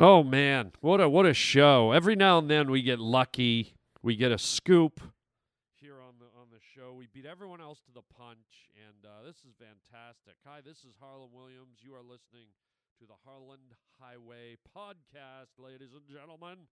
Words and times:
Oh 0.00 0.24
man, 0.24 0.72
what 0.80 1.00
a 1.00 1.08
what 1.08 1.24
a 1.24 1.34
show! 1.34 1.92
Every 1.92 2.16
now 2.16 2.38
and 2.38 2.50
then 2.50 2.68
we 2.68 2.82
get 2.82 2.98
lucky, 2.98 3.76
we 4.02 4.16
get 4.16 4.32
a 4.32 4.38
scoop 4.38 4.98
here 5.78 6.02
on 6.02 6.18
the 6.18 6.26
on 6.34 6.50
the 6.50 6.58
show. 6.58 6.92
We 6.98 7.06
beat 7.06 7.26
everyone 7.26 7.60
else 7.60 7.78
to 7.86 7.92
the 7.94 8.02
punch, 8.02 8.74
and 8.74 9.06
uh, 9.06 9.22
this 9.22 9.36
is 9.46 9.54
fantastic. 9.54 10.34
Hi, 10.44 10.58
this 10.66 10.78
is 10.78 10.98
Harland 10.98 11.30
Williams. 11.32 11.78
You 11.78 11.94
are 11.94 12.02
listening 12.02 12.50
to 12.98 13.06
the 13.06 13.14
Harland 13.22 13.78
Highway 14.02 14.58
podcast, 14.74 15.62
ladies 15.62 15.94
and 15.94 16.02
gentlemen. 16.10 16.66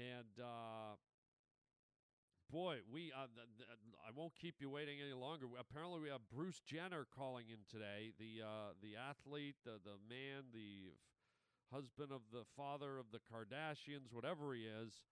And 0.00 0.40
uh, 0.40 0.96
boy, 2.48 2.80
we 2.88 3.12
uh, 3.12 3.28
th- 3.28 3.44
th- 3.60 3.68
I 4.00 4.08
won't 4.16 4.32
keep 4.40 4.56
you 4.56 4.70
waiting 4.72 5.04
any 5.04 5.12
longer. 5.12 5.52
Apparently, 5.52 6.00
we 6.00 6.08
have 6.08 6.24
Bruce 6.32 6.64
Jenner 6.64 7.04
calling 7.12 7.52
in 7.52 7.60
today. 7.68 8.16
The 8.16 8.40
uh, 8.40 8.72
the 8.80 8.96
athlete, 8.96 9.60
the 9.68 9.76
the 9.84 10.00
man, 10.08 10.48
the 10.56 10.96
husband 11.70 12.10
of 12.10 12.26
the 12.34 12.44
father 12.58 12.98
of 12.98 13.14
the 13.14 13.22
Kardashians, 13.30 14.10
whatever 14.10 14.54
he 14.54 14.66
is. 14.66 15.02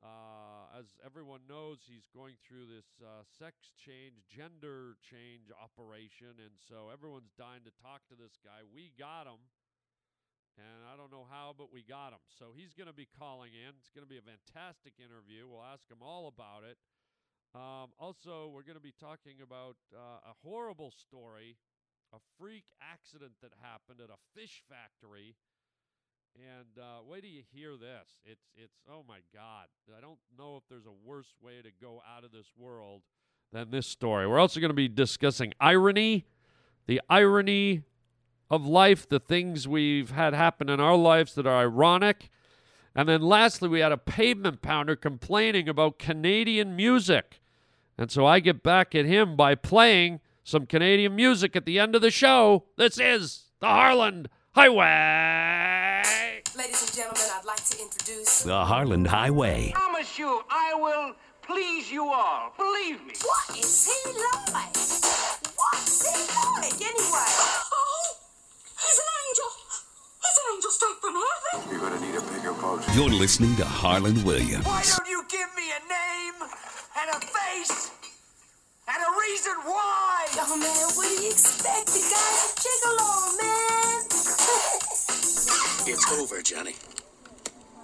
Uh, 0.00 0.64
as 0.72 0.96
everyone 1.04 1.44
knows, 1.44 1.84
he's 1.84 2.08
going 2.16 2.32
through 2.40 2.64
this 2.64 2.88
uh, 3.04 3.20
sex 3.36 3.68
change, 3.76 4.24
gender 4.32 4.96
change 5.04 5.52
operation, 5.52 6.40
and 6.40 6.56
so 6.56 6.88
everyone's 6.88 7.36
dying 7.36 7.60
to 7.68 7.74
talk 7.84 8.00
to 8.08 8.16
this 8.16 8.40
guy. 8.40 8.64
We 8.64 8.96
got 8.96 9.28
him, 9.28 9.44
and 10.56 10.88
I 10.88 10.96
don't 10.96 11.12
know 11.12 11.28
how, 11.28 11.52
but 11.52 11.68
we 11.68 11.84
got 11.84 12.16
him. 12.16 12.24
So 12.32 12.56
he's 12.56 12.72
going 12.72 12.88
to 12.88 12.96
be 12.96 13.04
calling 13.12 13.52
in. 13.52 13.76
It's 13.76 13.92
going 13.92 14.08
to 14.08 14.08
be 14.08 14.16
a 14.16 14.24
fantastic 14.24 14.96
interview. 14.96 15.44
We'll 15.44 15.68
ask 15.68 15.84
him 15.84 16.00
all 16.00 16.32
about 16.32 16.64
it. 16.64 16.80
Um, 17.52 17.92
also, 18.00 18.48
we're 18.48 18.64
going 18.64 18.80
to 18.80 18.84
be 18.84 18.96
talking 18.96 19.44
about 19.44 19.76
uh, 19.92 20.32
a 20.32 20.34
horrible 20.40 20.96
story, 20.96 21.60
a 22.08 22.24
freak 22.40 22.72
accident 22.80 23.36
that 23.44 23.52
happened 23.60 24.00
at 24.00 24.08
a 24.08 24.16
fish 24.32 24.64
factory 24.64 25.36
and 26.34 26.82
uh, 26.82 27.00
wait 27.08 27.22
till 27.22 27.30
you 27.30 27.42
hear 27.52 27.72
this. 27.72 28.08
It's 28.24 28.44
it's 28.56 28.74
oh 28.90 29.04
my 29.08 29.18
God. 29.34 29.66
I 29.96 30.00
don't 30.00 30.18
know 30.38 30.56
if 30.56 30.62
there's 30.68 30.86
a 30.86 31.08
worse 31.08 31.34
way 31.42 31.62
to 31.62 31.70
go 31.80 32.02
out 32.16 32.24
of 32.24 32.32
this 32.32 32.46
world 32.56 33.02
than 33.52 33.70
this 33.70 33.86
story. 33.86 34.26
We're 34.26 34.38
also 34.38 34.60
going 34.60 34.70
to 34.70 34.74
be 34.74 34.88
discussing 34.88 35.52
irony, 35.60 36.26
the 36.86 37.00
irony 37.08 37.82
of 38.50 38.66
life, 38.66 39.08
the 39.08 39.20
things 39.20 39.68
we've 39.68 40.10
had 40.10 40.34
happen 40.34 40.68
in 40.68 40.80
our 40.80 40.96
lives 40.96 41.34
that 41.34 41.46
are 41.46 41.60
ironic. 41.60 42.30
And 42.94 43.08
then 43.08 43.22
lastly, 43.22 43.68
we 43.68 43.80
had 43.80 43.92
a 43.92 43.96
pavement 43.96 44.62
pounder 44.62 44.96
complaining 44.96 45.68
about 45.68 45.98
Canadian 45.98 46.74
music. 46.74 47.40
And 47.96 48.10
so 48.10 48.26
I 48.26 48.40
get 48.40 48.62
back 48.62 48.94
at 48.94 49.04
him 49.04 49.36
by 49.36 49.54
playing 49.54 50.20
some 50.42 50.66
Canadian 50.66 51.14
music 51.14 51.54
at 51.54 51.66
the 51.66 51.78
end 51.78 51.94
of 51.94 52.02
the 52.02 52.10
show. 52.10 52.64
This 52.76 52.98
is 52.98 53.44
the 53.60 53.66
Harland 53.66 54.28
Highway. 54.54 55.89
Ladies 56.70 56.86
and 56.86 56.96
gentlemen, 56.98 57.26
I'd 57.34 57.44
like 57.44 57.64
to 57.64 57.82
introduce. 57.82 58.42
The 58.44 58.64
Harland 58.64 59.08
Highway. 59.08 59.72
I 59.74 59.78
promise 59.80 60.16
you, 60.16 60.40
I 60.48 60.72
will 60.74 61.16
please 61.42 61.90
you 61.90 62.06
all. 62.06 62.54
Believe 62.56 63.04
me. 63.04 63.14
What 63.26 63.58
is 63.58 63.90
he 63.90 64.12
like? 64.14 64.70
What's 65.58 65.98
he 66.06 66.14
like, 66.14 66.78
anyway? 66.78 67.30
Oh, 67.74 68.14
he's 68.78 69.00
an 69.02 69.10
angel. 69.26 69.50
He's 70.22 70.38
an 70.38 70.46
angel 70.54 70.70
straight 70.70 70.98
from 71.02 71.14
heaven. 71.18 71.72
You're 71.72 71.80
gonna 71.80 72.06
need 72.06 72.14
a 72.14 72.22
bigger 72.38 72.52
boat. 72.52 72.84
You're 72.94 73.18
listening 73.18 73.56
to 73.56 73.64
Harland 73.64 74.24
Williams. 74.24 74.64
Why 74.64 74.84
don't 74.86 75.08
you 75.08 75.24
give 75.28 75.50
me 75.56 75.74
a 75.74 75.80
name 75.90 76.38
and 77.02 77.10
a 77.10 77.18
face 77.18 77.90
and 78.86 79.02
a 79.02 79.10
reason 79.18 79.54
why? 79.66 80.26
Oh, 80.38 80.56
man, 80.56 80.94
what 80.94 81.18
do 81.18 81.20
you 81.20 81.32
expect? 81.32 81.86
The 81.86 81.98
guy's 81.98 82.46
a 82.46 82.62
gigolo, 82.62 83.42
man. 83.42 84.76
It's 85.92 86.12
over, 86.12 86.40
Johnny. 86.40 86.76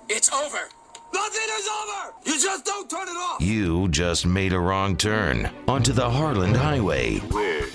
It's 0.09 0.33
over. 0.33 0.69
Nothing 1.13 1.49
is 1.59 1.69
over. 1.69 2.15
You 2.25 2.41
just 2.41 2.65
don't 2.65 2.89
turn 2.89 3.09
it 3.09 3.17
off. 3.17 3.41
You 3.41 3.89
just 3.89 4.25
made 4.25 4.53
a 4.53 4.61
wrong 4.61 4.97
turn 4.97 5.51
onto 5.67 5.93
the 5.93 6.09
Harland 6.09 6.57
Highway. 6.57 7.19
Weird. 7.33 7.73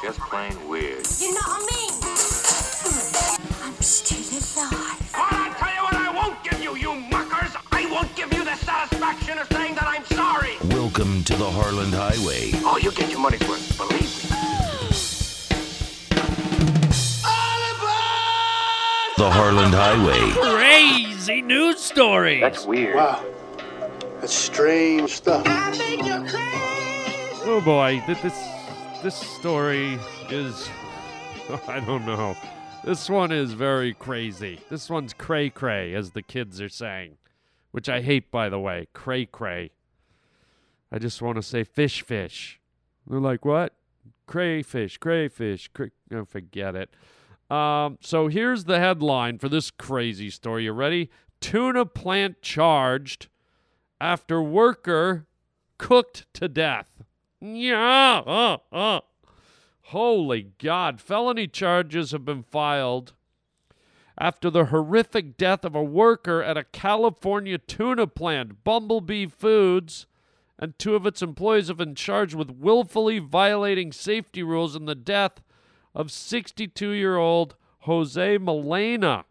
Just 0.00 0.20
plain 0.20 0.68
weird. 0.68 1.04
you 1.18 1.34
know 1.34 1.40
what 1.46 1.62
I 1.62 1.74
mean? 1.74 1.94
I'm 3.64 3.74
still 3.82 4.62
alive. 4.62 5.12
Well, 5.14 5.26
I'll 5.32 5.54
tell 5.54 5.74
you 5.74 5.82
what 5.82 5.94
I 5.96 6.12
won't 6.14 6.44
give 6.44 6.62
you, 6.62 6.76
you 6.76 6.94
muckers. 7.10 7.56
I 7.72 7.90
won't 7.90 8.14
give 8.14 8.32
you 8.32 8.44
the 8.44 8.54
satisfaction 8.54 9.38
of 9.38 9.48
saying 9.48 9.74
that 9.74 9.88
I'm 9.88 10.04
sorry. 10.04 10.54
Welcome 10.68 11.24
to 11.24 11.34
the 11.34 11.50
Harland 11.50 11.92
Highway. 11.92 12.52
Oh, 12.64 12.78
you 12.80 12.92
get 12.92 13.10
your 13.10 13.18
money's 13.18 13.46
worth. 13.48 13.76
Believe 13.78 14.02
me. 14.02 14.15
The 19.16 19.30
Harland 19.30 19.72
Highway. 19.74 20.30
Crazy 20.32 21.40
news 21.40 21.80
story. 21.80 22.38
That's 22.38 22.66
weird. 22.66 22.96
Wow. 22.96 23.24
That's 24.20 24.34
strange 24.34 25.10
stuff. 25.10 25.42
Oh 27.48 27.62
boy, 27.64 28.02
th- 28.04 28.20
this 28.20 28.38
this 29.02 29.14
story 29.16 29.98
is 30.28 30.68
I 31.66 31.80
don't 31.80 32.04
know. 32.04 32.36
This 32.84 33.08
one 33.08 33.32
is 33.32 33.54
very 33.54 33.94
crazy. 33.94 34.60
This 34.68 34.90
one's 34.90 35.14
cray 35.14 35.48
cray, 35.48 35.94
as 35.94 36.10
the 36.10 36.22
kids 36.22 36.60
are 36.60 36.68
saying, 36.68 37.16
which 37.70 37.88
I 37.88 38.02
hate, 38.02 38.30
by 38.30 38.50
the 38.50 38.60
way. 38.60 38.86
Cray 38.92 39.24
cray. 39.24 39.70
I 40.92 40.98
just 40.98 41.22
want 41.22 41.36
to 41.36 41.42
say 41.42 41.64
fish 41.64 42.02
fish. 42.02 42.60
They're 43.06 43.18
like, 43.18 43.46
what? 43.46 43.72
Crayfish, 44.26 44.98
crayfish. 44.98 45.68
Cray- 45.72 45.92
oh, 46.12 46.26
forget 46.26 46.74
it. 46.74 46.90
Um, 47.50 47.98
so 48.00 48.28
here's 48.28 48.64
the 48.64 48.78
headline 48.78 49.38
for 49.38 49.48
this 49.48 49.70
crazy 49.70 50.30
story. 50.30 50.64
You 50.64 50.72
ready? 50.72 51.10
Tuna 51.40 51.86
plant 51.86 52.42
charged 52.42 53.28
after 54.00 54.42
worker 54.42 55.26
cooked 55.78 56.26
to 56.34 56.48
death. 56.48 56.88
Yeah. 57.40 58.22
Uh, 58.26 58.56
uh. 58.72 59.00
Holy 59.82 60.48
God. 60.58 61.00
Felony 61.00 61.46
charges 61.46 62.10
have 62.10 62.24
been 62.24 62.42
filed 62.42 63.12
after 64.18 64.50
the 64.50 64.66
horrific 64.66 65.36
death 65.36 65.64
of 65.64 65.74
a 65.74 65.82
worker 65.82 66.42
at 66.42 66.56
a 66.56 66.64
California 66.64 67.58
tuna 67.58 68.06
plant. 68.06 68.64
Bumblebee 68.64 69.26
Foods 69.26 70.06
and 70.58 70.78
two 70.78 70.94
of 70.94 71.06
its 71.06 71.22
employees 71.22 71.68
have 71.68 71.76
been 71.76 71.94
charged 71.94 72.34
with 72.34 72.50
willfully 72.50 73.18
violating 73.18 73.92
safety 73.92 74.42
rules 74.42 74.74
in 74.74 74.86
the 74.86 74.94
death 74.94 75.42
of 75.96 76.12
62 76.12 76.90
year 76.90 77.16
old 77.16 77.56
Jose 77.80 78.38
Molina 78.38 79.24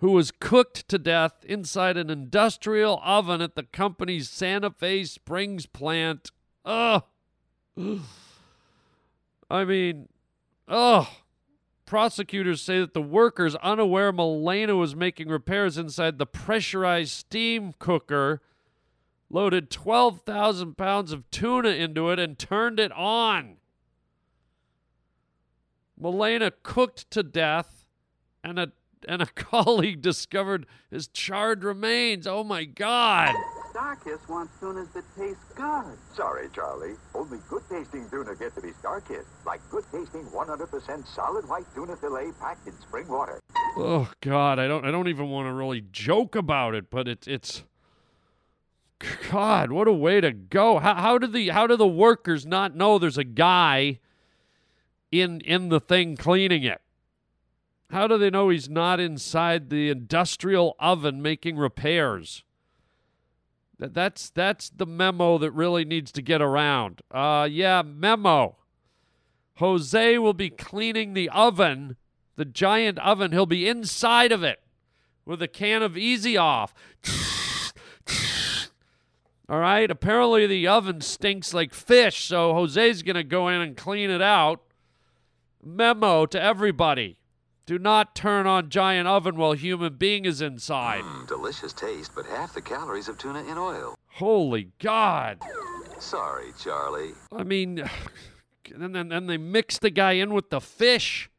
who 0.00 0.12
was 0.12 0.30
cooked 0.30 0.88
to 0.88 0.98
death 0.98 1.44
inside 1.44 1.96
an 1.96 2.08
industrial 2.08 3.00
oven 3.04 3.42
at 3.42 3.54
the 3.54 3.62
company's 3.62 4.30
Santa 4.30 4.70
Fe 4.70 5.04
Springs 5.04 5.66
plant. 5.66 6.30
Ugh. 6.64 7.02
I 9.50 9.64
mean, 9.64 10.08
ugh. 10.66 11.06
Prosecutors 11.84 12.62
say 12.62 12.78
that 12.78 12.94
the 12.94 13.02
workers, 13.02 13.56
unaware 13.56 14.12
Molina 14.12 14.76
was 14.76 14.96
making 14.96 15.28
repairs 15.28 15.76
inside 15.76 16.18
the 16.18 16.26
pressurized 16.26 17.10
steam 17.10 17.74
cooker, 17.78 18.40
loaded 19.28 19.70
12,000 19.70 20.78
pounds 20.78 21.12
of 21.12 21.28
tuna 21.30 21.70
into 21.70 22.08
it 22.10 22.18
and 22.18 22.38
turned 22.38 22.80
it 22.80 22.92
on. 22.92 23.56
Molina 26.00 26.50
cooked 26.62 27.10
to 27.10 27.22
death, 27.22 27.86
and 28.42 28.58
a 28.58 28.72
and 29.06 29.22
a 29.22 29.26
colleague 29.34 30.00
discovered 30.00 30.66
his 30.90 31.08
charred 31.08 31.62
remains. 31.62 32.26
Oh 32.26 32.42
my 32.42 32.64
God! 32.64 33.34
Starkist 33.72 34.28
wants 34.28 34.52
tunas 34.58 34.88
that 34.94 35.04
taste 35.16 35.40
good. 35.54 35.96
Sorry, 36.14 36.48
Charlie. 36.54 36.94
Only 37.14 37.38
good 37.48 37.62
tasting 37.70 38.08
tuna 38.10 38.34
get 38.34 38.54
to 38.54 38.60
be 38.60 38.70
Starkist. 38.70 39.26
Like 39.46 39.60
good 39.70 39.84
tasting 39.92 40.24
100% 40.24 41.06
solid 41.06 41.48
white 41.48 41.66
tuna 41.74 41.96
fillet 41.96 42.32
packed 42.40 42.66
in 42.66 42.72
spring 42.80 43.06
water. 43.06 43.38
Oh 43.76 44.10
God, 44.20 44.58
I 44.58 44.66
don't 44.66 44.84
I 44.84 44.90
don't 44.90 45.08
even 45.08 45.28
want 45.28 45.48
to 45.48 45.52
really 45.52 45.84
joke 45.92 46.34
about 46.34 46.74
it, 46.74 46.90
but 46.90 47.06
it's 47.06 47.28
it's 47.28 47.62
God, 49.30 49.70
what 49.70 49.86
a 49.86 49.92
way 49.92 50.20
to 50.20 50.32
go. 50.32 50.78
How 50.78 50.94
how 50.94 51.18
did 51.18 51.32
the 51.32 51.50
how 51.50 51.66
do 51.66 51.76
the 51.76 51.86
workers 51.86 52.46
not 52.46 52.74
know 52.74 52.98
there's 52.98 53.18
a 53.18 53.24
guy 53.24 54.00
in 55.10 55.40
in 55.40 55.68
the 55.68 55.80
thing 55.80 56.16
cleaning 56.16 56.62
it? 56.62 56.80
How 57.90 58.06
do 58.06 58.16
they 58.18 58.30
know 58.30 58.48
he's 58.48 58.68
not 58.68 59.00
inside 59.00 59.68
the 59.68 59.90
industrial 59.90 60.76
oven 60.78 61.20
making 61.20 61.56
repairs? 61.56 62.44
That 63.78 63.94
that's 63.94 64.30
that's 64.30 64.70
the 64.70 64.86
memo 64.86 65.38
that 65.38 65.50
really 65.52 65.84
needs 65.84 66.12
to 66.12 66.22
get 66.22 66.40
around. 66.40 67.02
Uh 67.10 67.48
yeah, 67.50 67.82
memo. 67.82 68.56
Jose 69.56 70.18
will 70.18 70.34
be 70.34 70.50
cleaning 70.50 71.12
the 71.12 71.28
oven, 71.28 71.96
the 72.36 72.44
giant 72.44 72.98
oven. 72.98 73.32
He'll 73.32 73.44
be 73.46 73.68
inside 73.68 74.32
of 74.32 74.42
it 74.42 74.60
with 75.26 75.42
a 75.42 75.48
can 75.48 75.82
of 75.82 75.96
Easy 75.96 76.36
Off. 76.36 76.74
All 79.48 79.58
right. 79.58 79.90
Apparently, 79.90 80.46
the 80.46 80.68
oven 80.68 81.00
stinks 81.00 81.52
like 81.52 81.74
fish, 81.74 82.24
so 82.24 82.54
Jose's 82.54 83.02
going 83.02 83.16
to 83.16 83.24
go 83.24 83.48
in 83.48 83.60
and 83.60 83.76
clean 83.76 84.08
it 84.08 84.22
out. 84.22 84.62
Memo 85.62 86.26
to 86.26 86.40
everybody 86.40 87.18
Do 87.66 87.78
not 87.78 88.14
turn 88.14 88.46
on 88.46 88.70
giant 88.70 89.06
oven 89.06 89.36
while 89.36 89.52
human 89.52 89.94
being 89.94 90.24
is 90.24 90.40
inside. 90.40 91.02
Mm, 91.02 91.28
delicious 91.28 91.72
taste, 91.72 92.12
but 92.14 92.26
half 92.26 92.54
the 92.54 92.62
calories 92.62 93.08
of 93.08 93.18
tuna 93.18 93.44
in 93.44 93.58
oil. 93.58 93.94
Holy 94.06 94.70
God. 94.80 95.38
Sorry, 95.98 96.52
Charlie. 96.58 97.12
I 97.32 97.44
mean, 97.44 97.78
and 98.74 98.94
then 98.94 99.12
and 99.12 99.28
they 99.28 99.36
mix 99.36 99.78
the 99.78 99.90
guy 99.90 100.12
in 100.12 100.32
with 100.32 100.50
the 100.50 100.60
fish. 100.60 101.30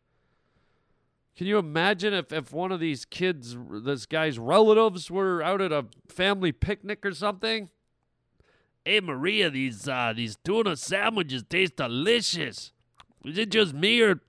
Can 1.35 1.47
you 1.47 1.57
imagine 1.57 2.13
if, 2.13 2.31
if 2.31 2.53
one 2.53 2.71
of 2.71 2.79
these 2.79 3.03
kids, 3.03 3.57
this 3.83 4.05
guy's 4.05 4.37
relatives, 4.37 5.09
were 5.09 5.41
out 5.41 5.59
at 5.59 5.71
a 5.71 5.87
family 6.07 6.51
picnic 6.51 7.05
or 7.05 7.13
something? 7.13 7.69
Hey 8.85 8.99
Maria, 8.99 9.49
these 9.49 9.87
uh, 9.87 10.13
these 10.15 10.37
tuna 10.43 10.75
sandwiches 10.75 11.43
taste 11.49 11.77
delicious. 11.77 12.71
Is 13.25 13.37
it 13.37 13.49
just 13.49 13.73
me 13.73 14.01
or 14.01 14.21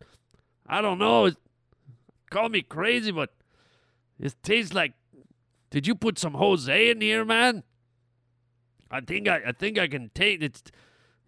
I 0.66 0.80
don't 0.80 0.98
know? 0.98 1.26
It, 1.26 1.36
call 2.30 2.48
me 2.48 2.62
crazy, 2.62 3.10
but 3.10 3.30
it 4.18 4.34
tastes 4.42 4.74
like. 4.74 4.94
Did 5.70 5.86
you 5.86 5.94
put 5.94 6.18
some 6.18 6.34
Jose 6.34 6.90
in 6.90 7.00
here, 7.00 7.24
man? 7.24 7.62
I 8.90 9.00
think 9.00 9.26
I, 9.26 9.40
I 9.46 9.52
think 9.52 9.78
I 9.78 9.88
can 9.88 10.10
taste 10.14 10.42
it. 10.42 10.70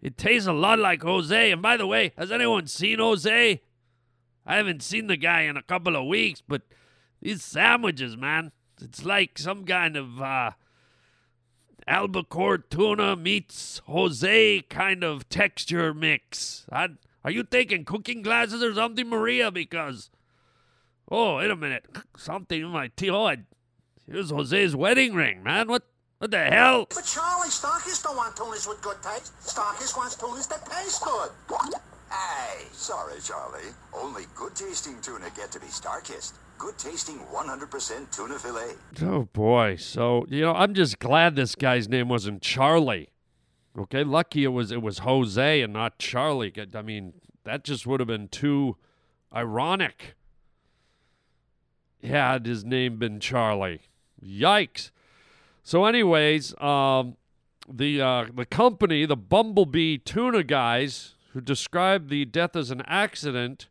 It 0.01 0.17
tastes 0.17 0.47
a 0.47 0.53
lot 0.53 0.77
like 0.77 1.01
Jose. 1.01 1.51
And 1.51 1.61
by 1.63 1.77
the 1.77 1.87
way, 1.87 2.13
has 2.15 2.31
anyone 2.31 2.67
seen 2.67 2.99
Jose? 2.99 3.61
I 4.45 4.55
haven't 4.55 4.83
seen 4.83 5.07
the 5.07 5.17
guy 5.17 5.41
in 5.41 5.57
a 5.57 5.63
couple 5.63 5.95
of 5.95 6.05
weeks, 6.05 6.43
but 6.47 6.61
these 7.21 7.43
sandwiches, 7.43 8.15
man, 8.15 8.51
it's 8.79 9.03
like 9.03 9.39
some 9.39 9.65
kind 9.65 9.97
of 9.97 10.21
uh, 10.21 10.51
albacore 11.87 12.59
tuna 12.59 13.15
meets 13.15 13.81
Jose 13.87 14.61
kind 14.69 15.03
of 15.03 15.27
texture 15.29 15.93
mix. 15.93 16.67
I, 16.71 16.89
are 17.25 17.31
you 17.31 17.43
taking 17.43 17.85
cooking 17.85 18.23
classes 18.23 18.61
or 18.61 18.71
something, 18.75 19.09
Maria? 19.09 19.49
Because, 19.49 20.11
oh, 21.09 21.37
wait 21.37 21.49
a 21.49 21.55
minute, 21.55 21.83
something 22.15 22.61
in 22.61 22.67
my 22.67 22.91
teeth. 22.95 23.09
Oh, 23.09 23.25
I, 23.25 23.37
here's 24.05 24.29
Jose's 24.29 24.75
wedding 24.75 25.15
ring, 25.15 25.41
man. 25.41 25.67
What? 25.67 25.83
What 26.19 26.31
the 26.31 26.45
hell? 26.45 26.85
But 26.93 27.03
Charlie, 27.03 27.49
Starkist 27.49 28.03
don't 28.03 28.15
want 28.15 28.37
tunas 28.37 28.67
with 28.67 28.81
good 28.81 28.97
taste. 29.01 29.33
Starkist 29.41 29.97
wants 29.97 30.15
tunas 30.15 30.47
that 30.47 30.65
taste 30.65 31.03
good. 31.03 31.31
Hey, 32.11 32.67
sorry, 32.71 33.19
Charlie. 33.21 33.73
Only 33.93 34.23
good 34.35 34.55
tasting 34.55 35.01
tuna 35.01 35.25
get 35.35 35.51
to 35.51 35.59
be 35.59 35.65
Starkist. 35.65 36.33
Good 36.59 36.77
tasting 36.77 37.17
100% 37.33 38.15
tuna 38.15 38.39
fillet. 38.39 38.75
Oh 39.01 39.27
boy. 39.33 39.75
So, 39.77 40.25
you 40.29 40.41
know, 40.41 40.53
I'm 40.53 40.73
just 40.75 40.99
glad 40.99 41.35
this 41.35 41.55
guy's 41.55 41.89
name 41.89 42.07
wasn't 42.07 42.41
Charlie. 42.41 43.09
Okay, 43.77 44.03
lucky 44.03 44.45
it 44.45 44.49
was 44.49 44.71
it 44.71 44.81
was 44.81 44.99
Jose 44.99 45.61
and 45.61 45.73
not 45.73 45.99
Charlie. 45.99 46.53
I 46.73 46.81
mean, 46.81 47.13
that 47.43 47.63
just 47.63 47.85
would 47.85 47.99
have 47.99 48.07
been 48.07 48.29
too 48.29 48.77
ironic. 49.33 50.15
Had 52.01 52.45
his 52.45 52.63
name 52.63 52.97
been 52.97 53.19
Charlie. 53.19 53.81
Yikes. 54.23 54.91
So, 55.63 55.85
anyways, 55.85 56.57
um, 56.61 57.17
the 57.67 57.99
uh, 57.99 58.25
the 58.33 58.45
company, 58.45 59.05
the 59.05 59.17
Bumblebee 59.17 59.97
Tuna 59.97 60.43
guys, 60.43 61.15
who 61.33 61.41
described 61.41 62.09
the 62.09 62.23
death 62.23 62.55
as 62.55 62.71
an 62.71 62.81
accident, 62.85 63.67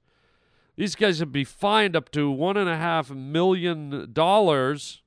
these 0.77 0.97
guys 0.97 1.21
would 1.21 1.33
be 1.33 1.45
fined 1.45 1.97
up 1.97 2.11
to 2.11 2.31
one 2.31 2.57
and 2.57 2.69
a 2.69 2.77
half 2.77 3.11
million 3.11 4.13
dollars. 4.13 5.01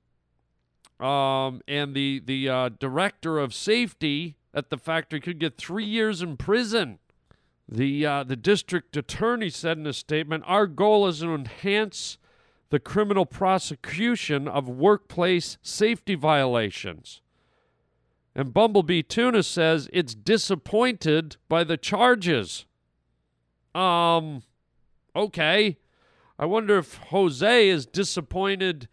Um, 0.99 1.61
and 1.67 1.93
the 1.93 2.19
the 2.25 2.49
uh, 2.49 2.69
director 2.69 3.37
of 3.37 3.53
safety 3.53 4.37
at 4.57 4.71
the 4.71 4.77
factory 4.77 5.21
could 5.21 5.37
get 5.37 5.55
three 5.57 5.85
years 5.85 6.23
in 6.23 6.35
prison. 6.35 6.97
The 7.69 8.05
uh, 8.05 8.23
the 8.23 8.35
district 8.35 8.97
attorney 8.97 9.49
said 9.49 9.77
in 9.77 9.85
a 9.85 9.93
statement, 9.93 10.43
"Our 10.47 10.65
goal 10.65 11.05
is 11.07 11.19
to 11.19 11.35
enhance 11.35 12.17
the 12.69 12.79
criminal 12.79 13.25
prosecution 13.25 14.47
of 14.47 14.67
workplace 14.67 15.57
safety 15.61 16.15
violations." 16.15 17.21
And 18.35 18.53
Bumblebee 18.53 19.03
Tuna 19.03 19.43
says 19.43 19.89
it's 19.93 20.15
disappointed 20.15 21.37
by 21.49 21.63
the 21.63 21.77
charges. 21.77 22.65
Um, 23.75 24.43
okay. 25.15 25.77
I 26.39 26.45
wonder 26.45 26.77
if 26.77 26.95
Jose 27.09 27.69
is 27.69 27.85
disappointed 27.85 28.87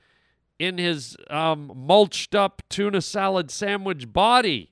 in 0.59 0.79
his 0.79 1.17
um, 1.29 1.71
mulched 1.75 2.35
up 2.35 2.63
tuna 2.71 3.03
salad 3.03 3.51
sandwich 3.51 4.13
body. 4.13 4.71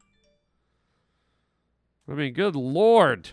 I 2.08 2.14
mean, 2.14 2.32
good 2.32 2.56
Lord. 2.56 3.30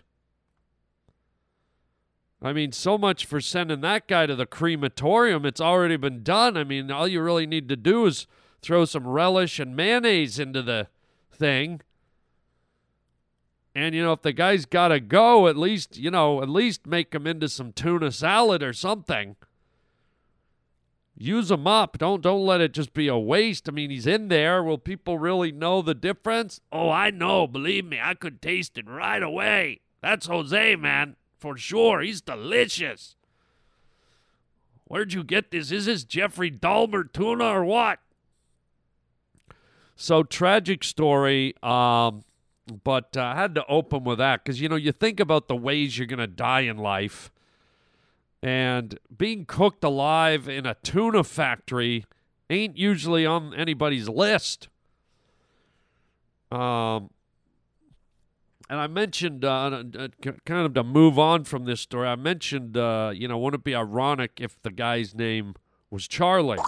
I 2.41 2.53
mean, 2.53 2.71
so 2.71 2.97
much 2.97 3.25
for 3.25 3.41
sending 3.41 3.81
that 3.81 4.07
guy 4.07 4.25
to 4.25 4.35
the 4.35 4.45
crematorium. 4.45 5.45
It's 5.45 5.59
already 5.59 5.97
been 5.97 6.23
done. 6.23 6.55
I 6.55 6.63
mean, 6.63 6.89
all 6.89 7.07
you 7.07 7.21
really 7.21 7.45
need 7.45 7.67
to 7.69 7.75
do 7.75 8.05
is 8.05 8.27
throw 8.61 8.85
some 8.85 9.07
relish 9.07 9.59
and 9.59 9.75
mayonnaise 9.75 10.39
into 10.39 10.61
the 10.61 10.87
thing. 11.31 11.81
And 13.75 13.93
you 13.93 14.03
know, 14.03 14.13
if 14.13 14.21
the 14.21 14.33
guy's 14.33 14.65
got 14.65 14.89
to 14.89 14.99
go, 14.99 15.47
at 15.47 15.57
least 15.57 15.97
you 15.97 16.11
know, 16.11 16.41
at 16.41 16.49
least 16.49 16.87
make 16.87 17.13
him 17.13 17.27
into 17.27 17.49
some 17.49 17.73
tuna 17.73 18.11
salad 18.11 18.63
or 18.63 18.73
something. 18.73 19.35
Use 21.21 21.51
him 21.51 21.67
up. 21.67 21.97
Don't 21.97 22.21
don't 22.21 22.45
let 22.45 22.61
it 22.61 22.73
just 22.73 22.93
be 22.93 23.09
a 23.09 23.17
waste. 23.17 23.67
I 23.67 23.73
mean, 23.73 23.89
he's 23.89 24.07
in 24.07 24.29
there. 24.29 24.63
Will 24.63 24.77
people 24.77 25.19
really 25.19 25.51
know 25.51 25.81
the 25.81 25.93
difference? 25.93 26.61
Oh, 26.71 26.89
I 26.89 27.09
know. 27.09 27.45
Believe 27.45 27.83
me, 27.83 27.99
I 28.01 28.13
could 28.13 28.41
taste 28.41 28.77
it 28.77 28.87
right 28.87 29.21
away. 29.21 29.81
That's 30.01 30.27
Jose, 30.27 30.77
man, 30.77 31.17
for 31.37 31.57
sure. 31.57 31.99
He's 31.99 32.21
delicious. 32.21 33.17
Where'd 34.85 35.11
you 35.11 35.25
get 35.25 35.51
this? 35.51 35.71
Is 35.71 35.87
this 35.87 36.05
Jeffrey 36.05 36.49
Dahmer 36.49 37.11
tuna 37.11 37.43
or 37.43 37.65
what? 37.65 37.99
So 39.97 40.23
tragic 40.23 40.85
story. 40.85 41.53
Um, 41.61 42.23
but 42.85 43.17
uh, 43.17 43.23
I 43.23 43.35
had 43.35 43.55
to 43.55 43.65
open 43.67 44.05
with 44.05 44.19
that 44.19 44.45
because 44.45 44.61
you 44.61 44.69
know 44.69 44.77
you 44.77 44.93
think 44.93 45.19
about 45.19 45.49
the 45.49 45.55
ways 45.57 45.97
you're 45.97 46.07
to 46.07 46.27
die 46.27 46.61
in 46.61 46.77
life, 46.77 47.29
and 48.41 48.97
being 49.15 49.45
cooked 49.45 49.83
alive 49.83 50.47
in 50.47 50.65
a 50.65 50.75
tuna 50.75 51.23
factory 51.23 52.05
ain't 52.49 52.77
usually 52.77 53.25
on 53.25 53.53
anybody's 53.53 54.07
list. 54.07 54.69
Um, 56.51 57.09
and 58.69 58.79
I 58.79 58.87
mentioned 58.87 59.43
uh, 59.43 59.83
kind 60.45 60.65
of 60.65 60.73
to 60.75 60.83
move 60.83 61.19
on 61.19 61.43
from 61.43 61.65
this 61.65 61.81
story. 61.81 62.07
I 62.07 62.15
mentioned 62.15 62.77
uh, 62.77 63.11
you 63.13 63.27
know 63.27 63.37
wouldn't 63.37 63.61
it 63.61 63.63
be 63.63 63.75
ironic 63.75 64.39
if 64.39 64.61
the 64.61 64.71
guy's 64.71 65.13
name 65.13 65.55
was 65.89 66.07
Charlie? 66.07 66.59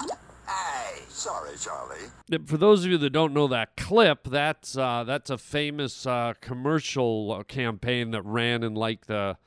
Hey, 0.47 1.01
sorry, 1.07 1.55
Charlie. 1.57 2.45
For 2.45 2.57
those 2.57 2.85
of 2.85 2.91
you 2.91 2.97
that 2.97 3.11
don't 3.11 3.33
know 3.33 3.47
that 3.47 3.77
clip, 3.77 4.25
that's 4.25 4.77
uh, 4.77 5.03
that's 5.03 5.29
a 5.29 5.37
famous 5.37 6.05
uh, 6.05 6.33
commercial 6.41 7.31
uh, 7.31 7.43
campaign 7.43 8.11
that 8.11 8.23
ran 8.23 8.63
in 8.63 8.73
like 8.73 9.05
the 9.05 9.37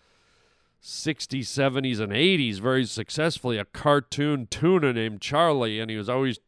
60s, 0.85 1.45
70s, 1.45 1.99
and 1.99 2.13
80s 2.13 2.61
very 2.61 2.85
successfully. 2.85 3.57
A 3.57 3.65
cartoon 3.65 4.47
tuna 4.51 4.93
named 4.93 5.23
Charlie, 5.23 5.81
and 5.81 5.91
he 5.91 5.97
was 5.97 6.11
always, 6.11 6.39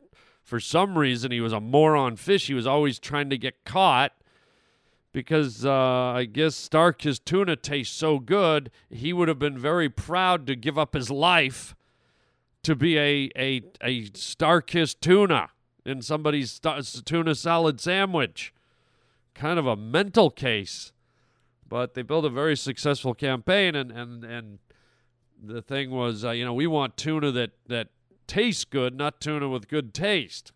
for 0.42 0.60
some 0.60 0.98
reason, 0.98 1.32
he 1.32 1.40
was 1.40 1.54
a 1.54 1.60
moron 1.60 2.16
fish. 2.16 2.46
He 2.46 2.54
was 2.54 2.66
always 2.66 2.98
trying 2.98 3.30
to 3.30 3.38
get 3.38 3.64
caught 3.64 4.12
because 5.16 5.64
uh, 5.64 5.72
I 5.72 6.26
guess 6.26 6.68
Starkist 6.68 7.24
tuna 7.24 7.56
tastes 7.56 7.96
so 7.96 8.18
good, 8.18 8.70
he 8.90 9.14
would 9.14 9.28
have 9.28 9.38
been 9.38 9.58
very 9.58 9.88
proud 9.88 10.46
to 10.46 10.54
give 10.54 10.76
up 10.76 10.92
his 10.92 11.10
life 11.10 11.74
to 12.62 12.76
be 12.76 12.98
a 12.98 13.30
a 13.34 13.62
a 13.80 14.10
Starkist 14.10 15.00
tuna 15.00 15.48
in 15.86 16.02
somebody's 16.02 16.60
tuna 17.06 17.34
salad 17.34 17.80
sandwich. 17.80 18.52
Kind 19.34 19.58
of 19.58 19.66
a 19.66 19.76
mental 19.76 20.30
case, 20.30 20.92
but 21.68 21.94
they 21.94 22.02
built 22.02 22.24
a 22.24 22.30
very 22.30 22.56
successful 22.56 23.14
campaign, 23.14 23.74
and 23.74 23.90
and 23.90 24.24
and 24.24 24.58
the 25.42 25.62
thing 25.62 25.90
was, 25.90 26.24
uh, 26.24 26.30
you 26.30 26.44
know, 26.44 26.54
we 26.54 26.66
want 26.66 26.96
tuna 26.96 27.30
that 27.32 27.52
that 27.66 27.88
tastes 28.26 28.64
good, 28.64 28.96
not 28.96 29.20
tuna 29.20 29.48
with 29.48 29.68
good 29.68 29.94
taste. 29.94 30.52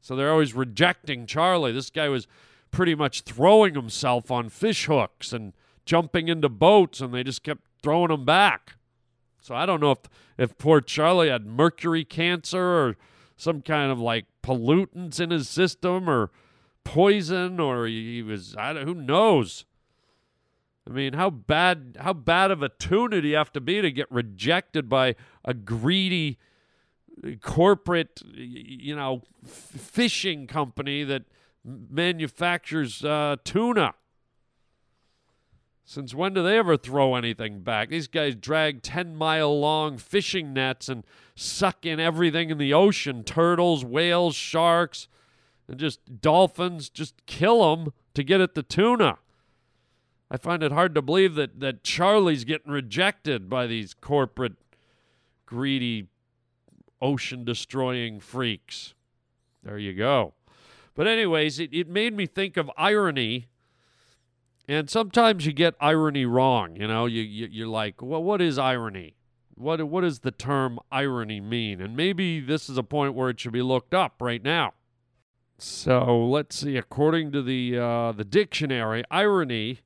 So 0.00 0.14
they're 0.14 0.30
always 0.30 0.54
rejecting 0.54 1.26
Charlie. 1.26 1.72
This 1.72 1.90
guy 1.90 2.08
was 2.08 2.26
pretty 2.70 2.94
much 2.94 3.22
throwing 3.22 3.74
himself 3.74 4.30
on 4.30 4.48
fish 4.48 4.86
hooks 4.86 5.32
and 5.32 5.54
jumping 5.86 6.28
into 6.28 6.48
boats, 6.48 7.00
and 7.00 7.14
they 7.14 7.22
just 7.22 7.42
kept 7.42 7.62
throwing 7.82 8.10
him 8.10 8.24
back. 8.24 8.76
So 9.40 9.54
I 9.54 9.66
don't 9.66 9.80
know 9.80 9.92
if 9.92 9.98
if 10.36 10.58
poor 10.58 10.80
Charlie 10.80 11.28
had 11.28 11.46
mercury 11.46 12.04
cancer 12.04 12.62
or 12.62 12.96
some 13.36 13.62
kind 13.62 13.92
of 13.92 14.00
like 14.00 14.26
pollutants 14.42 15.20
in 15.20 15.30
his 15.30 15.48
system 15.48 16.08
or 16.08 16.30
poison 16.84 17.60
or 17.60 17.86
he, 17.86 18.22
was 18.22 18.56
I 18.58 18.72
don't, 18.72 18.86
who 18.86 18.94
knows. 18.94 19.64
I 20.88 20.92
mean, 20.92 21.14
how 21.14 21.30
bad 21.30 21.96
how 22.00 22.12
bad 22.12 22.50
of 22.50 22.62
a 22.62 22.68
tuna 22.68 23.22
do 23.22 23.28
you 23.28 23.36
have 23.36 23.52
to 23.52 23.60
be 23.60 23.80
to 23.80 23.90
get 23.90 24.10
rejected 24.10 24.88
by 24.88 25.14
a 25.44 25.54
greedy 25.54 26.38
corporate 27.40 28.20
you 28.34 28.94
know 28.94 29.22
fishing 29.46 30.46
company 30.46 31.04
that 31.04 31.24
manufactures 31.64 33.04
uh, 33.04 33.36
tuna? 33.44 33.94
Since 35.86 36.14
when 36.14 36.32
do 36.32 36.42
they 36.42 36.58
ever 36.58 36.76
throw 36.78 37.14
anything 37.14 37.60
back? 37.60 37.90
These 37.90 38.08
guys 38.08 38.34
drag 38.34 38.82
10 38.82 39.16
mile 39.16 39.58
long 39.58 39.98
fishing 39.98 40.54
nets 40.54 40.88
and 40.88 41.04
suck 41.34 41.84
in 41.84 42.00
everything 42.00 42.48
in 42.48 42.56
the 42.56 42.72
ocean 42.72 43.22
turtles, 43.22 43.84
whales, 43.84 44.34
sharks, 44.34 45.08
and 45.68 45.78
just 45.78 46.22
dolphins, 46.22 46.88
just 46.88 47.26
kill 47.26 47.76
them 47.76 47.92
to 48.14 48.22
get 48.22 48.40
at 48.40 48.54
the 48.54 48.62
tuna. 48.62 49.18
I 50.30 50.36
find 50.36 50.62
it 50.62 50.72
hard 50.72 50.94
to 50.94 51.02
believe 51.02 51.34
that, 51.36 51.60
that 51.60 51.84
Charlie's 51.84 52.44
getting 52.44 52.72
rejected 52.72 53.48
by 53.48 53.66
these 53.66 53.94
corporate, 53.94 54.54
greedy, 55.46 56.08
ocean 57.00 57.44
destroying 57.44 58.20
freaks. 58.20 58.94
There 59.62 59.78
you 59.78 59.92
go. 59.92 60.34
But, 60.94 61.06
anyways, 61.06 61.58
it, 61.58 61.72
it 61.72 61.88
made 61.88 62.16
me 62.16 62.26
think 62.26 62.56
of 62.56 62.70
irony 62.76 63.48
and 64.66 64.88
sometimes 64.88 65.44
you 65.44 65.52
get 65.52 65.74
irony 65.80 66.24
wrong. 66.24 66.76
You 66.76 66.86
know, 66.88 67.06
you, 67.06 67.22
you 67.22 67.48
you're 67.50 67.68
like, 67.68 68.00
well, 68.00 68.22
what 68.22 68.40
is 68.40 68.58
irony? 68.58 69.16
What 69.54 69.82
what 69.88 70.00
does 70.00 70.20
the 70.20 70.30
term 70.30 70.78
irony 70.90 71.40
mean? 71.40 71.80
And 71.80 71.96
maybe 71.96 72.40
this 72.40 72.68
is 72.68 72.78
a 72.78 72.82
point 72.82 73.14
where 73.14 73.30
it 73.30 73.38
should 73.38 73.52
be 73.52 73.62
looked 73.62 73.94
up 73.94 74.14
right 74.20 74.42
now. 74.42 74.72
So 75.58 76.26
let's 76.26 76.56
see. 76.56 76.76
According 76.76 77.32
to 77.32 77.42
the 77.42 77.78
uh, 77.78 78.12
the 78.12 78.24
dictionary, 78.24 79.04
irony, 79.10 79.80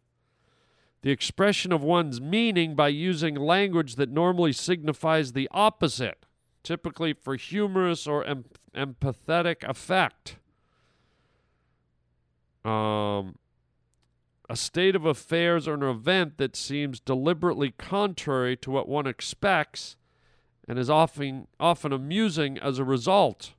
the 1.02 1.10
expression 1.10 1.72
of 1.72 1.82
one's 1.82 2.20
meaning 2.20 2.74
by 2.74 2.88
using 2.88 3.34
language 3.36 3.94
that 3.96 4.10
normally 4.10 4.52
signifies 4.52 5.32
the 5.32 5.48
opposite, 5.52 6.26
typically 6.62 7.12
for 7.12 7.36
humorous 7.36 8.06
or 8.06 8.24
em- 8.24 8.46
empathetic 8.74 9.62
effect. 9.62 10.36
Um, 12.64 13.36
a 14.50 14.56
state 14.56 14.96
of 14.96 15.04
affairs 15.04 15.68
or 15.68 15.74
an 15.74 15.82
event 15.82 16.38
that 16.38 16.56
seems 16.56 17.00
deliberately 17.00 17.70
contrary 17.70 18.56
to 18.56 18.70
what 18.70 18.88
one 18.88 19.06
expects 19.06 19.96
and 20.66 20.78
is 20.78 20.90
often 20.90 21.46
often 21.60 21.92
amusing 21.92 22.58
as 22.58 22.78
a 22.78 22.84
result. 22.84 23.54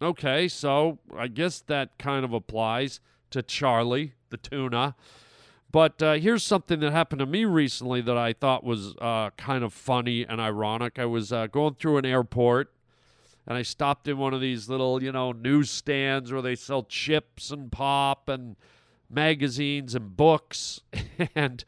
Okay, 0.00 0.48
so 0.48 0.98
I 1.16 1.28
guess 1.28 1.60
that 1.60 1.98
kind 1.98 2.24
of 2.24 2.32
applies 2.32 3.00
to 3.30 3.42
Charlie 3.42 4.14
the 4.30 4.36
tuna. 4.36 4.94
But 5.74 6.00
uh, 6.00 6.12
here's 6.12 6.44
something 6.44 6.78
that 6.78 6.92
happened 6.92 7.18
to 7.18 7.26
me 7.26 7.44
recently 7.44 8.00
that 8.02 8.16
I 8.16 8.32
thought 8.32 8.62
was 8.62 8.94
uh, 9.00 9.30
kind 9.36 9.64
of 9.64 9.72
funny 9.72 10.24
and 10.24 10.40
ironic. 10.40 11.00
I 11.00 11.06
was 11.06 11.32
uh, 11.32 11.48
going 11.48 11.74
through 11.74 11.96
an 11.96 12.06
airport 12.06 12.72
and 13.44 13.58
I 13.58 13.62
stopped 13.62 14.06
in 14.06 14.16
one 14.16 14.32
of 14.32 14.40
these 14.40 14.68
little, 14.68 15.02
you 15.02 15.10
know, 15.10 15.32
newsstands 15.32 16.30
where 16.30 16.42
they 16.42 16.54
sell 16.54 16.84
chips 16.84 17.50
and 17.50 17.72
pop 17.72 18.28
and 18.28 18.54
magazines 19.10 19.96
and 19.96 20.16
books. 20.16 20.80
and 21.34 21.64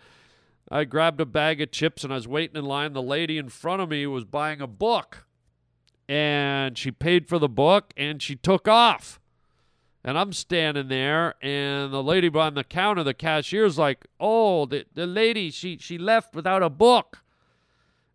I 0.70 0.84
grabbed 0.84 1.20
a 1.20 1.26
bag 1.26 1.60
of 1.60 1.72
chips 1.72 2.04
and 2.04 2.12
I 2.12 2.16
was 2.16 2.28
waiting 2.28 2.54
in 2.54 2.64
line. 2.64 2.92
The 2.92 3.02
lady 3.02 3.38
in 3.38 3.48
front 3.48 3.82
of 3.82 3.88
me 3.88 4.06
was 4.06 4.24
buying 4.24 4.60
a 4.60 4.68
book. 4.68 5.26
And 6.08 6.78
she 6.78 6.92
paid 6.92 7.26
for 7.26 7.40
the 7.40 7.48
book 7.48 7.92
and 7.96 8.22
she 8.22 8.36
took 8.36 8.68
off. 8.68 9.18
And 10.06 10.16
I'm 10.16 10.32
standing 10.32 10.88
there, 10.88 11.34
and 11.42 11.92
the 11.92 12.02
lady 12.02 12.30
behind 12.30 12.56
the 12.56 12.64
counter, 12.64 13.02
the 13.02 13.12
cashier's 13.12 13.76
like, 13.76 14.06
"Oh, 14.18 14.64
the, 14.64 14.86
the 14.94 15.06
lady, 15.06 15.50
she 15.50 15.76
she 15.78 15.98
left 15.98 16.34
without 16.34 16.62
a 16.62 16.70
book." 16.70 17.22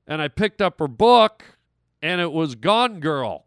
And 0.07 0.21
I 0.21 0.29
picked 0.29 0.61
up 0.61 0.79
her 0.79 0.87
book, 0.87 1.57
and 2.01 2.19
it 2.19 2.31
was 2.31 2.55
Gone 2.55 2.99
Girl 2.99 3.45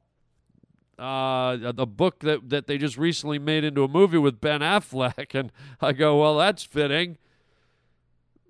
uh, 0.98 1.72
the 1.72 1.86
book 1.86 2.20
that, 2.20 2.48
that 2.50 2.66
they 2.66 2.78
just 2.78 2.96
recently 2.96 3.38
made 3.38 3.64
into 3.64 3.82
a 3.84 3.88
movie 3.88 4.18
with 4.18 4.40
Ben 4.40 4.60
Affleck. 4.60 5.34
And 5.34 5.50
I 5.80 5.92
go, 5.92 6.20
well, 6.20 6.38
that's 6.38 6.62
fitting. 6.62 7.18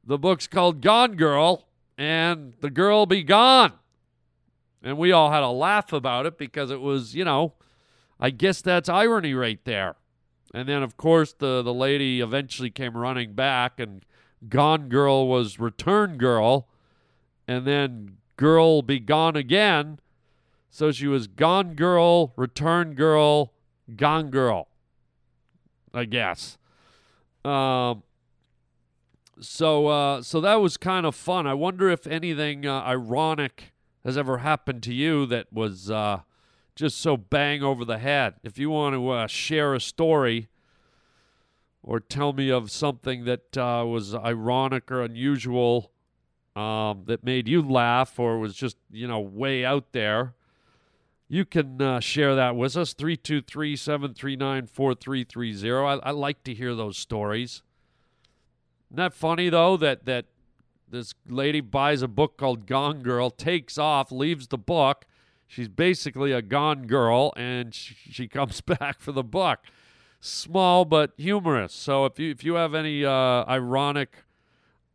The 0.04 0.18
book's 0.18 0.46
called 0.46 0.82
Gone 0.82 1.16
Girl, 1.16 1.66
and 1.96 2.54
the 2.60 2.68
girl 2.70 3.06
be 3.06 3.22
gone. 3.22 3.72
And 4.82 4.98
we 4.98 5.12
all 5.12 5.30
had 5.30 5.42
a 5.42 5.48
laugh 5.48 5.92
about 5.94 6.26
it 6.26 6.36
because 6.36 6.70
it 6.70 6.80
was, 6.80 7.14
you 7.14 7.24
know, 7.24 7.54
I 8.20 8.30
guess 8.30 8.62
that's 8.62 8.88
irony 8.88 9.34
right 9.34 9.60
there. 9.64 9.96
And 10.52 10.68
then, 10.68 10.82
of 10.82 10.96
course, 10.96 11.32
the, 11.32 11.62
the 11.62 11.74
lady 11.74 12.20
eventually 12.20 12.70
came 12.70 12.96
running 12.96 13.32
back, 13.34 13.80
and 13.80 14.04
Gone 14.48 14.88
Girl 14.88 15.26
was 15.26 15.58
Return 15.58 16.16
Girl. 16.16 16.68
And 17.48 17.66
then 17.66 18.18
Girl 18.36 18.82
Be 18.82 19.00
Gone 19.00 19.36
Again 19.36 19.98
so 20.74 20.90
she 20.90 21.06
was 21.06 21.28
Gone 21.28 21.74
Girl, 21.74 22.32
Return 22.34 22.94
Girl, 22.94 23.52
Gone 23.94 24.28
Girl, 24.30 24.66
I 25.92 26.04
guess. 26.04 26.58
Um, 27.44 28.02
so 29.38 29.86
uh, 29.86 30.22
so 30.22 30.40
that 30.40 30.56
was 30.56 30.76
kind 30.76 31.06
of 31.06 31.14
fun. 31.14 31.46
I 31.46 31.54
wonder 31.54 31.88
if 31.90 32.08
anything 32.08 32.66
uh, 32.66 32.80
ironic 32.80 33.72
has 34.04 34.18
ever 34.18 34.38
happened 34.38 34.82
to 34.82 34.92
you 34.92 35.26
that 35.26 35.52
was 35.52 35.92
uh, 35.92 36.22
just 36.74 37.00
so 37.00 37.16
bang 37.16 37.62
over 37.62 37.84
the 37.84 37.98
head. 37.98 38.34
If 38.42 38.58
you 38.58 38.70
want 38.70 38.94
to 38.94 39.10
uh, 39.10 39.26
share 39.26 39.74
a 39.74 39.80
story 39.80 40.48
or 41.82 42.00
tell 42.00 42.32
me 42.32 42.50
of 42.50 42.70
something 42.70 43.24
that 43.24 43.56
uh, 43.56 43.84
was 43.86 44.14
ironic 44.14 44.90
or 44.90 45.02
unusual 45.02 45.90
um, 46.56 47.02
that 47.06 47.24
made 47.24 47.48
you 47.48 47.62
laugh 47.62 48.18
or 48.18 48.38
was 48.38 48.54
just 48.54 48.76
you 48.90 49.06
know 49.06 49.20
way 49.20 49.64
out 49.64 49.92
there 49.92 50.34
you 51.28 51.44
can 51.44 51.80
uh, 51.80 52.00
share 52.00 52.34
that 52.34 52.54
with 52.54 52.76
us 52.76 52.92
323 52.92 53.76
739 53.76 54.66
4330. 54.66 56.00
I 56.04 56.10
like 56.10 56.44
to 56.44 56.54
hear 56.54 56.74
those 56.74 56.98
stories. 56.98 57.62
Isn't 58.88 58.98
that 58.98 59.14
funny, 59.14 59.48
though, 59.48 59.76
that, 59.78 60.04
that 60.04 60.26
this 60.88 61.14
lady 61.26 61.60
buys 61.60 62.02
a 62.02 62.08
book 62.08 62.36
called 62.36 62.66
Gone 62.66 63.00
Girl, 63.00 63.30
takes 63.30 63.78
off, 63.78 64.12
leaves 64.12 64.48
the 64.48 64.58
book. 64.58 65.06
She's 65.54 65.68
basically 65.68 66.32
a 66.32 66.42
gone 66.42 66.88
girl, 66.88 67.32
and 67.36 67.72
she, 67.72 67.94
she 68.10 68.26
comes 68.26 68.60
back 68.60 69.00
for 69.00 69.12
the 69.12 69.22
buck. 69.22 69.64
Small 70.20 70.84
but 70.84 71.12
humorous. 71.16 71.72
So 71.72 72.06
if 72.06 72.18
you 72.18 72.32
if 72.32 72.42
you 72.42 72.54
have 72.54 72.74
any 72.74 73.04
uh, 73.04 73.44
ironic 73.46 74.24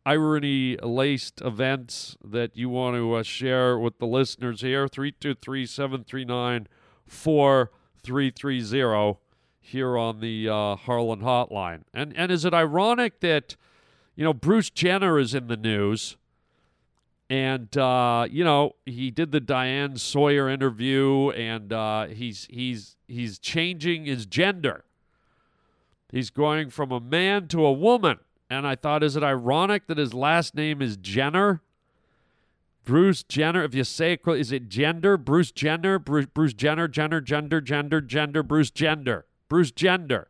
irony 0.04 0.76
laced 0.82 1.40
events 1.40 2.18
that 2.22 2.58
you 2.58 2.68
want 2.68 2.96
to 2.96 3.14
uh, 3.14 3.22
share 3.22 3.78
with 3.78 3.98
the 3.98 4.06
listeners 4.06 4.60
here 4.60 4.86
323 4.86 5.64
739 5.64 6.68
4330 7.06 9.18
here 9.60 9.96
on 9.96 10.20
the 10.20 10.46
uh, 10.48 10.76
Harland 10.76 11.22
Hotline. 11.22 11.84
And, 11.94 12.14
and 12.16 12.30
is 12.30 12.44
it 12.44 12.52
ironic 12.52 13.20
that, 13.20 13.56
you 14.14 14.24
know, 14.24 14.34
Bruce 14.34 14.68
Jenner 14.68 15.18
is 15.18 15.34
in 15.34 15.46
the 15.46 15.56
news? 15.56 16.18
And 17.30 17.74
uh, 17.78 18.26
you 18.28 18.44
know 18.44 18.74
he 18.84 19.10
did 19.10 19.32
the 19.32 19.40
Diane 19.40 19.96
Sawyer 19.96 20.50
interview, 20.50 21.30
and 21.30 21.72
uh, 21.72 22.08
he's 22.08 22.46
he's 22.50 22.96
he's 23.08 23.38
changing 23.38 24.04
his 24.04 24.26
gender. 24.26 24.84
He's 26.10 26.28
going 26.28 26.70
from 26.70 26.90
a 26.90 27.00
man 27.00 27.46
to 27.48 27.64
a 27.64 27.72
woman 27.72 28.18
and 28.50 28.66
I 28.66 28.74
thought, 28.74 29.04
is 29.04 29.14
it 29.14 29.22
ironic 29.22 29.86
that 29.86 29.96
his 29.96 30.12
last 30.12 30.56
name 30.56 30.82
is 30.82 30.96
Jenner? 30.96 31.62
Bruce 32.84 33.22
Jenner, 33.22 33.62
if 33.62 33.74
you 33.74 33.84
say 33.84 34.14
it, 34.14 34.20
is 34.26 34.50
it 34.50 34.68
gender? 34.68 35.16
Bruce 35.16 35.52
Jenner? 35.52 36.00
Bruce, 36.00 36.26
Bruce 36.26 36.52
Jenner, 36.52 36.88
Jenner, 36.88 37.20
gender, 37.20 37.60
gender, 37.60 38.00
gender, 38.00 38.42
Bruce 38.42 38.72
Gender. 38.72 39.26
Bruce 39.48 39.70
Gender. 39.70 40.28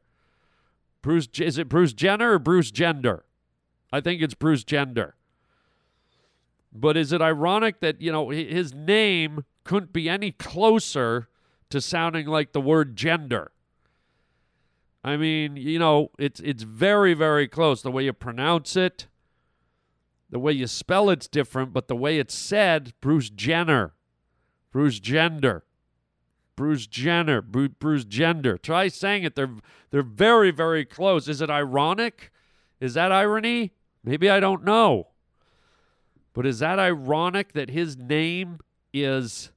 Bruce, 1.00 1.28
is 1.38 1.56
it 1.56 1.70
Bruce 1.70 1.94
Jenner 1.94 2.34
or 2.34 2.38
Bruce 2.38 2.70
Gender? 2.70 3.24
I 3.90 4.02
think 4.02 4.20
it's 4.20 4.34
Bruce 4.34 4.64
Gender. 4.64 5.14
But 6.72 6.96
is 6.96 7.12
it 7.12 7.20
ironic 7.20 7.80
that, 7.80 8.00
you 8.00 8.12
know, 8.12 8.30
his 8.30 8.72
name 8.72 9.44
couldn't 9.64 9.92
be 9.92 10.08
any 10.08 10.30
closer 10.30 11.28
to 11.70 11.80
sounding 11.80 12.26
like 12.26 12.52
the 12.52 12.60
word 12.60 12.96
gender? 12.96 13.52
I 15.02 15.16
mean, 15.16 15.56
you 15.56 15.78
know, 15.78 16.10
it's 16.18 16.40
it's 16.40 16.62
very 16.62 17.14
very 17.14 17.48
close. 17.48 17.80
The 17.80 17.90
way 17.90 18.04
you 18.04 18.12
pronounce 18.12 18.76
it, 18.76 19.06
the 20.28 20.38
way 20.38 20.52
you 20.52 20.66
spell 20.66 21.08
it's 21.08 21.26
different, 21.26 21.72
but 21.72 21.88
the 21.88 21.96
way 21.96 22.18
it's 22.18 22.34
said, 22.34 22.92
Bruce 23.00 23.30
Jenner, 23.30 23.94
Bruce 24.70 25.00
Gender, 25.00 25.64
Bruce 26.54 26.86
Jenner, 26.86 27.40
Bruce, 27.40 27.70
Bruce 27.78 28.04
Gender. 28.04 28.58
Try 28.58 28.88
saying 28.88 29.24
it. 29.24 29.36
They're 29.36 29.56
they're 29.90 30.02
very 30.02 30.50
very 30.50 30.84
close. 30.84 31.28
Is 31.28 31.40
it 31.40 31.48
ironic? 31.48 32.30
Is 32.78 32.94
that 32.94 33.10
irony? 33.10 33.72
Maybe 34.04 34.28
I 34.28 34.38
don't 34.38 34.64
know. 34.64 35.08
But 36.32 36.46
is 36.46 36.60
that 36.60 36.78
ironic 36.78 37.52
that 37.52 37.70
his 37.70 37.96
name 37.96 38.60
is 38.92 39.50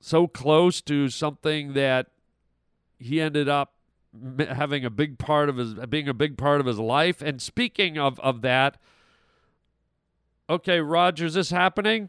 so 0.00 0.26
close 0.26 0.80
to 0.82 1.08
something 1.08 1.72
that 1.74 2.08
he 2.98 3.20
ended 3.20 3.48
up 3.48 3.74
having 4.38 4.84
a 4.84 4.90
big 4.90 5.18
part 5.18 5.48
of 5.48 5.56
his 5.56 5.74
being 5.88 6.08
a 6.08 6.14
big 6.14 6.36
part 6.38 6.60
of 6.60 6.66
his 6.66 6.78
life. 6.78 7.22
And 7.22 7.40
speaking 7.40 7.98
of 7.98 8.18
of 8.20 8.42
that, 8.42 8.78
okay, 10.48 10.80
Roger, 10.80 11.26
is 11.26 11.34
this 11.34 11.50
happening? 11.50 12.08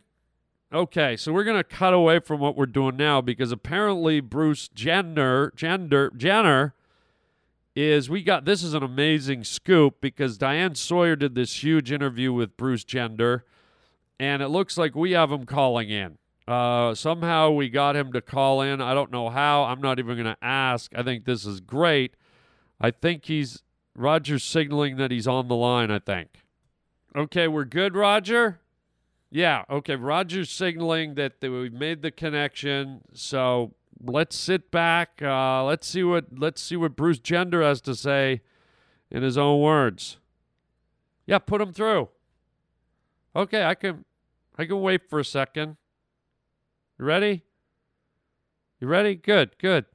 Okay, 0.72 1.18
so 1.18 1.34
we're 1.34 1.44
gonna 1.44 1.64
cut 1.64 1.94
away 1.94 2.20
from 2.20 2.40
what 2.40 2.56
we're 2.56 2.66
doing 2.68 2.96
now 2.96 3.22
because 3.22 3.52
apparently 3.52 4.20
Bruce 4.20 4.68
Jenner, 4.68 5.52
Jenner, 5.56 6.12
Jenner 6.12 6.74
is 7.80 8.10
we 8.10 8.24
got 8.24 8.46
this 8.46 8.64
is 8.64 8.74
an 8.74 8.84
amazing 8.84 9.44
scoop 9.44 10.02
because 10.02 10.38
Diane 10.38 10.76
Sawyer 10.76 11.16
did 11.16 11.36
this 11.36 11.64
huge 11.64 11.92
interview 11.92 12.34
with 12.34 12.58
Bruce 12.58 12.84
Gender, 12.84 13.46
and 14.20 14.42
it 14.42 14.50
looks 14.50 14.78
like 14.78 14.96
we 14.96 15.12
have 15.12 15.32
him 15.32 15.46
calling 15.46 15.90
in. 15.90 16.18
Uh, 16.48 16.96
somehow 16.96 17.52
we 17.52 17.70
got 17.70 17.96
him 17.96 18.12
to 18.12 18.22
call 18.22 18.62
in. 18.62 18.82
I 18.82 18.94
don't 18.94 19.12
know 19.12 19.30
how. 19.30 19.66
I'm 19.66 19.82
not 19.82 20.00
even 20.00 20.16
going 20.16 20.26
to 20.26 20.38
ask. 20.42 20.92
I 20.96 21.04
think 21.04 21.26
this 21.26 21.46
is 21.46 21.60
great. 21.60 22.16
I 22.82 22.92
think 22.92 23.26
he's 23.26 23.64
Roger's 23.96 24.44
signaling 24.44 24.98
that 24.98 25.12
he's 25.12 25.28
on 25.28 25.48
the 25.48 25.56
line. 25.56 25.92
I 25.92 26.00
think. 26.00 26.44
Okay, 27.16 27.48
we're 27.48 27.66
good, 27.66 27.96
Roger. 27.96 28.60
Yeah. 29.32 29.64
Okay, 29.70 29.96
Roger's 29.96 30.50
signaling 30.50 31.16
that, 31.16 31.40
that 31.42 31.52
we've 31.52 31.74
made 31.74 32.02
the 32.02 32.12
connection. 32.12 33.02
So 33.14 33.74
let's 34.04 34.36
sit 34.36 34.72
back. 34.72 35.22
Uh, 35.22 35.64
let's 35.64 35.88
see 35.88 36.04
what 36.04 36.26
let's 36.38 36.62
see 36.62 36.76
what 36.76 36.96
Bruce 36.96 37.20
Gender 37.20 37.62
has 37.62 37.82
to 37.82 37.96
say 37.96 38.42
in 39.12 39.24
his 39.24 39.38
own 39.38 39.62
words. 39.62 40.18
Yeah, 41.26 41.40
put 41.40 41.62
him 41.62 41.74
through. 41.74 42.10
Okay, 43.36 43.64
I 43.64 43.76
can 43.76 44.06
I 44.58 44.66
can 44.66 44.82
wait 44.82 45.10
for 45.10 45.20
a 45.20 45.26
second. 45.26 45.78
You 46.98 47.06
ready? 47.06 47.44
You 48.80 48.88
ready? 48.88 49.16
Good, 49.16 49.58
good. 49.58 49.86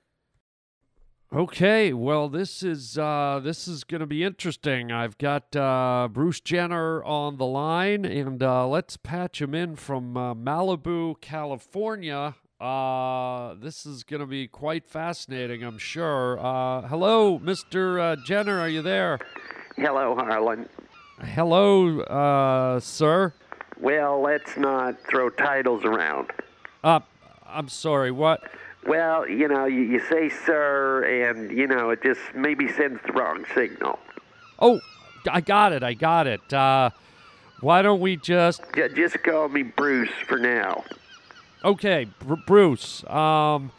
Okay, 1.34 1.92
well 1.92 2.28
this 2.28 2.62
is 2.62 2.96
uh 2.96 3.40
this 3.42 3.66
is 3.66 3.82
going 3.82 4.00
to 4.00 4.06
be 4.06 4.22
interesting. 4.22 4.92
I've 4.92 5.18
got 5.18 5.56
uh 5.56 6.08
Bruce 6.12 6.40
Jenner 6.40 7.02
on 7.02 7.38
the 7.38 7.46
line 7.46 8.04
and 8.04 8.40
uh 8.40 8.68
let's 8.68 8.96
patch 8.96 9.42
him 9.42 9.54
in 9.54 9.74
from 9.74 10.16
uh, 10.16 10.34
Malibu, 10.34 11.20
California. 11.20 12.36
Uh 12.60 13.54
this 13.54 13.84
is 13.84 14.04
going 14.04 14.20
to 14.20 14.26
be 14.26 14.46
quite 14.46 14.86
fascinating, 14.86 15.62
I'm 15.62 15.78
sure. 15.78 16.38
Uh 16.38 16.82
hello, 16.82 17.38
Mr. 17.38 18.00
Uh, 18.00 18.16
Jenner, 18.24 18.58
are 18.60 18.68
you 18.68 18.80
there? 18.82 19.18
Hello, 19.76 20.14
Harland. 20.14 20.68
Hello, 21.20 22.00
uh 22.00 22.78
sir. 22.80 23.32
Well, 23.80 24.22
let's 24.22 24.56
not 24.56 24.96
throw 25.08 25.30
titles 25.30 25.84
around. 25.84 26.30
Uh 26.82 27.00
I'm 27.46 27.68
sorry. 27.68 28.10
What? 28.10 28.42
Well, 28.86 29.28
you 29.28 29.48
know, 29.48 29.64
you, 29.64 29.80
you 29.80 30.00
say 30.10 30.28
sir, 30.28 31.04
and, 31.04 31.50
you 31.56 31.66
know, 31.66 31.90
it 31.90 32.02
just 32.02 32.20
maybe 32.34 32.70
sends 32.70 33.00
the 33.06 33.12
wrong 33.12 33.44
signal. 33.54 33.98
Oh, 34.58 34.80
I 35.30 35.40
got 35.40 35.72
it. 35.72 35.82
I 35.82 35.94
got 35.94 36.26
it. 36.26 36.52
Uh, 36.52 36.90
why 37.60 37.80
don't 37.80 38.00
we 38.00 38.16
just. 38.16 38.60
J- 38.74 38.90
just 38.94 39.22
call 39.22 39.48
me 39.48 39.62
Bruce 39.62 40.10
for 40.26 40.36
now. 40.36 40.84
Okay, 41.64 42.06
Br- 42.20 42.34
Bruce. 42.46 43.02
Um, 43.08 43.72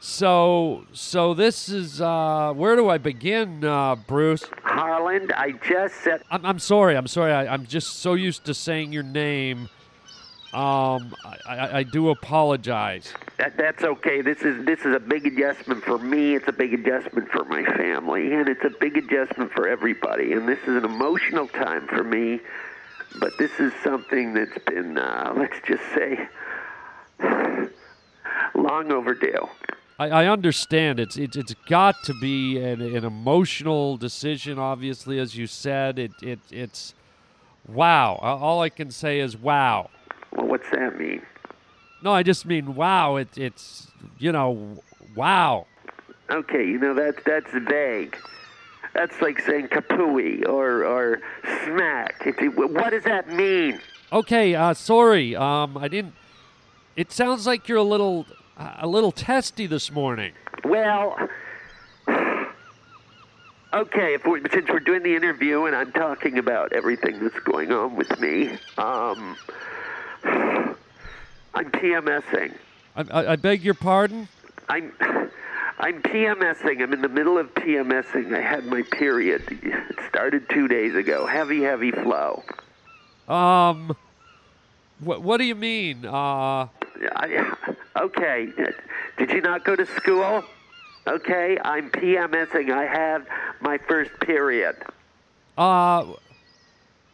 so, 0.00 0.86
so 0.92 1.34
this 1.34 1.68
is. 1.68 2.00
Uh, 2.00 2.54
where 2.56 2.76
do 2.76 2.88
I 2.88 2.96
begin, 2.96 3.62
uh, 3.62 3.96
Bruce? 3.96 4.44
Harland, 4.62 5.30
I 5.32 5.52
just 5.52 5.96
said. 5.96 6.22
I'm, 6.30 6.46
I'm 6.46 6.58
sorry. 6.58 6.96
I'm 6.96 7.06
sorry. 7.06 7.32
I, 7.32 7.52
I'm 7.52 7.66
just 7.66 7.98
so 7.98 8.14
used 8.14 8.46
to 8.46 8.54
saying 8.54 8.92
your 8.92 9.02
name. 9.02 9.68
Um, 10.54 11.14
I, 11.24 11.36
I, 11.46 11.76
I 11.78 11.82
do 11.82 12.08
apologize. 12.08 13.12
That, 13.36 13.56
that's 13.58 13.84
okay. 13.84 14.22
This 14.22 14.40
is 14.40 14.64
this 14.64 14.80
is 14.80 14.94
a 14.94 14.98
big 14.98 15.26
adjustment 15.26 15.84
for 15.84 15.98
me. 15.98 16.34
It's 16.34 16.48
a 16.48 16.52
big 16.52 16.72
adjustment 16.72 17.30
for 17.30 17.44
my 17.44 17.64
family, 17.64 18.32
and 18.32 18.48
it's 18.48 18.64
a 18.64 18.70
big 18.80 18.96
adjustment 18.96 19.52
for 19.52 19.68
everybody. 19.68 20.32
And 20.32 20.48
this 20.48 20.58
is 20.62 20.76
an 20.76 20.86
emotional 20.86 21.46
time 21.48 21.86
for 21.86 22.02
me. 22.02 22.40
But 23.18 23.36
this 23.38 23.50
is 23.58 23.72
something 23.82 24.34
that's 24.34 24.56
been, 24.66 24.96
uh, 24.96 25.34
let's 25.36 25.56
just 25.66 25.82
say, 25.94 26.28
long 28.54 28.92
overdue. 28.92 29.48
I, 29.98 30.08
I 30.08 30.26
understand. 30.26 30.98
It's 30.98 31.16
it's 31.18 31.36
it's 31.36 31.54
got 31.68 31.94
to 32.04 32.14
be 32.20 32.58
an, 32.58 32.80
an 32.80 33.04
emotional 33.04 33.98
decision. 33.98 34.58
Obviously, 34.58 35.18
as 35.18 35.36
you 35.36 35.46
said, 35.46 35.98
it 35.98 36.12
it 36.22 36.38
it's 36.50 36.94
wow. 37.68 38.14
All 38.22 38.62
I 38.62 38.70
can 38.70 38.90
say 38.90 39.20
is 39.20 39.36
wow. 39.36 39.90
Well, 40.32 40.46
what's 40.46 40.70
that 40.70 40.98
mean? 40.98 41.22
No, 42.02 42.12
I 42.12 42.22
just 42.22 42.46
mean 42.46 42.74
wow. 42.74 43.16
It 43.16 43.36
it's 43.36 43.88
you 44.18 44.32
know 44.32 44.82
wow. 45.14 45.66
Okay, 46.30 46.64
you 46.64 46.78
know 46.78 46.94
that's 46.94 47.22
that's 47.26 47.50
vague. 47.52 48.16
That's 48.94 49.20
like 49.20 49.40
saying 49.40 49.68
kapooey 49.68 50.48
or 50.48 50.84
or 50.84 51.20
smack. 51.64 52.22
It, 52.24 52.56
what 52.56 52.90
does 52.90 53.04
that 53.04 53.28
mean? 53.28 53.80
Okay, 54.12 54.54
uh, 54.54 54.74
sorry. 54.74 55.36
Um, 55.36 55.76
I 55.76 55.88
didn't. 55.88 56.14
It 56.96 57.12
sounds 57.12 57.46
like 57.46 57.68
you're 57.68 57.78
a 57.78 57.82
little 57.82 58.26
a 58.56 58.86
little 58.86 59.12
testy 59.12 59.66
this 59.66 59.90
morning. 59.90 60.32
Well, 60.64 61.16
okay. 63.72 64.14
If 64.14 64.24
we're, 64.26 64.42
since 64.50 64.68
we're 64.68 64.80
doing 64.80 65.02
the 65.02 65.14
interview 65.14 65.64
and 65.64 65.74
I'm 65.74 65.92
talking 65.92 66.38
about 66.38 66.72
everything 66.72 67.20
that's 67.20 67.38
going 67.40 67.72
on 67.72 67.96
with 67.96 68.20
me, 68.20 68.50
um, 68.76 69.36
I'm 71.54 71.70
PMSing. 71.70 72.54
I, 72.96 73.04
I, 73.10 73.32
I 73.32 73.36
beg 73.36 73.62
your 73.62 73.74
pardon. 73.74 74.28
I'm. 74.68 74.92
I'm 75.82 76.02
PMSing. 76.02 76.82
I'm 76.82 76.92
in 76.92 77.00
the 77.00 77.08
middle 77.08 77.38
of 77.38 77.54
PMSing. 77.54 78.36
I 78.36 78.42
had 78.42 78.66
my 78.66 78.82
period. 78.82 79.42
It 79.48 79.98
started 80.10 80.46
two 80.50 80.68
days 80.68 80.94
ago. 80.94 81.24
Heavy, 81.24 81.62
heavy 81.62 81.90
flow. 81.90 82.42
Um, 83.26 83.96
what 84.98 85.22
what 85.22 85.38
do 85.38 85.44
you 85.44 85.54
mean? 85.54 86.04
Uh, 86.04 86.66
I, 87.14 87.54
okay. 88.00 88.48
Did 89.16 89.30
you 89.30 89.40
not 89.40 89.64
go 89.64 89.76
to 89.76 89.86
school? 89.86 90.44
Okay, 91.06 91.58
I'm 91.64 91.90
PMSing. 91.90 92.70
I 92.70 92.84
have 92.84 93.26
my 93.60 93.78
first 93.78 94.10
period. 94.20 94.76
Uh, 95.56 96.04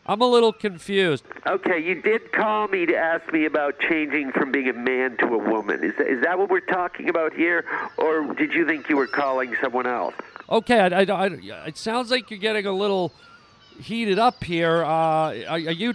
I'm 0.07 0.21
a 0.21 0.27
little 0.27 0.53
confused. 0.53 1.25
Okay, 1.47 1.79
you 1.79 2.01
did 2.01 2.33
call 2.33 2.69
me 2.69 2.87
to 2.87 2.97
ask 2.97 3.33
me 3.33 3.45
about 3.45 3.79
changing 3.81 4.33
from 4.33 4.53
being 4.53 4.69
a 4.69 4.73
man 4.73 5.17
to 5.19 5.27
a 5.27 5.39
woman. 5.39 5.83
Is 5.83 5.95
that, 5.99 6.07
is 6.07 6.23
that 6.23 6.39
what 6.39 6.51
we're 6.51 6.61
talking 6.61 7.09
about 7.09 7.33
here, 7.33 7.65
or 7.97 8.35
did 8.35 8.53
you 8.53 8.67
think 8.67 8.89
you 8.89 8.97
were 8.97 9.07
calling 9.07 9.57
someone 9.61 9.87
else? 9.87 10.15
Okay, 10.49 10.79
I, 10.79 11.03
I, 11.03 11.03
I, 11.03 11.27
it 11.67 11.77
sounds 11.77 12.11
like 12.11 12.31
you're 12.31 12.39
getting 12.39 12.67
a 12.67 12.73
little 12.73 13.13
heated 13.81 14.19
up 14.19 14.45
here. 14.45 14.85
Uh, 14.85 14.89
are, 14.89 15.35
are 15.49 15.59
you? 15.59 15.95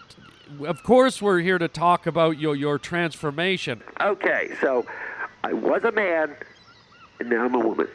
Of 0.60 0.84
course, 0.84 1.22
we're 1.22 1.40
here 1.40 1.58
to 1.58 1.68
talk 1.68 2.08
about 2.08 2.38
your 2.40 2.56
your 2.56 2.78
transformation. 2.78 3.82
Okay, 4.00 4.52
so 4.60 4.86
I 5.44 5.54
was 5.54 5.84
a 5.84 5.92
man, 5.92 6.36
and 7.20 7.30
now 7.30 7.46
I'm 7.46 7.56
a 7.56 7.60
woman. 7.60 7.88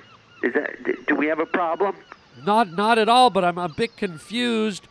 Is 0.42 0.54
that? 0.54 1.06
Do 1.06 1.14
we 1.14 1.26
have 1.26 1.38
a 1.38 1.46
problem? 1.46 1.96
Not 2.44 2.72
not 2.72 2.98
at 2.98 3.08
all. 3.08 3.30
But 3.30 3.44
I'm 3.44 3.58
a 3.58 3.68
bit 3.68 3.96
confused 3.96 4.88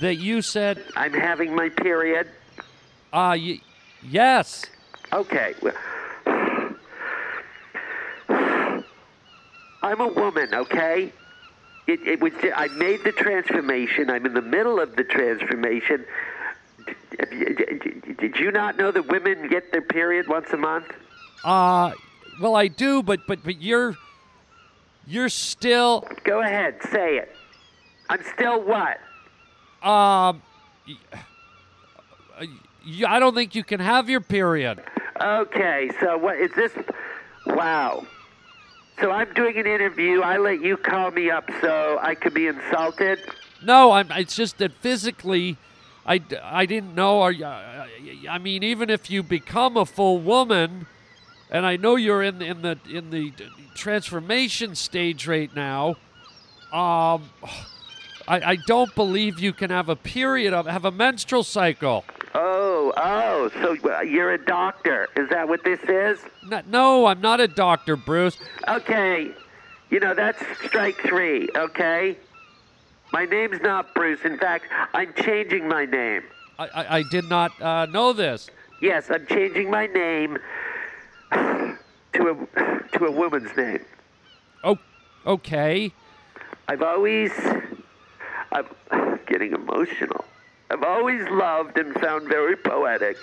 that 0.00 0.16
you 0.16 0.42
said 0.42 0.82
I'm 0.94 1.12
having 1.12 1.54
my 1.54 1.68
period. 1.68 2.28
Uh, 3.12 3.36
y- 3.38 3.60
yes. 4.02 4.66
Okay. 5.12 5.54
Well, 5.62 5.74
I'm 9.82 10.00
a 10.00 10.08
woman, 10.08 10.52
okay? 10.52 11.12
It, 11.86 12.00
it 12.06 12.20
was. 12.20 12.32
I 12.54 12.66
made 12.68 13.04
the 13.04 13.12
transformation. 13.12 14.10
I'm 14.10 14.26
in 14.26 14.34
the 14.34 14.42
middle 14.42 14.80
of 14.80 14.96
the 14.96 15.04
transformation. 15.04 16.04
Did, 17.16 18.36
you 18.38 18.50
not 18.50 18.76
know 18.76 18.90
that 18.90 19.08
women 19.08 19.48
get 19.48 19.72
their 19.72 19.82
period 19.82 20.28
once 20.28 20.50
a 20.52 20.56
month? 20.56 20.92
Uh, 21.44 21.92
well, 22.40 22.56
I 22.56 22.68
do, 22.68 23.02
but 23.02 23.20
but 23.26 23.42
but 23.44 23.60
you're 23.60 23.96
you're 25.06 25.28
still. 25.28 26.06
Go 26.24 26.40
ahead, 26.40 26.76
say 26.90 27.18
it. 27.18 27.34
I'm 28.08 28.22
still 28.34 28.62
what? 28.62 28.98
Um, 29.82 30.42
I 33.06 33.18
don't 33.18 33.34
think 33.34 33.54
you 33.54 33.64
can 33.64 33.80
have 33.80 34.08
your 34.08 34.20
period. 34.20 34.82
Okay, 35.20 35.90
so 36.00 36.16
what 36.18 36.36
is 36.36 36.50
this? 36.54 36.72
Wow. 37.46 38.06
So 39.00 39.10
I'm 39.10 39.32
doing 39.34 39.58
an 39.58 39.66
interview. 39.66 40.22
I 40.22 40.38
let 40.38 40.60
you 40.60 40.76
call 40.76 41.10
me 41.10 41.30
up 41.30 41.50
so 41.60 41.98
I 42.00 42.14
could 42.14 42.34
be 42.34 42.46
insulted. 42.46 43.20
No, 43.62 43.92
I'm. 43.92 44.10
It's 44.12 44.36
just 44.36 44.58
that 44.58 44.72
physically, 44.72 45.56
I, 46.06 46.22
I 46.42 46.66
didn't 46.66 46.94
know. 46.94 47.22
Are 47.22 47.32
I 47.32 48.38
mean, 48.38 48.62
even 48.62 48.90
if 48.90 49.10
you 49.10 49.22
become 49.22 49.76
a 49.76 49.84
full 49.84 50.18
woman, 50.18 50.86
and 51.50 51.66
I 51.66 51.76
know 51.76 51.96
you're 51.96 52.22
in 52.22 52.40
in 52.40 52.62
the 52.62 52.78
in 52.90 53.10
the 53.10 53.32
transformation 53.74 54.74
stage 54.74 55.26
right 55.26 55.54
now. 55.54 55.96
Um, 56.72 57.30
I, 58.28 58.40
I 58.42 58.56
don't 58.66 58.94
believe 58.94 59.38
you 59.38 59.52
can 59.52 59.70
have 59.70 59.88
a 59.88 59.96
period 59.96 60.52
of 60.52 60.66
have 60.66 60.84
a 60.84 60.90
menstrual 60.90 61.44
cycle. 61.44 62.04
Oh, 62.34 62.92
oh, 62.96 63.50
so 63.54 64.02
you're 64.02 64.32
a 64.32 64.44
doctor. 64.44 65.08
Is 65.16 65.28
that 65.30 65.48
what 65.48 65.64
this 65.64 65.80
is? 65.88 66.18
No, 66.46 66.62
no, 66.66 67.06
I'm 67.06 67.20
not 67.20 67.40
a 67.40 67.48
doctor, 67.48 67.96
Bruce. 67.96 68.36
Okay. 68.68 69.30
You 69.88 70.00
know, 70.00 70.14
that's 70.14 70.42
strike 70.64 71.00
three, 71.00 71.48
okay? 71.56 72.18
My 73.12 73.24
name's 73.24 73.60
not 73.60 73.94
Bruce. 73.94 74.20
In 74.24 74.38
fact, 74.38 74.66
I'm 74.94 75.12
changing 75.14 75.68
my 75.68 75.84
name. 75.84 76.22
I, 76.58 76.68
I, 76.68 76.96
I 76.98 77.02
did 77.10 77.24
not 77.28 77.60
uh, 77.60 77.86
know 77.86 78.12
this. 78.12 78.50
Yes, 78.80 79.10
I'm 79.10 79.26
changing 79.26 79.70
my 79.70 79.86
name 79.86 80.38
to 81.32 81.76
a 82.12 82.98
to 82.98 83.04
a 83.04 83.10
woman's 83.10 83.54
name. 83.56 83.84
Oh, 84.64 84.78
okay. 85.26 85.92
I've 86.68 86.82
always, 86.82 87.32
I'm 88.52 88.66
getting 89.26 89.52
emotional. 89.52 90.24
I've 90.70 90.82
always 90.82 91.22
loved 91.28 91.78
and 91.78 91.94
found 91.94 92.28
very 92.28 92.56
poetic 92.56 93.16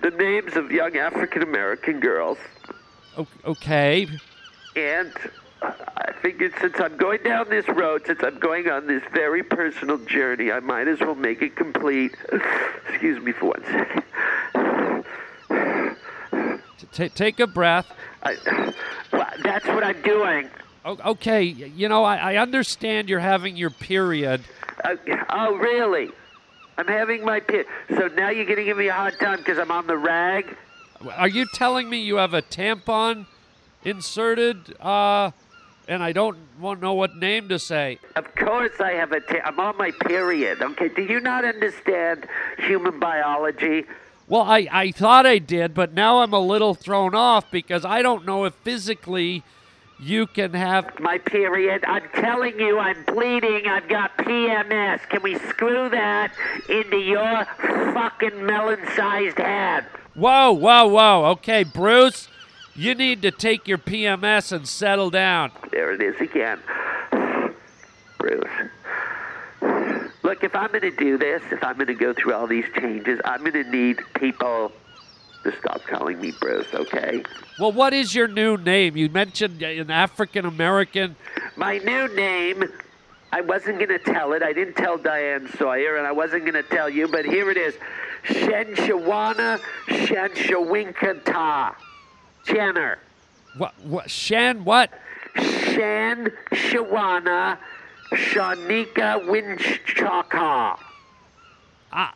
the 0.00 0.10
names 0.10 0.56
of 0.56 0.70
young 0.70 0.96
African 0.96 1.42
American 1.42 2.00
girls. 2.00 2.38
Okay. 3.44 4.08
And 4.76 5.12
I 5.62 6.12
figured 6.22 6.52
since 6.60 6.78
I'm 6.78 6.96
going 6.96 7.22
down 7.22 7.48
this 7.48 7.66
road, 7.68 8.02
since 8.06 8.22
I'm 8.22 8.38
going 8.38 8.68
on 8.68 8.86
this 8.86 9.02
very 9.12 9.42
personal 9.42 9.98
journey, 9.98 10.52
I 10.52 10.60
might 10.60 10.88
as 10.88 11.00
well 11.00 11.14
make 11.14 11.42
it 11.42 11.56
complete. 11.56 12.14
Excuse 12.88 13.22
me 13.22 13.32
for 13.32 13.46
one 13.46 13.64
second. 13.64 14.02
T- 16.92 17.08
take 17.10 17.38
a 17.40 17.46
breath. 17.46 17.86
I, 18.22 18.72
well, 19.12 19.26
that's 19.42 19.66
what 19.66 19.84
I'm 19.84 20.00
doing. 20.02 20.48
O- 20.84 20.98
okay, 21.12 21.42
you 21.42 21.88
know, 21.88 22.04
I, 22.04 22.16
I 22.16 22.36
understand 22.36 23.08
you're 23.08 23.20
having 23.20 23.56
your 23.56 23.70
period. 23.70 24.42
Uh, 24.84 24.96
oh, 25.30 25.56
really? 25.56 26.10
I'm 26.76 26.86
having 26.86 27.24
my 27.24 27.40
period. 27.40 27.66
So 27.90 28.08
now 28.08 28.30
you're 28.30 28.44
going 28.44 28.58
to 28.58 28.64
give 28.64 28.76
me 28.78 28.88
a 28.88 28.92
hard 28.92 29.18
time 29.18 29.38
because 29.38 29.58
I'm 29.58 29.70
on 29.70 29.86
the 29.86 29.96
rag? 29.96 30.56
Are 31.16 31.28
you 31.28 31.46
telling 31.52 31.88
me 31.90 32.00
you 32.02 32.16
have 32.16 32.34
a 32.34 32.42
tampon 32.42 33.26
inserted? 33.84 34.76
Uh, 34.80 35.32
and 35.88 36.02
I 36.02 36.12
don't 36.12 36.36
want 36.60 36.80
to 36.80 36.84
know 36.84 36.94
what 36.94 37.16
name 37.16 37.48
to 37.48 37.58
say. 37.58 37.98
Of 38.14 38.34
course 38.34 38.78
I 38.78 38.92
have 38.92 39.10
a. 39.12 39.20
Ta- 39.20 39.40
I'm 39.44 39.58
on 39.58 39.76
my 39.76 39.90
period. 39.90 40.62
Okay. 40.62 40.88
Do 40.88 41.02
you 41.02 41.18
not 41.18 41.44
understand 41.44 42.28
human 42.58 43.00
biology? 43.00 43.84
Well, 44.28 44.42
I, 44.42 44.68
I 44.70 44.90
thought 44.92 45.24
I 45.24 45.38
did, 45.38 45.72
but 45.72 45.94
now 45.94 46.20
I'm 46.20 46.34
a 46.34 46.38
little 46.38 46.74
thrown 46.74 47.14
off 47.14 47.50
because 47.50 47.86
I 47.86 48.02
don't 48.02 48.26
know 48.26 48.44
if 48.44 48.52
physically 48.56 49.42
you 49.98 50.26
can 50.26 50.52
have 50.52 51.00
my 51.00 51.16
period. 51.16 51.82
I'm 51.86 52.06
telling 52.14 52.60
you, 52.60 52.78
I'm 52.78 53.02
bleeding. 53.04 53.66
I've 53.66 53.88
got 53.88 54.16
PMS. 54.18 55.08
Can 55.08 55.22
we 55.22 55.38
screw 55.38 55.88
that 55.88 56.32
into 56.68 56.98
your 56.98 57.46
fucking 57.94 58.44
melon-sized 58.44 59.38
head? 59.38 59.86
Whoa, 60.14 60.52
whoa, 60.52 60.86
whoa. 60.86 61.24
Okay, 61.30 61.64
Bruce, 61.64 62.28
you 62.74 62.94
need 62.94 63.22
to 63.22 63.30
take 63.30 63.66
your 63.66 63.78
PMS 63.78 64.52
and 64.52 64.68
settle 64.68 65.10
down. 65.10 65.50
There 65.78 65.92
it 65.92 66.02
is 66.02 66.20
again. 66.20 66.58
Bruce. 68.18 68.44
Look, 70.24 70.42
if 70.42 70.56
I'm 70.56 70.72
going 70.72 70.80
to 70.80 70.90
do 70.90 71.16
this, 71.16 71.40
if 71.52 71.62
I'm 71.62 71.76
going 71.76 71.86
to 71.86 71.94
go 71.94 72.12
through 72.12 72.34
all 72.34 72.48
these 72.48 72.64
changes, 72.76 73.20
I'm 73.24 73.42
going 73.44 73.52
to 73.52 73.70
need 73.70 74.00
people 74.14 74.72
to 75.44 75.56
stop 75.60 75.82
calling 75.86 76.20
me 76.20 76.32
Bruce, 76.40 76.66
okay? 76.74 77.22
Well, 77.60 77.70
what 77.70 77.92
is 77.92 78.12
your 78.12 78.26
new 78.26 78.56
name? 78.56 78.96
You 78.96 79.08
mentioned 79.08 79.62
an 79.62 79.88
African 79.88 80.46
American. 80.46 81.14
My 81.54 81.78
new 81.78 82.12
name, 82.12 82.64
I 83.30 83.42
wasn't 83.42 83.78
going 83.78 83.90
to 83.90 84.00
tell 84.00 84.32
it. 84.32 84.42
I 84.42 84.52
didn't 84.52 84.74
tell 84.74 84.98
Diane 84.98 85.48
Sawyer, 85.58 85.96
and 85.96 86.08
I 86.08 86.12
wasn't 86.12 86.42
going 86.42 86.54
to 86.54 86.64
tell 86.64 86.90
you, 86.90 87.06
but 87.06 87.24
here 87.24 87.52
it 87.52 87.56
is 87.56 87.76
Shenshawana 88.24 89.60
Shenshawinka 89.86 91.76
Jenner. 92.46 92.98
What? 93.56 93.74
What? 93.84 94.10
Shan? 94.10 94.64
What? 94.64 94.90
Shan 95.38 96.32
Shawana 96.52 97.58
Shanika 98.12 99.24
Winchaka. 99.26 100.78
Ah. 101.92 102.14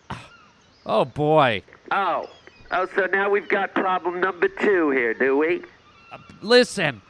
Oh 0.85 1.04
boy. 1.04 1.62
Oh. 1.90 2.28
Oh, 2.70 2.87
so 2.96 3.06
now 3.06 3.28
we've 3.28 3.48
got 3.48 3.74
problem 3.74 4.20
number 4.20 4.48
two 4.48 4.90
here, 4.90 5.12
do 5.12 5.37
we? 5.37 5.62
Listen, 6.40 7.02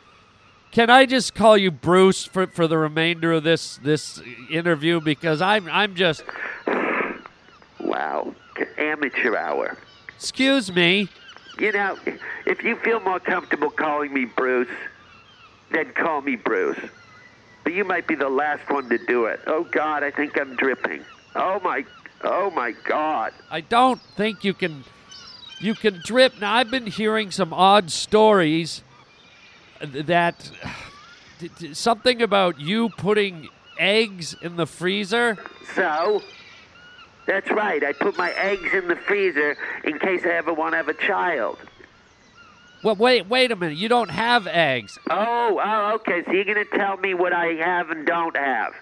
can 0.72 0.90
I 0.90 1.06
just 1.06 1.34
call 1.34 1.56
you 1.56 1.70
Bruce 1.70 2.24
for, 2.24 2.48
for 2.48 2.66
the 2.66 2.76
remainder 2.76 3.32
of 3.32 3.44
this 3.44 3.78
this 3.78 4.20
interview 4.50 5.00
because 5.00 5.40
I'm 5.40 5.68
I'm 5.68 5.94
just 5.94 6.24
Wow. 7.80 8.34
Amateur 8.78 9.36
hour. 9.36 9.76
Excuse 10.16 10.72
me. 10.72 11.08
You 11.58 11.72
know, 11.72 11.98
if 12.46 12.62
you 12.62 12.76
feel 12.76 13.00
more 13.00 13.20
comfortable 13.20 13.70
calling 13.70 14.12
me 14.12 14.24
Bruce, 14.24 14.68
then 15.72 15.92
call 15.92 16.20
me 16.20 16.36
Bruce. 16.36 16.78
But 17.64 17.74
you 17.74 17.84
might 17.84 18.06
be 18.06 18.14
the 18.14 18.28
last 18.28 18.68
one 18.70 18.88
to 18.88 18.98
do 18.98 19.26
it. 19.26 19.40
Oh 19.46 19.64
God, 19.64 20.02
I 20.02 20.10
think 20.10 20.38
I'm 20.38 20.56
dripping. 20.56 21.04
Oh 21.34 21.60
my, 21.60 21.84
oh 22.22 22.50
my 22.50 22.72
God. 22.84 23.32
I 23.50 23.60
don't 23.60 24.00
think 24.16 24.44
you 24.44 24.54
can 24.54 24.84
you 25.60 25.74
can 25.74 26.00
drip. 26.04 26.40
Now 26.40 26.54
I've 26.54 26.70
been 26.70 26.86
hearing 26.86 27.30
some 27.30 27.52
odd 27.52 27.90
stories 27.90 28.82
that 29.80 30.50
something 31.72 32.20
about 32.22 32.60
you 32.60 32.88
putting 32.90 33.48
eggs 33.78 34.34
in 34.42 34.56
the 34.56 34.66
freezer. 34.66 35.38
So, 35.74 36.22
that's 37.26 37.50
right. 37.50 37.82
I 37.82 37.92
put 37.92 38.16
my 38.18 38.32
eggs 38.32 38.72
in 38.72 38.88
the 38.88 38.96
freezer 38.96 39.56
in 39.84 39.98
case 39.98 40.22
I 40.24 40.30
ever 40.30 40.52
want 40.52 40.72
to 40.72 40.76
have 40.76 40.88
a 40.88 40.94
child. 40.94 41.58
Well, 42.82 42.96
wait, 42.96 43.28
wait 43.28 43.52
a 43.52 43.56
minute. 43.56 43.78
You 43.78 43.88
don't 43.88 44.10
have 44.10 44.46
eggs. 44.46 44.98
Oh, 45.08 45.60
oh, 45.62 45.94
okay. 45.96 46.22
So 46.24 46.32
you're 46.32 46.44
going 46.44 46.64
to 46.66 46.76
tell 46.76 46.96
me 46.96 47.14
what 47.14 47.32
I 47.32 47.54
have 47.54 47.90
and 47.90 48.04
don't 48.04 48.36
have. 48.36 48.72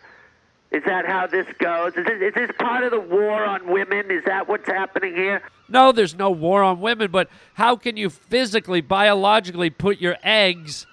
Is 0.70 0.84
that 0.86 1.04
how 1.04 1.26
this 1.26 1.46
goes? 1.58 1.94
Is 1.96 2.06
this, 2.06 2.22
is 2.22 2.34
this 2.34 2.50
part 2.58 2.84
of 2.84 2.92
the 2.92 3.00
war 3.00 3.44
on 3.44 3.68
women? 3.70 4.10
Is 4.10 4.24
that 4.24 4.48
what's 4.48 4.68
happening 4.68 5.14
here? 5.16 5.42
No, 5.68 5.92
there's 5.92 6.14
no 6.14 6.30
war 6.30 6.62
on 6.62 6.80
women, 6.80 7.10
but 7.10 7.28
how 7.54 7.76
can 7.76 7.96
you 7.96 8.08
physically, 8.08 8.80
biologically 8.80 9.68
put 9.68 10.00
your 10.00 10.16
eggs 10.22 10.86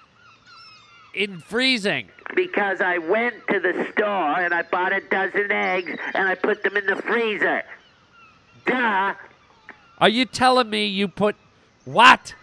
in 1.14 1.38
freezing? 1.38 2.08
Because 2.34 2.80
I 2.80 2.98
went 2.98 3.34
to 3.48 3.60
the 3.60 3.86
store 3.92 4.40
and 4.40 4.52
I 4.52 4.62
bought 4.62 4.92
a 4.92 5.00
dozen 5.00 5.50
eggs 5.50 5.92
and 6.12 6.28
I 6.28 6.34
put 6.34 6.62
them 6.62 6.76
in 6.76 6.84
the 6.86 6.96
freezer. 6.96 7.62
Duh. 8.66 9.14
Are 9.98 10.08
you 10.08 10.26
telling 10.26 10.68
me 10.68 10.86
you 10.86 11.08
put 11.08 11.36
what? 11.84 12.34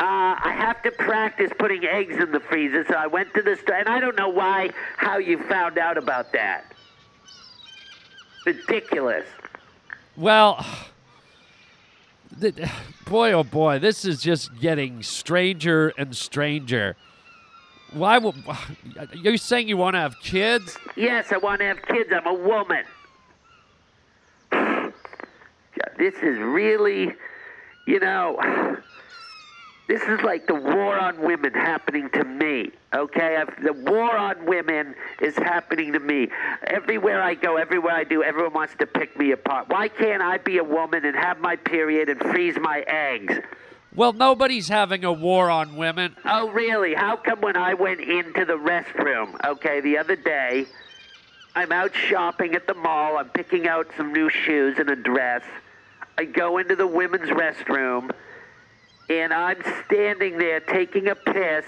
Uh, 0.00 0.34
I 0.42 0.54
have 0.56 0.82
to 0.84 0.90
practice 0.92 1.50
putting 1.58 1.84
eggs 1.84 2.16
in 2.16 2.32
the 2.32 2.40
freezer, 2.40 2.86
so 2.88 2.94
I 2.94 3.06
went 3.06 3.34
to 3.34 3.42
the 3.42 3.54
store, 3.56 3.74
and 3.74 3.86
I 3.86 4.00
don't 4.00 4.16
know 4.16 4.30
why, 4.30 4.70
how 4.96 5.18
you 5.18 5.36
found 5.42 5.76
out 5.76 5.98
about 5.98 6.32
that. 6.32 6.72
Ridiculous. 8.46 9.26
Well, 10.16 10.64
th- 12.40 12.54
boy, 13.04 13.32
oh 13.32 13.44
boy, 13.44 13.78
this 13.78 14.06
is 14.06 14.22
just 14.22 14.58
getting 14.58 15.02
stranger 15.02 15.92
and 15.98 16.16
stranger. 16.16 16.96
Why 17.92 18.16
would 18.16 18.36
you're 19.14 19.36
saying 19.36 19.68
you 19.68 19.76
want 19.76 19.96
to 19.96 20.00
have 20.00 20.18
kids? 20.22 20.78
Yes, 20.96 21.30
I 21.30 21.36
want 21.36 21.60
to 21.60 21.66
have 21.66 21.82
kids. 21.82 22.08
I'm 22.10 22.26
a 22.26 22.34
woman. 22.34 22.84
This 25.98 26.14
is 26.14 26.38
really, 26.38 27.12
you 27.86 28.00
know, 28.00 28.38
this 29.90 30.02
is 30.02 30.20
like 30.22 30.46
the 30.46 30.54
war 30.54 30.96
on 30.96 31.20
women 31.20 31.52
happening 31.52 32.08
to 32.10 32.22
me. 32.22 32.70
Okay, 32.94 33.36
I've, 33.36 33.60
the 33.60 33.72
war 33.72 34.16
on 34.16 34.46
women 34.46 34.94
is 35.20 35.34
happening 35.34 35.92
to 35.94 35.98
me. 35.98 36.28
Everywhere 36.68 37.20
I 37.20 37.34
go, 37.34 37.56
everywhere 37.56 37.94
I 37.96 38.04
do, 38.04 38.22
everyone 38.22 38.52
wants 38.52 38.74
to 38.78 38.86
pick 38.86 39.18
me 39.18 39.32
apart. 39.32 39.68
Why 39.68 39.88
can't 39.88 40.22
I 40.22 40.38
be 40.38 40.58
a 40.58 40.64
woman 40.64 41.04
and 41.04 41.16
have 41.16 41.40
my 41.40 41.56
period 41.56 42.08
and 42.08 42.20
freeze 42.20 42.56
my 42.60 42.84
eggs? 42.86 43.34
Well, 43.92 44.12
nobody's 44.12 44.68
having 44.68 45.04
a 45.04 45.12
war 45.12 45.50
on 45.50 45.74
women. 45.74 46.14
Oh, 46.24 46.50
really? 46.50 46.94
How 46.94 47.16
come 47.16 47.40
when 47.40 47.56
I 47.56 47.74
went 47.74 48.00
into 48.00 48.44
the 48.44 48.56
restroom, 48.56 49.44
okay, 49.44 49.80
the 49.80 49.98
other 49.98 50.14
day, 50.14 50.66
I'm 51.56 51.72
out 51.72 51.96
shopping 51.96 52.54
at 52.54 52.68
the 52.68 52.74
mall, 52.74 53.18
I'm 53.18 53.30
picking 53.30 53.66
out 53.66 53.88
some 53.96 54.12
new 54.12 54.30
shoes 54.30 54.78
and 54.78 54.88
a 54.88 54.94
dress. 54.94 55.42
I 56.16 56.26
go 56.26 56.58
into 56.58 56.76
the 56.76 56.86
women's 56.86 57.30
restroom, 57.30 58.12
and 59.10 59.34
I'm 59.34 59.60
standing 59.86 60.38
there 60.38 60.60
taking 60.60 61.08
a 61.08 61.16
piss, 61.16 61.64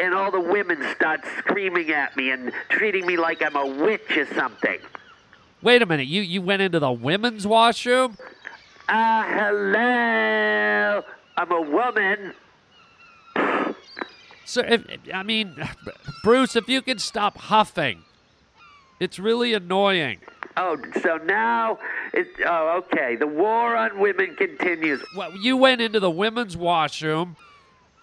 and 0.00 0.14
all 0.14 0.30
the 0.30 0.40
women 0.40 0.82
start 0.96 1.20
screaming 1.38 1.90
at 1.90 2.16
me 2.16 2.30
and 2.30 2.50
treating 2.70 3.06
me 3.06 3.16
like 3.18 3.42
I'm 3.42 3.56
a 3.56 3.66
witch 3.66 4.16
or 4.16 4.26
something. 4.34 4.78
Wait 5.60 5.82
a 5.82 5.86
minute, 5.86 6.06
you 6.06 6.22
you 6.22 6.40
went 6.40 6.62
into 6.62 6.80
the 6.80 6.90
women's 6.90 7.46
washroom? 7.46 8.16
Ah, 8.88 9.20
uh, 9.20 9.52
hello. 9.52 11.04
I'm 11.36 11.52
a 11.52 11.60
woman. 11.60 12.34
Sir, 14.46 14.64
if, 14.64 14.82
I 15.12 15.22
mean, 15.22 15.54
Bruce, 16.24 16.56
if 16.56 16.68
you 16.70 16.80
could 16.80 17.02
stop 17.02 17.36
huffing, 17.36 18.02
it's 19.00 19.18
really 19.18 19.54
annoying. 19.54 20.20
Oh, 20.56 20.76
so 21.02 21.18
now 21.18 21.78
it's 22.12 22.30
oh 22.44 22.78
okay. 22.78 23.14
The 23.16 23.26
war 23.26 23.76
on 23.76 24.00
women 24.00 24.34
continues. 24.34 25.00
Well, 25.16 25.36
you 25.36 25.56
went 25.56 25.80
into 25.80 26.00
the 26.00 26.10
women's 26.10 26.56
washroom, 26.56 27.36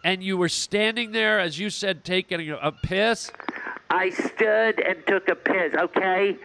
and 0.04 0.24
you 0.24 0.38
were 0.38 0.50
standing 0.50 1.12
there, 1.12 1.40
as 1.40 1.60
you 1.60 1.70
said, 1.70 2.06
taking 2.06 2.50
a, 2.50 2.56
a 2.56 2.72
piss. 2.72 3.32
I 3.90 4.10
stood 4.10 4.80
and 4.80 5.06
took 5.06 5.28
a 5.28 5.36
piss. 5.36 5.74
Okay. 5.74 6.38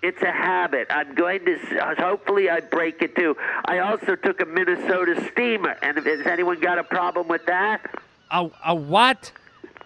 It's 0.00 0.22
a 0.22 0.30
habit. 0.30 0.86
I'm 0.90 1.14
going 1.14 1.44
to. 1.44 1.56
Hopefully, 1.98 2.48
I 2.48 2.60
break 2.60 3.02
it 3.02 3.16
too. 3.16 3.36
I 3.64 3.80
also 3.80 4.14
took 4.14 4.40
a 4.40 4.44
Minnesota 4.46 5.20
steamer. 5.32 5.76
And 5.82 5.96
has 5.98 6.26
anyone 6.26 6.60
got 6.60 6.78
a 6.78 6.84
problem 6.84 7.26
with 7.26 7.44
that? 7.46 7.80
A, 8.30 8.48
a 8.66 8.74
what? 8.74 9.32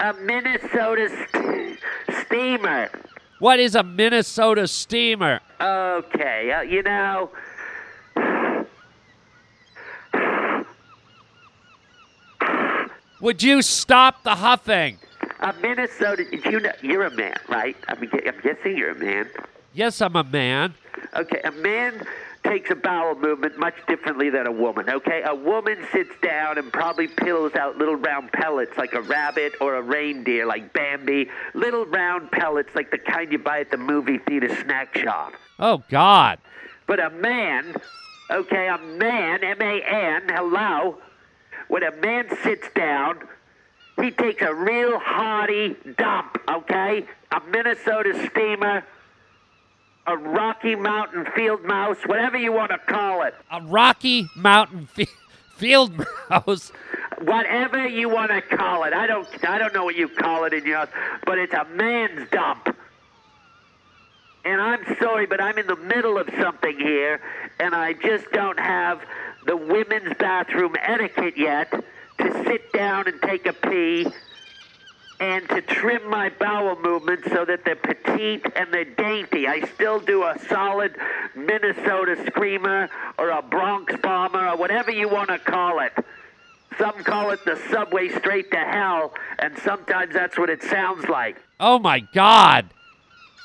A 0.00 0.12
Minnesota 0.14 1.08
st- 1.32 1.78
steamer. 2.26 2.90
What 3.42 3.58
is 3.58 3.74
a 3.74 3.82
Minnesota 3.82 4.68
steamer? 4.68 5.40
Okay, 5.60 6.52
uh, 6.52 6.60
you 6.60 6.80
know. 6.84 7.28
Would 13.20 13.42
you 13.42 13.60
stop 13.62 14.22
the 14.22 14.36
huffing? 14.36 14.98
A 15.40 15.52
Minnesota. 15.54 16.24
You 16.30 16.60
know, 16.60 16.70
you're 16.82 17.06
a 17.06 17.10
man, 17.10 17.36
right? 17.48 17.76
I'm, 17.88 17.98
I'm 17.98 18.40
guessing 18.44 18.78
you're 18.78 18.92
a 18.92 18.94
man. 18.94 19.28
Yes, 19.74 20.00
I'm 20.00 20.14
a 20.14 20.22
man. 20.22 20.74
Okay, 21.16 21.40
a 21.42 21.50
man 21.50 22.06
takes 22.52 22.70
a 22.70 22.74
bowel 22.74 23.14
movement 23.14 23.58
much 23.58 23.74
differently 23.88 24.28
than 24.28 24.46
a 24.46 24.52
woman, 24.52 24.90
okay? 24.90 25.22
A 25.24 25.34
woman 25.34 25.78
sits 25.90 26.10
down 26.22 26.58
and 26.58 26.70
probably 26.70 27.08
pillows 27.08 27.54
out 27.54 27.78
little 27.78 27.96
round 27.96 28.30
pellets 28.30 28.76
like 28.76 28.92
a 28.92 29.00
rabbit 29.00 29.54
or 29.58 29.76
a 29.76 29.82
reindeer 29.82 30.44
like 30.44 30.70
Bambi, 30.74 31.30
little 31.54 31.86
round 31.86 32.30
pellets 32.30 32.68
like 32.74 32.90
the 32.90 32.98
kind 32.98 33.32
you 33.32 33.38
buy 33.38 33.60
at 33.60 33.70
the 33.70 33.78
movie 33.78 34.18
theater 34.18 34.54
snack 34.54 34.94
shop. 34.98 35.32
Oh, 35.58 35.82
God. 35.88 36.40
But 36.86 37.00
a 37.00 37.08
man, 37.08 37.74
okay, 38.30 38.68
a 38.68 38.76
man, 38.76 39.42
M 39.42 39.62
A 39.62 39.82
N, 39.82 40.22
hello, 40.28 40.98
when 41.68 41.82
a 41.82 41.92
man 42.02 42.28
sits 42.42 42.68
down, 42.74 43.18
he 43.96 44.10
takes 44.10 44.42
a 44.42 44.52
real 44.52 44.98
hearty 44.98 45.74
dump, 45.96 46.36
okay? 46.50 47.06
A 47.30 47.40
Minnesota 47.48 48.28
steamer, 48.30 48.84
a 50.06 50.16
Rocky 50.16 50.74
Mountain 50.74 51.26
field 51.34 51.64
mouse, 51.64 51.96
whatever 52.06 52.36
you 52.36 52.52
want 52.52 52.70
to 52.72 52.78
call 52.78 53.22
it. 53.22 53.34
A 53.50 53.60
Rocky 53.62 54.28
Mountain 54.36 54.86
fi- 54.86 55.06
field 55.56 55.92
mouse. 56.30 56.72
Whatever 57.20 57.86
you 57.86 58.08
want 58.08 58.32
to 58.32 58.42
call 58.42 58.84
it. 58.84 58.92
I 58.92 59.06
don't 59.06 59.28
I 59.48 59.58
don't 59.58 59.72
know 59.72 59.84
what 59.84 59.94
you 59.94 60.08
call 60.08 60.44
it 60.44 60.52
in 60.52 60.66
yours, 60.66 60.88
but 61.24 61.38
it's 61.38 61.52
a 61.54 61.64
man's 61.66 62.28
dump. 62.30 62.76
And 64.44 64.60
I'm 64.60 64.84
sorry, 65.00 65.26
but 65.26 65.40
I'm 65.40 65.56
in 65.56 65.68
the 65.68 65.76
middle 65.76 66.18
of 66.18 66.28
something 66.40 66.76
here, 66.76 67.20
and 67.60 67.76
I 67.76 67.92
just 67.92 68.28
don't 68.32 68.58
have 68.58 69.00
the 69.46 69.56
women's 69.56 70.14
bathroom 70.18 70.74
etiquette 70.80 71.36
yet 71.36 71.70
to 72.18 72.44
sit 72.44 72.72
down 72.72 73.06
and 73.06 73.22
take 73.22 73.46
a 73.46 73.52
pee 73.52 74.08
and 75.20 75.48
to 75.50 75.62
trim 75.62 76.08
my 76.08 76.30
bowel 76.30 76.76
movements 76.80 77.28
so 77.30 77.44
that 77.44 77.64
they're 77.64 77.76
petite 77.76 78.44
and 78.56 78.72
they're 78.72 78.84
dainty. 78.84 79.46
I 79.46 79.60
still 79.74 80.00
do 80.00 80.24
a 80.24 80.36
solid 80.48 80.96
Minnesota 81.34 82.16
screamer 82.26 82.88
or 83.18 83.30
a 83.30 83.42
Bronx 83.42 83.94
bomber 84.02 84.48
or 84.48 84.56
whatever 84.56 84.90
you 84.90 85.08
want 85.08 85.28
to 85.28 85.38
call 85.38 85.80
it. 85.80 85.92
Some 86.78 87.04
call 87.04 87.30
it 87.30 87.44
the 87.44 87.56
subway 87.70 88.08
straight 88.08 88.50
to 88.50 88.56
hell, 88.58 89.12
and 89.38 89.56
sometimes 89.58 90.14
that's 90.14 90.38
what 90.38 90.48
it 90.48 90.62
sounds 90.62 91.06
like. 91.06 91.36
Oh, 91.60 91.78
my 91.78 92.00
God. 92.00 92.70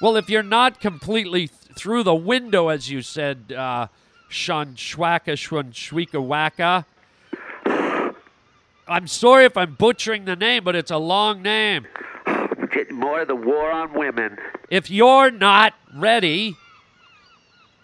Well, 0.01 0.15
if 0.15 0.29
you're 0.29 0.43
not 0.43 0.79
completely 0.79 1.47
th- 1.47 1.75
through 1.75 2.03
the 2.03 2.15
window, 2.15 2.69
as 2.69 2.89
you 2.89 3.01
said, 3.01 3.53
uh, 3.55 3.87
Shunshwaka 4.29 5.33
Shunshwika 5.33 6.23
Waka, 6.23 6.85
I'm 8.89 9.07
sorry 9.07 9.45
if 9.45 9.57
I'm 9.57 9.73
butchering 9.73 10.25
the 10.25 10.35
name, 10.35 10.63
but 10.63 10.75
it's 10.75 10.91
a 10.91 10.97
long 10.97 11.41
name. 11.41 11.87
More 12.91 13.21
of 13.21 13.27
the 13.27 13.35
war 13.35 13.71
on 13.71 13.93
women. 13.93 14.37
If 14.69 14.89
you're 14.89 15.31
not 15.31 15.73
ready 15.93 16.55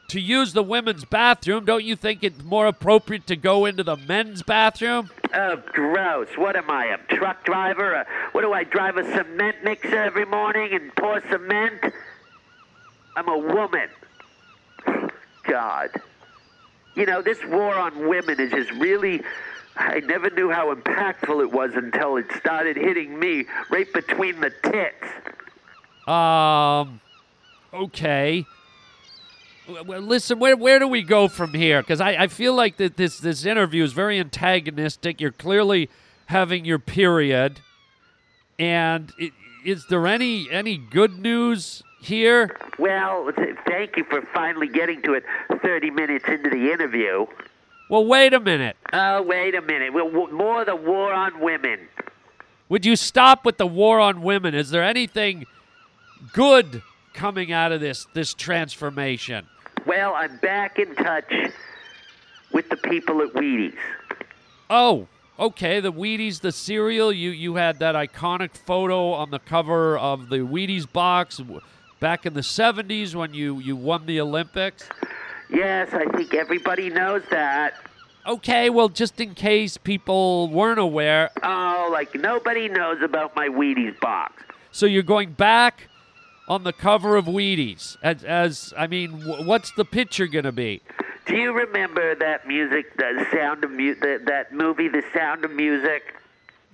to 0.10 0.20
use 0.20 0.54
the 0.54 0.64
women's 0.64 1.06
bathroom, 1.06 1.66
don't 1.66 1.84
you 1.84 1.96
think 1.96 2.24
it's 2.24 2.44
more 2.44 2.68
appropriate 2.68 3.26
to 3.28 3.36
go 3.36 3.66
into 3.66 3.84
the 3.84 3.96
men's 3.96 4.44
bathroom? 4.44 5.10
Oh, 5.34 5.62
gross. 5.72 6.28
What 6.36 6.56
am 6.56 6.70
I, 6.70 6.86
a 6.86 7.16
truck 7.16 7.44
driver? 7.46 7.96
Uh, 7.96 8.04
what 8.32 8.42
do 8.42 8.54
I 8.54 8.64
drive 8.64 8.98
a 8.98 9.04
cement 9.04 9.64
mixer 9.64 9.98
every 9.98 10.26
morning 10.26 10.74
and 10.74 10.96
pour 10.96 11.22
cement? 11.30 11.94
I'm 13.16 13.28
a 13.28 13.38
woman. 13.38 13.90
God. 15.44 15.90
You 16.96 17.06
know, 17.06 17.22
this 17.22 17.44
war 17.46 17.76
on 17.76 18.08
women 18.08 18.40
is 18.40 18.52
just 18.52 18.72
really. 18.72 19.22
I 19.76 20.00
never 20.02 20.30
knew 20.30 20.50
how 20.50 20.74
impactful 20.74 21.42
it 21.42 21.52
was 21.52 21.72
until 21.74 22.18
it 22.18 22.26
started 22.38 22.78
hitting 22.78 23.20
me 23.20 23.46
right 23.70 23.92
between 23.92 24.40
the 24.40 24.52
tits. 24.64 26.08
Um, 26.08 27.00
okay. 27.74 28.46
Well, 29.86 30.02
listen, 30.02 30.40
where 30.40 30.58
where 30.58 30.78
do 30.78 30.88
we 30.88 31.02
go 31.02 31.28
from 31.28 31.54
here? 31.54 31.82
Because 31.82 32.02
I, 32.02 32.12
I 32.24 32.28
feel 32.28 32.54
like 32.54 32.78
that 32.78 32.98
this 32.98 33.20
this 33.20 33.46
interview 33.46 33.84
is 33.84 33.94
very 33.94 34.20
antagonistic. 34.20 35.22
You're 35.22 35.32
clearly 35.32 35.90
having 36.26 36.66
your 36.66 36.80
period, 36.80 37.62
and 38.60 39.12
i 39.20 39.32
is 39.64 39.86
there 39.88 40.06
any 40.06 40.50
any 40.52 40.78
good 40.78 41.18
news 41.20 41.84
here? 42.02 42.56
Well, 42.78 43.32
th- 43.32 43.56
thank 43.66 43.96
you 43.96 44.04
for 44.04 44.22
finally 44.34 44.68
getting 44.68 45.02
to 45.04 45.14
it 45.14 45.24
30 45.62 45.90
minutes 45.92 46.26
into 46.28 46.50
the 46.50 46.72
interview. 46.72 47.26
Well, 47.90 48.06
wait 48.06 48.34
a 48.34 48.40
minute. 48.40 48.78
Oh, 48.92 49.22
wait 49.22 49.56
a 49.56 49.62
minute. 49.62 49.94
Well, 49.94 50.10
w- 50.10 50.32
more 50.34 50.66
the 50.66 50.76
war 50.76 51.14
on 51.14 51.40
women. 51.40 51.80
Would 52.70 52.86
you 52.86 52.96
stop 52.96 53.46
with 53.46 53.58
the 53.58 53.68
war 53.68 54.00
on 54.00 54.22
women? 54.22 54.56
Is 54.56 54.70
there 54.70 54.84
anything 54.84 55.46
good 56.32 56.82
coming 57.14 57.52
out 57.52 57.72
of 57.72 57.82
this 57.82 58.08
this 58.14 58.34
transformation? 58.34 59.46
Well, 59.86 60.14
I'm 60.16 60.38
back 60.38 60.80
in 60.80 60.96
touch 60.96 61.32
with 62.52 62.70
the 62.70 62.78
people 62.78 63.22
at 63.22 63.34
Wheaties. 63.34 63.76
Oh, 64.70 65.08
okay. 65.38 65.80
The 65.82 65.92
Wheaties, 65.92 66.40
the 66.40 66.52
cereal. 66.54 67.12
You 67.12 67.32
you 67.32 67.56
had 67.56 67.80
that 67.80 67.96
iconic 67.96 68.56
photo 68.56 69.12
on 69.12 69.30
the 69.30 69.40
cover 69.40 69.98
of 69.98 70.30
the 70.30 70.38
Wheaties 70.38 70.92
box 70.92 71.42
back 72.00 72.26
in 72.26 72.34
the 72.34 72.42
'70s 72.42 73.14
when 73.14 73.34
you 73.34 73.60
you 73.60 73.76
won 73.76 74.06
the 74.06 74.22
Olympics. 74.22 74.88
Yes, 75.54 75.90
I 75.94 76.06
think 76.18 76.34
everybody 76.34 76.90
knows 76.90 77.22
that. 77.30 77.76
Okay, 78.26 78.70
well, 78.70 78.90
just 78.90 79.20
in 79.20 79.36
case 79.36 79.78
people 79.78 80.48
weren't 80.50 80.80
aware, 80.80 81.30
Oh, 81.44 81.90
like 81.92 82.16
nobody 82.16 82.70
knows 82.70 83.02
about 83.02 83.36
my 83.36 83.50
Wheaties 83.50 84.00
box. 84.00 84.44
so 84.72 84.86
you're 84.86 85.04
going 85.04 85.34
back 85.34 85.88
on 86.48 86.64
the 86.64 86.74
cover 86.74 87.16
of 87.18 87.26
Wheaties. 87.26 87.98
As, 88.02 88.24
as 88.24 88.74
I 88.78 88.88
mean, 88.88 89.22
wh- 89.22 89.46
what's 89.46 89.72
the 89.74 89.86
picture 89.86 90.26
gonna 90.28 90.52
be? 90.54 90.82
Do 91.26 91.36
you 91.36 91.54
remember 91.54 92.16
that 92.16 92.48
music, 92.48 92.96
the 92.98 93.26
sound 93.32 93.64
of 93.64 93.72
mu- 93.72 93.96
that 93.96 94.26
that 94.26 94.54
movie, 94.54 94.88
The 94.90 95.04
Sound 95.14 95.46
of 95.46 95.52
Music? 95.52 96.16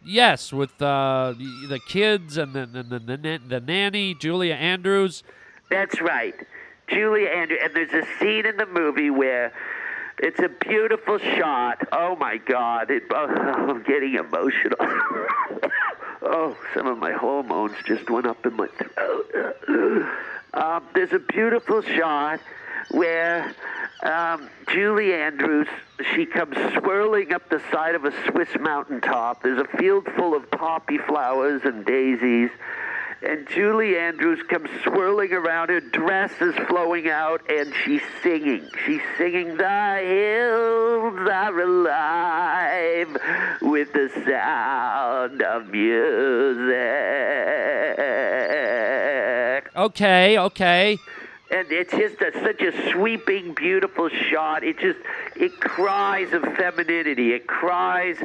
Yes, 0.06 0.52
with 0.54 0.82
uh, 0.82 1.34
the, 1.38 1.68
the 1.68 1.80
kids 1.88 2.38
and 2.38 2.54
the 2.54 2.65
the, 2.65 2.84
the, 2.84 3.00
the, 3.18 3.39
the 3.48 3.60
nanny, 3.60 4.13
Julia 4.15 4.54
Andrews. 4.56 5.24
That's 5.70 6.00
right. 6.02 6.36
Julia 6.89 7.30
Andrews. 7.30 7.60
And 7.63 7.73
there's 7.73 7.93
a 7.93 8.08
scene 8.19 8.45
in 8.45 8.58
the 8.58 8.65
movie 8.65 9.10
where 9.10 9.54
it's 10.17 10.39
a 10.39 10.49
beautiful 10.49 11.17
shot. 11.17 11.88
Oh 11.91 12.15
my 12.15 12.38
God. 12.38 12.91
It, 12.91 13.04
oh, 13.12 13.28
I'm 13.28 13.84
getting 13.84 14.15
emotional. 14.15 14.78
oh, 16.21 16.58
some 16.73 16.88
of 16.88 16.97
my 16.97 17.13
hormones 17.13 17.75
just 17.86 18.10
went 18.10 18.25
up 18.25 18.45
in 18.45 18.56
my 18.56 18.67
throat. 18.67 20.06
um, 20.54 20.84
there's 20.93 21.13
a 21.13 21.19
beautiful 21.19 21.82
shot 21.82 22.39
where 22.91 23.54
um, 24.04 24.49
Julie 24.67 25.13
Andrews, 25.13 25.67
she 26.15 26.25
comes 26.25 26.56
swirling 26.78 27.34
up 27.34 27.49
the 27.49 27.62
side 27.71 27.95
of 27.95 28.06
a 28.06 28.13
Swiss 28.30 28.49
mountaintop. 28.60 29.43
There's 29.43 29.60
a 29.60 29.78
field 29.78 30.08
full 30.15 30.36
of 30.36 30.49
poppy 30.52 30.97
flowers 30.97 31.62
and 31.65 31.86
daisies. 31.86 32.49
And 33.22 33.48
Julie 33.50 33.98
Andrews 33.98 34.42
comes 34.48 34.70
swirling 34.84 35.34
around. 35.34 35.70
Her 35.70 35.82
dress 35.82 36.32
is 36.40 36.56
flowing 36.68 37.10
out, 37.10 37.42
and 37.52 37.74
she's 37.84 38.02
singing. 38.24 38.70
She's 38.86 39.02
singing, 39.18 39.58
The 39.58 39.98
hills 40.06 41.28
are 41.30 41.60
alive 41.60 43.18
with 43.62 43.92
the 43.92 44.10
sound 44.26 45.42
of 45.42 45.68
music. 45.68 46.70
Okay, 49.76 50.40
okay. 50.40 50.98
And 51.52 51.70
it's 51.72 51.92
just 51.92 52.22
a, 52.22 52.32
such 52.42 52.62
a 52.62 52.92
sweeping, 52.92 53.54
beautiful 53.54 54.08
shot. 54.08 54.64
It 54.64 54.80
just, 54.80 55.00
it 55.36 55.60
cries 55.60 56.32
of 56.32 56.44
femininity. 56.44 57.34
It 57.34 57.48
cries 57.48 58.18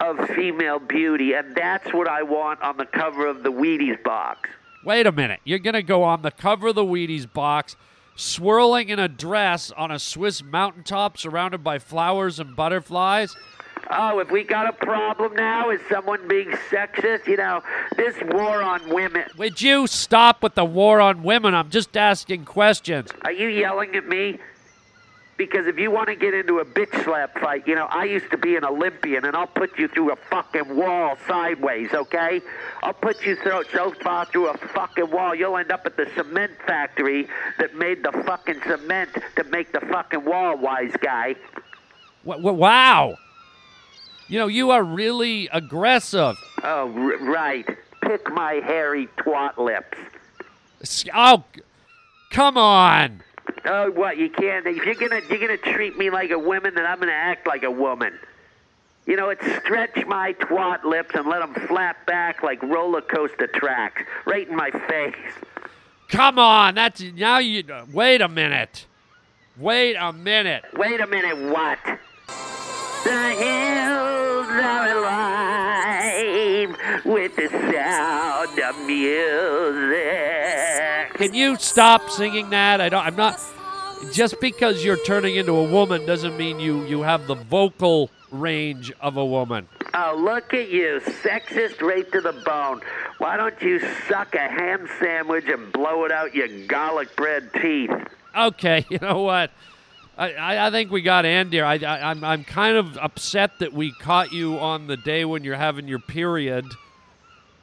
of 0.00 0.28
female 0.30 0.78
beauty. 0.78 1.34
And 1.34 1.54
that's 1.54 1.92
what 1.92 2.08
I 2.08 2.22
want 2.22 2.62
on 2.62 2.76
the 2.76 2.86
cover 2.86 3.26
of 3.26 3.42
the 3.42 3.52
Wheaties 3.52 4.02
box. 4.02 4.48
Wait 4.84 5.06
a 5.06 5.12
minute. 5.12 5.40
You're 5.44 5.58
gonna 5.58 5.82
go 5.82 6.02
on 6.02 6.22
the 6.22 6.30
cover 6.30 6.68
of 6.68 6.76
the 6.76 6.84
Wheaties 6.84 7.30
box, 7.30 7.76
swirling 8.16 8.88
in 8.88 8.98
a 8.98 9.08
dress 9.08 9.70
on 9.72 9.90
a 9.90 9.98
Swiss 9.98 10.42
mountaintop, 10.42 11.18
surrounded 11.18 11.64
by 11.64 11.78
flowers 11.78 12.38
and 12.38 12.54
butterflies. 12.54 13.36
Oh, 13.90 14.18
have 14.18 14.30
we 14.30 14.44
got 14.44 14.68
a 14.68 14.72
problem 14.72 15.34
now? 15.34 15.70
Is 15.70 15.80
someone 15.90 16.28
being 16.28 16.50
sexist? 16.70 17.26
You 17.26 17.38
know, 17.38 17.62
this 17.96 18.14
war 18.26 18.62
on 18.62 18.88
women. 18.90 19.24
Would 19.38 19.62
you 19.62 19.86
stop 19.86 20.42
with 20.42 20.54
the 20.54 20.64
war 20.64 21.00
on 21.00 21.22
women? 21.22 21.54
I'm 21.54 21.70
just 21.70 21.96
asking 21.96 22.44
questions. 22.44 23.10
Are 23.22 23.32
you 23.32 23.48
yelling 23.48 23.94
at 23.96 24.06
me? 24.06 24.38
Because 25.38 25.68
if 25.68 25.78
you 25.78 25.92
want 25.92 26.08
to 26.08 26.16
get 26.16 26.34
into 26.34 26.58
a 26.58 26.64
bitch 26.64 27.04
slap 27.04 27.38
fight, 27.38 27.66
you 27.68 27.76
know, 27.76 27.86
I 27.86 28.04
used 28.04 28.28
to 28.32 28.36
be 28.36 28.56
an 28.56 28.64
Olympian, 28.64 29.24
and 29.24 29.36
I'll 29.36 29.46
put 29.46 29.78
you 29.78 29.86
through 29.86 30.10
a 30.12 30.16
fucking 30.16 30.76
wall 30.76 31.16
sideways, 31.28 31.94
okay? 31.94 32.42
I'll 32.82 32.92
put 32.92 33.24
you 33.24 33.36
through, 33.36 33.62
so 33.72 33.92
far 34.02 34.24
through 34.26 34.48
a 34.48 34.58
fucking 34.58 35.12
wall, 35.12 35.36
you'll 35.36 35.56
end 35.56 35.70
up 35.70 35.86
at 35.86 35.96
the 35.96 36.10
cement 36.16 36.52
factory 36.66 37.28
that 37.58 37.76
made 37.76 38.02
the 38.02 38.10
fucking 38.26 38.60
cement 38.66 39.10
to 39.36 39.44
make 39.44 39.72
the 39.72 39.80
fucking 39.80 40.24
wall, 40.24 40.56
wise 40.58 40.94
guy. 41.00 41.36
Wow. 42.24 43.16
You 44.26 44.40
know, 44.40 44.48
you 44.48 44.72
are 44.72 44.82
really 44.82 45.48
aggressive. 45.52 46.36
Oh, 46.64 46.92
r- 46.92 47.16
right. 47.18 47.64
Pick 48.02 48.28
my 48.32 48.54
hairy 48.54 49.06
twat 49.18 49.56
lips. 49.56 49.96
Oh, 51.14 51.44
come 52.30 52.56
on. 52.58 53.22
Oh, 53.64 53.90
what? 53.90 54.16
You 54.16 54.30
can't. 54.30 54.66
If 54.66 54.84
you're 54.84 54.94
gonna 54.94 55.20
you're 55.28 55.38
gonna 55.38 55.56
treat 55.56 55.96
me 55.96 56.10
like 56.10 56.30
a 56.30 56.38
woman, 56.38 56.74
then 56.74 56.86
I'm 56.86 56.98
gonna 56.98 57.12
act 57.12 57.46
like 57.46 57.62
a 57.62 57.70
woman. 57.70 58.18
You 59.06 59.16
know, 59.16 59.30
it's 59.30 59.44
stretch 59.62 60.04
my 60.06 60.34
twat 60.34 60.84
lips 60.84 61.14
and 61.14 61.26
let 61.26 61.40
them 61.40 61.54
flap 61.66 62.06
back 62.06 62.42
like 62.42 62.62
roller 62.62 63.00
coaster 63.00 63.46
tracks, 63.46 64.02
right 64.26 64.46
in 64.46 64.54
my 64.54 64.70
face. 64.70 65.16
Come 66.08 66.38
on. 66.38 66.74
That's 66.74 67.00
now 67.00 67.38
you. 67.38 67.64
Wait 67.92 68.20
a 68.20 68.28
minute. 68.28 68.86
Wait 69.58 69.96
a 69.96 70.12
minute. 70.12 70.64
Wait 70.74 71.00
a 71.00 71.06
minute, 71.06 71.36
what? 71.52 71.78
The 73.04 73.30
hills 73.30 74.46
are 74.46 74.98
alive 74.98 76.76
with 77.04 77.34
the 77.34 77.48
sound 77.48 78.58
of 78.58 78.86
music. 78.86 80.77
Can 81.18 81.34
you 81.34 81.56
stop 81.56 82.10
singing 82.10 82.50
that? 82.50 82.80
I 82.80 82.88
don't. 82.88 83.04
I'm 83.04 83.16
not. 83.16 83.40
Just 84.12 84.40
because 84.40 84.84
you're 84.84 85.02
turning 85.04 85.34
into 85.34 85.52
a 85.52 85.64
woman 85.64 86.06
doesn't 86.06 86.36
mean 86.36 86.60
you 86.60 86.84
you 86.86 87.02
have 87.02 87.26
the 87.26 87.34
vocal 87.34 88.10
range 88.30 88.92
of 89.00 89.16
a 89.16 89.24
woman. 89.24 89.68
Oh, 89.94 90.14
look 90.16 90.54
at 90.54 90.70
you, 90.70 91.00
sexist 91.22 91.82
right 91.82 92.10
to 92.12 92.20
the 92.20 92.32
bone. 92.44 92.82
Why 93.18 93.36
don't 93.36 93.60
you 93.60 93.80
suck 94.06 94.36
a 94.36 94.48
ham 94.48 94.88
sandwich 95.00 95.46
and 95.48 95.72
blow 95.72 96.04
it 96.04 96.12
out 96.12 96.36
your 96.36 96.48
garlic 96.66 97.16
bread 97.16 97.50
teeth? 97.60 97.90
Okay, 98.36 98.86
you 98.90 98.98
know 99.02 99.22
what? 99.22 99.50
I, 100.16 100.32
I, 100.34 100.66
I 100.66 100.70
think 100.70 100.92
we 100.92 101.02
got 101.02 101.22
to 101.22 101.28
end 101.28 101.52
here. 101.52 101.64
I, 101.64 101.78
I, 101.78 102.10
I'm, 102.10 102.22
I'm 102.22 102.44
kind 102.44 102.76
of 102.76 102.96
upset 102.96 103.58
that 103.60 103.72
we 103.72 103.92
caught 103.92 104.32
you 104.32 104.58
on 104.58 104.86
the 104.86 104.96
day 104.96 105.24
when 105.24 105.42
you're 105.42 105.56
having 105.56 105.88
your 105.88 106.00
period, 106.00 106.64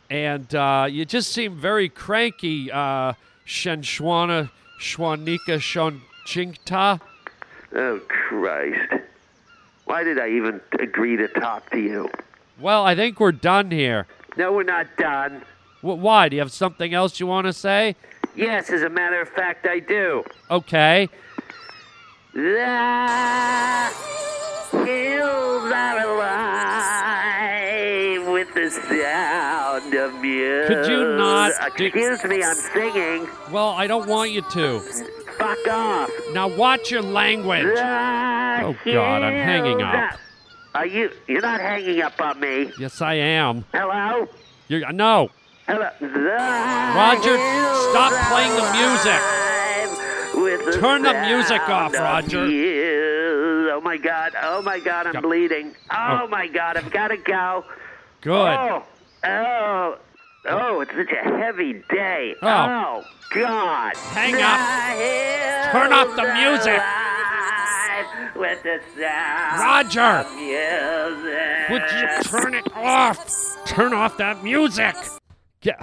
and 0.10 0.54
uh, 0.56 0.88
you 0.90 1.06
just 1.06 1.32
seem 1.32 1.56
very 1.56 1.90
cranky, 1.90 2.72
uh, 2.72 3.14
Shenshwana 3.46 4.50
Shwanika 4.80 5.60
Shonchingta. 5.60 7.00
Oh, 7.76 8.00
Christ. 8.08 9.04
Why 9.86 10.04
did 10.04 10.20
I 10.20 10.30
even 10.30 10.62
agree 10.80 11.16
to 11.18 11.28
talk 11.28 11.70
to 11.72 11.80
you? 11.80 12.10
Well, 12.60 12.84
I 12.84 12.96
think 12.96 13.20
we're 13.20 13.32
done 13.32 13.70
here. 13.72 14.08
No, 14.38 14.52
we're 14.54 14.64
not 14.64 14.88
done. 14.98 15.44
Wh- 15.82 16.00
why? 16.00 16.30
Do 16.30 16.36
you 16.38 16.42
have 16.42 16.52
something 16.52 16.94
else 16.94 17.20
you 17.20 17.28
want 17.28 17.46
to 17.48 17.54
say? 17.54 17.96
Yes, 18.36 18.70
as 18.70 18.82
a 18.82 18.90
matter 18.90 19.22
of 19.22 19.30
fact, 19.30 19.68
I 19.68 19.80
do. 19.80 20.24
Okay. 20.50 21.08
The 22.34 23.92
hills 24.86 25.72
are 25.72 26.00
alive 26.00 26.55
sound 28.90 29.94
of 29.94 30.14
music. 30.22 30.68
Could 30.68 30.88
you 30.88 31.16
not 31.18 31.52
uh, 31.60 31.70
do- 31.76 31.86
Excuse 31.86 32.24
me, 32.26 32.44
I'm 32.44 32.56
singing. 32.56 33.28
Well, 33.52 33.70
I 33.70 33.88
don't 33.88 34.08
want 34.08 34.32
you 34.32 34.42
to. 34.42 34.80
Fuck 35.38 35.68
off. 35.68 36.10
Now 36.34 36.48
watch 36.48 36.92
your 36.92 37.02
language. 37.02 37.66
Oh 37.68 38.76
God, 38.86 39.24
I'm 39.24 39.34
hanging 39.34 39.82
up. 39.82 40.18
Are 40.74 40.86
you? 40.86 41.10
You're 41.28 41.42
not 41.42 41.60
hanging 41.62 42.02
up 42.02 42.20
on 42.22 42.40
me. 42.40 42.72
Yes, 42.80 43.02
I 43.02 43.16
am. 43.16 43.66
Hello. 43.74 44.28
You're 44.68 44.92
no. 44.92 45.30
Hello. 45.68 45.90
Roger, 46.02 47.38
stop 47.92 48.14
playing 48.32 48.54
the 48.56 48.72
music. 48.78 49.22
With 50.36 50.80
Turn 50.80 51.02
the 51.02 51.14
music 51.28 51.62
off, 51.70 51.94
of 51.94 52.00
Roger. 52.00 52.46
Oh 53.74 53.82
my 53.84 53.98
God. 53.98 54.34
Oh 54.42 54.62
my 54.62 54.80
God. 54.80 55.08
I'm 55.08 55.14
Go- 55.14 55.22
bleeding. 55.22 55.76
Oh, 55.92 56.22
Oh. 56.24 56.28
my 56.28 56.48
God. 56.48 56.78
I've 56.78 56.92
got 56.92 57.08
to 57.10 57.18
go. 57.18 57.64
Good. 58.26 58.34
Oh. 58.34 58.84
Oh. 59.24 59.98
Oh, 60.50 60.82
it's 60.82 60.92
such 60.92 61.12
a 61.12 61.38
heavy 61.38 61.74
day. 61.92 62.34
Oh. 62.42 62.48
Oh, 62.48 63.04
God. 63.30 63.96
Hang 63.96 64.34
up. 64.34 65.72
Turn 65.72 65.94
off 65.94 66.16
the 66.16 66.34
music. 66.34 66.82
With 68.36 68.64
the 68.64 68.80
sound 69.00 69.60
Roger. 69.60 70.26
music. 70.36 71.70
Would 71.70 71.84
you 71.92 72.24
turn 72.24 72.56
it 72.56 72.68
off? 72.76 73.64
Turn 73.68 73.94
off 73.94 74.18
that 74.18 74.44
music. 74.44 74.96
Get, 75.62 75.80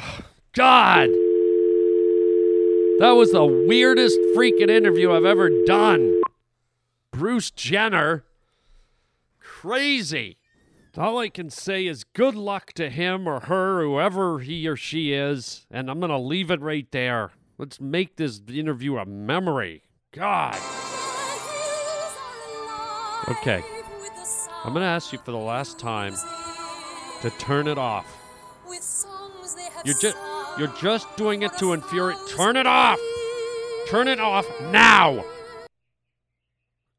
God. 0.52 1.08
That 2.98 3.12
was 3.16 3.30
the 3.30 3.44
weirdest 3.44 4.18
freaking 4.36 4.68
interview 4.68 5.12
I've 5.12 5.24
ever 5.24 5.48
done. 5.64 6.20
Bruce 7.12 7.52
Jenner. 7.52 8.24
Crazy. 9.38 10.38
All 10.98 11.16
I 11.16 11.30
can 11.30 11.48
say 11.48 11.86
is 11.86 12.04
good 12.04 12.34
luck 12.34 12.74
to 12.74 12.90
him 12.90 13.26
or 13.26 13.40
her, 13.40 13.82
whoever 13.82 14.40
he 14.40 14.68
or 14.68 14.76
she 14.76 15.14
is, 15.14 15.66
and 15.70 15.90
I'm 15.90 16.00
going 16.00 16.10
to 16.10 16.18
leave 16.18 16.50
it 16.50 16.60
right 16.60 16.86
there. 16.90 17.30
Let's 17.56 17.80
make 17.80 18.16
this 18.16 18.42
interview 18.46 18.98
a 18.98 19.06
memory. 19.06 19.84
God. 20.12 20.56
Okay. 23.28 23.64
I'm 24.64 24.74
going 24.74 24.82
to 24.82 24.88
ask 24.88 25.12
you 25.12 25.18
for 25.18 25.30
the 25.30 25.38
last 25.38 25.78
time 25.78 26.14
to 27.22 27.30
turn 27.38 27.68
it 27.68 27.78
off. 27.78 28.06
You're 29.84 29.98
just 29.98 30.16
you're 30.58 30.74
just 30.80 31.16
doing 31.16 31.42
it 31.42 31.56
to 31.58 31.72
infuriate. 31.72 32.18
Turn 32.28 32.56
it 32.56 32.66
off. 32.66 32.98
Turn 33.88 34.08
it 34.08 34.20
off 34.20 34.46
now. 34.70 35.24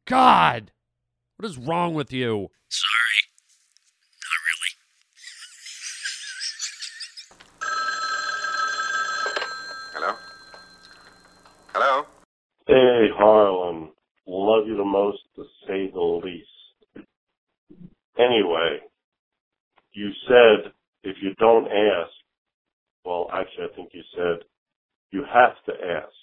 God. 0.07 0.71
What 1.37 1.47
is 1.47 1.57
wrong 1.57 1.93
with 1.93 2.11
you? 2.11 2.49
Sorry. 2.69 3.13
Hello? 9.93 10.15
Hello? 11.73 12.05
Harland. 13.23 13.89
Love 14.27 14.67
you 14.67 14.77
the 14.77 14.85
most, 14.85 15.19
to 15.35 15.43
say 15.67 15.89
the 15.91 16.21
least. 16.23 17.07
Anyway, 18.17 18.79
you 19.93 20.09
said 20.27 20.71
if 21.03 21.17
you 21.21 21.33
don't 21.39 21.65
ask, 21.65 22.11
well, 23.05 23.27
actually, 23.33 23.65
I 23.71 23.75
think 23.75 23.89
you 23.93 24.03
said 24.15 24.45
you 25.11 25.23
have 25.31 25.55
to 25.65 25.73
ask, 25.73 26.13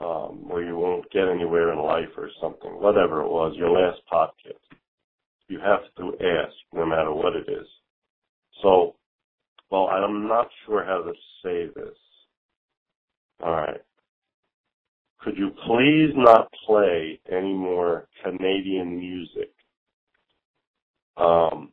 um, 0.00 0.46
or 0.50 0.62
you 0.62 0.76
won't 0.76 1.10
get 1.12 1.28
anywhere 1.28 1.72
in 1.72 1.78
life 1.78 2.16
or 2.16 2.30
something. 2.40 2.70
Whatever 2.80 3.22
it 3.22 3.28
was, 3.28 3.54
your 3.56 3.70
last 3.70 4.00
podcast. 4.12 4.78
You 5.48 5.60
have 5.60 5.82
to 5.98 6.14
ask, 6.24 6.54
no 6.72 6.86
matter 6.86 7.12
what 7.12 7.34
it 7.34 7.48
is. 7.48 7.66
So, 8.62 8.94
well, 9.70 9.88
I'm 9.88 10.28
not 10.28 10.48
sure 10.64 10.84
how 10.84 11.02
to 11.02 11.12
say 11.42 11.66
this. 11.74 11.96
All 13.42 13.52
right. 13.52 13.80
Could 15.22 15.36
you 15.36 15.50
please 15.66 16.12
not 16.16 16.48
play 16.66 17.20
any 17.30 17.52
more 17.52 18.08
Canadian 18.24 18.98
music? 18.98 19.52
Um, 21.16 21.72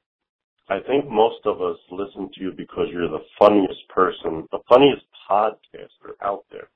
I 0.69 0.79
think 0.86 1.10
most 1.10 1.45
of 1.45 1.62
us 1.62 1.77
listen 1.89 2.29
to 2.33 2.41
you 2.41 2.51
because 2.51 2.88
you're 2.91 3.07
the 3.10 3.23
funniest 3.39 3.88
person, 3.88 4.45
the 4.51 4.60
funniest 4.67 5.03
podcaster 5.29 6.15
out 6.21 6.43
there. 6.51 6.67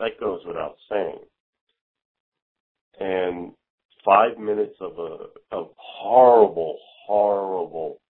That 0.00 0.20
goes 0.20 0.40
without 0.46 0.76
saying. 0.90 1.18
And 3.00 3.52
five 4.04 4.38
minutes 4.38 4.74
of 4.80 4.98
a 4.98 5.54
of 5.56 5.70
horrible, 5.76 6.78
horrible, 7.06 8.00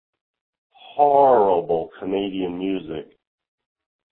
horrible 0.72 1.90
Canadian 2.00 2.58
music 2.58 3.12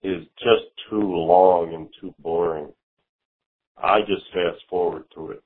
is 0.01 0.23
just 0.39 0.65
too 0.89 1.01
long 1.01 1.73
and 1.73 1.89
too 1.99 2.15
boring. 2.19 2.71
I 3.81 4.01
just 4.01 4.25
fast 4.33 4.63
forward 4.69 5.05
through 5.13 5.31
it. 5.31 5.43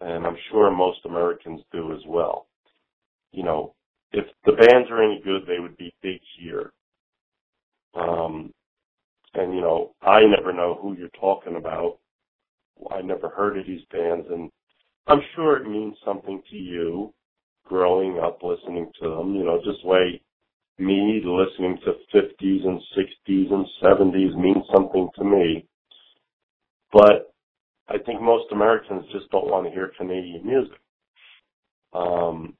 And 0.00 0.26
I'm 0.26 0.36
sure 0.50 0.70
most 0.70 1.00
Americans 1.06 1.62
do 1.72 1.92
as 1.92 2.02
well. 2.06 2.46
You 3.32 3.44
know, 3.44 3.74
if 4.12 4.26
the 4.46 4.52
bands 4.52 4.90
are 4.90 5.02
any 5.02 5.20
good, 5.24 5.42
they 5.46 5.60
would 5.60 5.76
be 5.76 5.94
big 6.02 6.20
here. 6.38 6.72
Um, 7.94 8.52
and 9.34 9.54
you 9.54 9.60
know, 9.60 9.94
I 10.02 10.20
never 10.24 10.52
know 10.52 10.78
who 10.80 10.96
you're 10.96 11.08
talking 11.20 11.56
about. 11.56 11.98
I 12.90 13.02
never 13.02 13.28
heard 13.28 13.58
of 13.58 13.66
these 13.66 13.84
bands, 13.92 14.26
and 14.30 14.50
I'm 15.06 15.20
sure 15.34 15.58
it 15.58 15.68
means 15.68 15.96
something 16.04 16.42
to 16.50 16.56
you 16.56 17.12
growing 17.66 18.18
up 18.18 18.42
listening 18.42 18.90
to 19.02 19.10
them. 19.10 19.34
You 19.34 19.44
know, 19.44 19.60
just 19.64 19.84
way 19.84 20.20
me 20.78 21.22
listening 21.24 21.78
to 21.84 21.94
50s 22.14 22.66
and 22.66 22.80
60s 22.96 23.52
and 23.52 23.66
70s 23.82 24.36
means 24.36 24.64
something 24.72 25.08
to 25.16 25.24
me. 25.24 25.66
But 26.92 27.34
I 27.88 27.98
think 27.98 28.20
most 28.20 28.52
Americans 28.52 29.04
just 29.12 29.30
don't 29.30 29.50
want 29.50 29.66
to 29.66 29.72
hear 29.72 29.92
Canadian 29.96 30.46
music. 30.46 30.78
Um, 31.92 32.54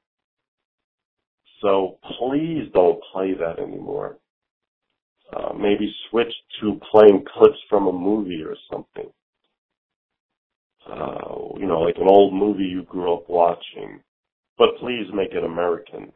so 1.61 1.97
please 2.19 2.69
don't 2.73 2.99
play 3.13 3.33
that 3.33 3.59
anymore. 3.59 4.17
Uh, 5.31 5.53
maybe 5.53 5.93
switch 6.09 6.33
to 6.59 6.79
playing 6.91 7.23
clips 7.31 7.59
from 7.69 7.87
a 7.87 7.91
movie 7.91 8.41
or 8.41 8.55
something. 8.71 9.11
Uh, 10.89 11.57
you 11.59 11.67
know, 11.67 11.81
like 11.81 11.97
an 11.97 12.07
old 12.07 12.33
movie 12.33 12.63
you 12.63 12.83
grew 12.83 13.13
up 13.13 13.29
watching. 13.29 13.99
But 14.57 14.77
please 14.79 15.05
make 15.13 15.31
it 15.31 15.43
American, 15.43 16.11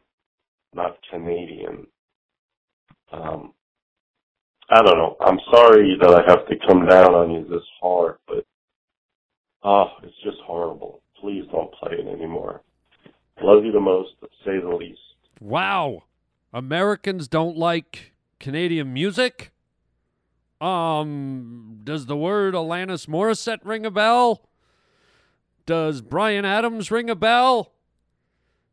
not 0.74 0.98
Canadian. 1.10 1.86
Um, 3.12 3.54
I 4.74 4.82
don't 4.82 4.98
know. 4.98 5.16
I'm 5.20 5.38
sorry 5.52 5.96
that 6.00 6.10
I 6.10 6.28
have 6.28 6.48
to 6.48 6.56
come 6.66 6.84
down 6.86 7.14
on 7.14 7.30
you 7.30 7.46
this 7.48 7.62
hard, 7.80 8.16
but 8.26 8.44
oh, 9.62 9.86
it's 10.02 10.20
just 10.24 10.38
horrible. 10.44 11.00
Please 11.20 11.44
don't 11.52 11.72
play 11.74 11.92
it 11.92 12.08
anymore. 12.08 12.60
Love 13.40 13.64
you 13.64 13.70
the 13.70 13.78
most, 13.78 14.14
say 14.44 14.58
the 14.58 14.74
least. 14.74 14.98
Wow. 15.38 16.02
Americans 16.52 17.28
don't 17.28 17.56
like 17.56 18.14
Canadian 18.40 18.92
music? 18.92 19.52
Um, 20.60 21.80
does 21.84 22.06
the 22.06 22.16
word 22.16 22.54
Alanis 22.54 23.06
Morissette 23.06 23.60
ring 23.62 23.86
a 23.86 23.92
bell? 23.92 24.48
Does 25.66 26.00
Bryan 26.00 26.44
Adams 26.44 26.90
ring 26.90 27.08
a 27.08 27.14
bell? 27.14 27.74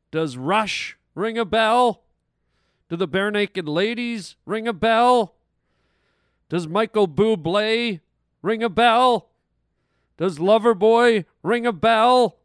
Does 0.09 0.35
Rush 0.35 0.97
ring 1.13 1.37
a 1.37 1.45
bell? 1.45 2.01
Do 2.89 2.95
the 2.95 3.07
Barenaked 3.07 3.67
Ladies 3.67 4.35
ring 4.47 4.67
a 4.67 4.73
bell? 4.73 5.35
Does 6.51 6.67
Michael 6.67 7.07
Bublé 7.07 8.01
ring 8.41 8.61
a 8.61 8.67
bell? 8.67 9.29
Does 10.17 10.37
Loverboy 10.37 11.23
ring 11.43 11.65
a 11.65 11.71
bell? 11.71 12.39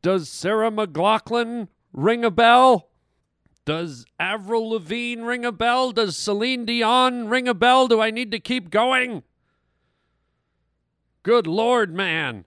Does 0.00 0.30
Sarah 0.30 0.70
McLachlan 0.70 1.68
ring 1.92 2.24
a 2.24 2.30
bell? 2.30 2.88
Does 3.66 4.06
Avril 4.18 4.70
Lavigne 4.70 5.22
ring 5.24 5.44
a 5.44 5.52
bell? 5.52 5.92
Does 5.92 6.16
Celine 6.16 6.64
Dion 6.64 7.28
ring 7.28 7.46
a 7.46 7.52
bell? 7.52 7.86
Do 7.86 8.00
I 8.00 8.10
need 8.10 8.30
to 8.30 8.40
keep 8.40 8.70
going? 8.70 9.24
Good 11.22 11.46
Lord, 11.46 11.94
man. 11.94 12.46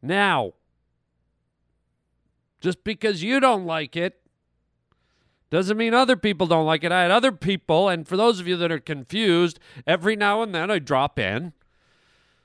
Now, 0.00 0.52
just 2.60 2.84
because 2.84 3.24
you 3.24 3.40
don't 3.40 3.66
like 3.66 3.96
it 3.96 4.20
doesn't 5.56 5.78
mean 5.78 5.94
other 5.94 6.16
people 6.16 6.46
don't 6.46 6.66
like 6.66 6.84
it. 6.84 6.92
I 6.92 7.00
had 7.00 7.10
other 7.10 7.32
people, 7.32 7.88
and 7.88 8.06
for 8.06 8.14
those 8.14 8.40
of 8.40 8.46
you 8.46 8.58
that 8.58 8.70
are 8.70 8.78
confused, 8.78 9.58
every 9.86 10.14
now 10.14 10.42
and 10.42 10.54
then 10.54 10.70
I 10.70 10.78
drop 10.78 11.18
in 11.18 11.54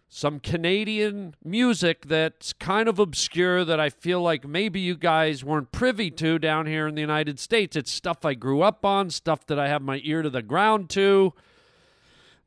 some 0.08 0.40
Canadian 0.40 1.36
music 1.44 2.06
that's 2.08 2.54
kind 2.54 2.88
of 2.88 3.00
obscure 3.00 3.66
that 3.66 3.82
I 3.82 3.90
feel 3.90 4.22
like 4.22 4.48
maybe 4.48 4.80
you 4.80 4.96
guys 4.96 5.44
weren't 5.44 5.74
privy 5.74 6.10
to 6.12 6.40
down 6.40 6.68
here 6.68 6.88
in 6.88 6.96
the 6.96 7.02
United 7.02 7.38
States. 7.38 7.76
It's 7.76 7.92
stuff 7.92 8.24
I 8.24 8.34
grew 8.34 8.62
up 8.62 8.86
on, 8.86 9.10
stuff 9.10 9.46
that 9.48 9.60
I 9.60 9.68
have 9.68 9.82
my 9.82 10.00
ear 10.06 10.22
to 10.22 10.30
the 10.30 10.42
ground 10.42 10.90
to, 10.92 11.34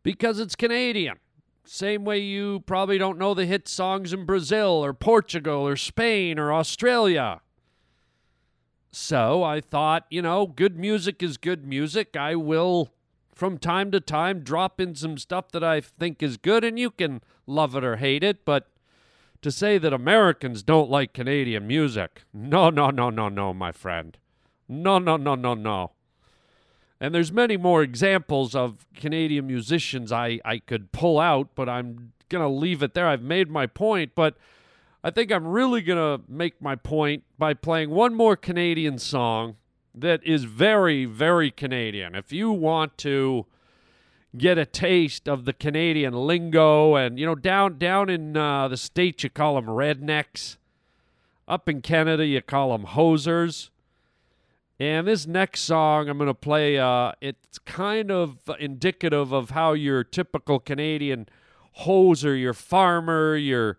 because 0.02 0.40
it's 0.40 0.54
Canadian. 0.54 1.18
Same 1.66 2.06
way 2.06 2.20
you 2.20 2.60
probably 2.60 2.96
don't 2.96 3.18
know 3.18 3.34
the 3.34 3.44
hit 3.44 3.68
songs 3.68 4.14
in 4.14 4.24
Brazil 4.24 4.82
or 4.82 4.94
Portugal 4.94 5.68
or 5.68 5.76
Spain 5.76 6.38
or 6.38 6.54
Australia. 6.54 7.42
So 8.94 9.42
I 9.42 9.60
thought, 9.60 10.06
you 10.08 10.22
know, 10.22 10.46
good 10.46 10.78
music 10.78 11.20
is 11.20 11.36
good 11.36 11.66
music. 11.66 12.16
I 12.16 12.36
will, 12.36 12.92
from 13.34 13.58
time 13.58 13.90
to 13.90 13.98
time, 13.98 14.40
drop 14.40 14.80
in 14.80 14.94
some 14.94 15.18
stuff 15.18 15.50
that 15.50 15.64
I 15.64 15.80
think 15.80 16.22
is 16.22 16.36
good, 16.36 16.62
and 16.62 16.78
you 16.78 16.92
can 16.92 17.20
love 17.44 17.74
it 17.74 17.82
or 17.82 17.96
hate 17.96 18.22
it. 18.22 18.44
But 18.44 18.68
to 19.42 19.50
say 19.50 19.78
that 19.78 19.92
Americans 19.92 20.62
don't 20.62 20.90
like 20.90 21.12
Canadian 21.12 21.66
music, 21.66 22.22
no, 22.32 22.70
no, 22.70 22.90
no, 22.90 23.10
no, 23.10 23.28
no, 23.28 23.52
my 23.52 23.72
friend. 23.72 24.16
No, 24.68 25.00
no, 25.00 25.16
no, 25.16 25.34
no, 25.34 25.54
no. 25.54 25.90
And 27.00 27.12
there's 27.12 27.32
many 27.32 27.56
more 27.56 27.82
examples 27.82 28.54
of 28.54 28.86
Canadian 28.94 29.48
musicians 29.48 30.12
I, 30.12 30.38
I 30.44 30.58
could 30.58 30.92
pull 30.92 31.18
out, 31.18 31.48
but 31.56 31.68
I'm 31.68 32.12
going 32.28 32.44
to 32.44 32.48
leave 32.48 32.80
it 32.80 32.94
there. 32.94 33.08
I've 33.08 33.22
made 33.22 33.50
my 33.50 33.66
point, 33.66 34.12
but 34.14 34.36
I 35.06 35.10
think 35.10 35.30
I'm 35.30 35.46
really 35.46 35.82
going 35.82 35.98
to 35.98 36.24
make 36.26 36.62
my 36.62 36.76
point 36.76 37.24
by 37.38 37.52
playing 37.52 37.90
one 37.90 38.14
more 38.14 38.36
Canadian 38.36 38.98
song 38.98 39.56
that 39.94 40.24
is 40.24 40.44
very, 40.44 41.04
very 41.04 41.50
Canadian. 41.50 42.14
If 42.14 42.32
you 42.32 42.50
want 42.50 42.96
to 42.98 43.44
get 44.34 44.56
a 44.56 44.64
taste 44.64 45.28
of 45.28 45.44
the 45.44 45.52
Canadian 45.52 46.14
lingo, 46.14 46.94
and 46.94 47.18
you 47.18 47.26
know, 47.26 47.34
down 47.34 47.76
down 47.76 48.08
in 48.08 48.34
uh, 48.34 48.66
the 48.68 48.78
states 48.78 49.22
you 49.22 49.28
call 49.28 49.56
them 49.56 49.66
rednecks, 49.66 50.56
up 51.46 51.68
in 51.68 51.82
Canada 51.82 52.24
you 52.24 52.40
call 52.40 52.72
them 52.72 52.86
hosers. 52.86 53.68
And 54.80 55.06
this 55.06 55.26
next 55.26 55.60
song 55.60 56.08
I'm 56.08 56.16
going 56.16 56.28
to 56.28 56.34
play, 56.34 56.78
uh, 56.78 57.12
it's 57.20 57.58
kind 57.58 58.10
of 58.10 58.38
indicative 58.58 59.32
of 59.32 59.50
how 59.50 59.74
your 59.74 60.02
typical 60.02 60.58
Canadian 60.58 61.28
hoser, 61.80 62.40
your 62.40 62.54
farmer, 62.54 63.36
your 63.36 63.76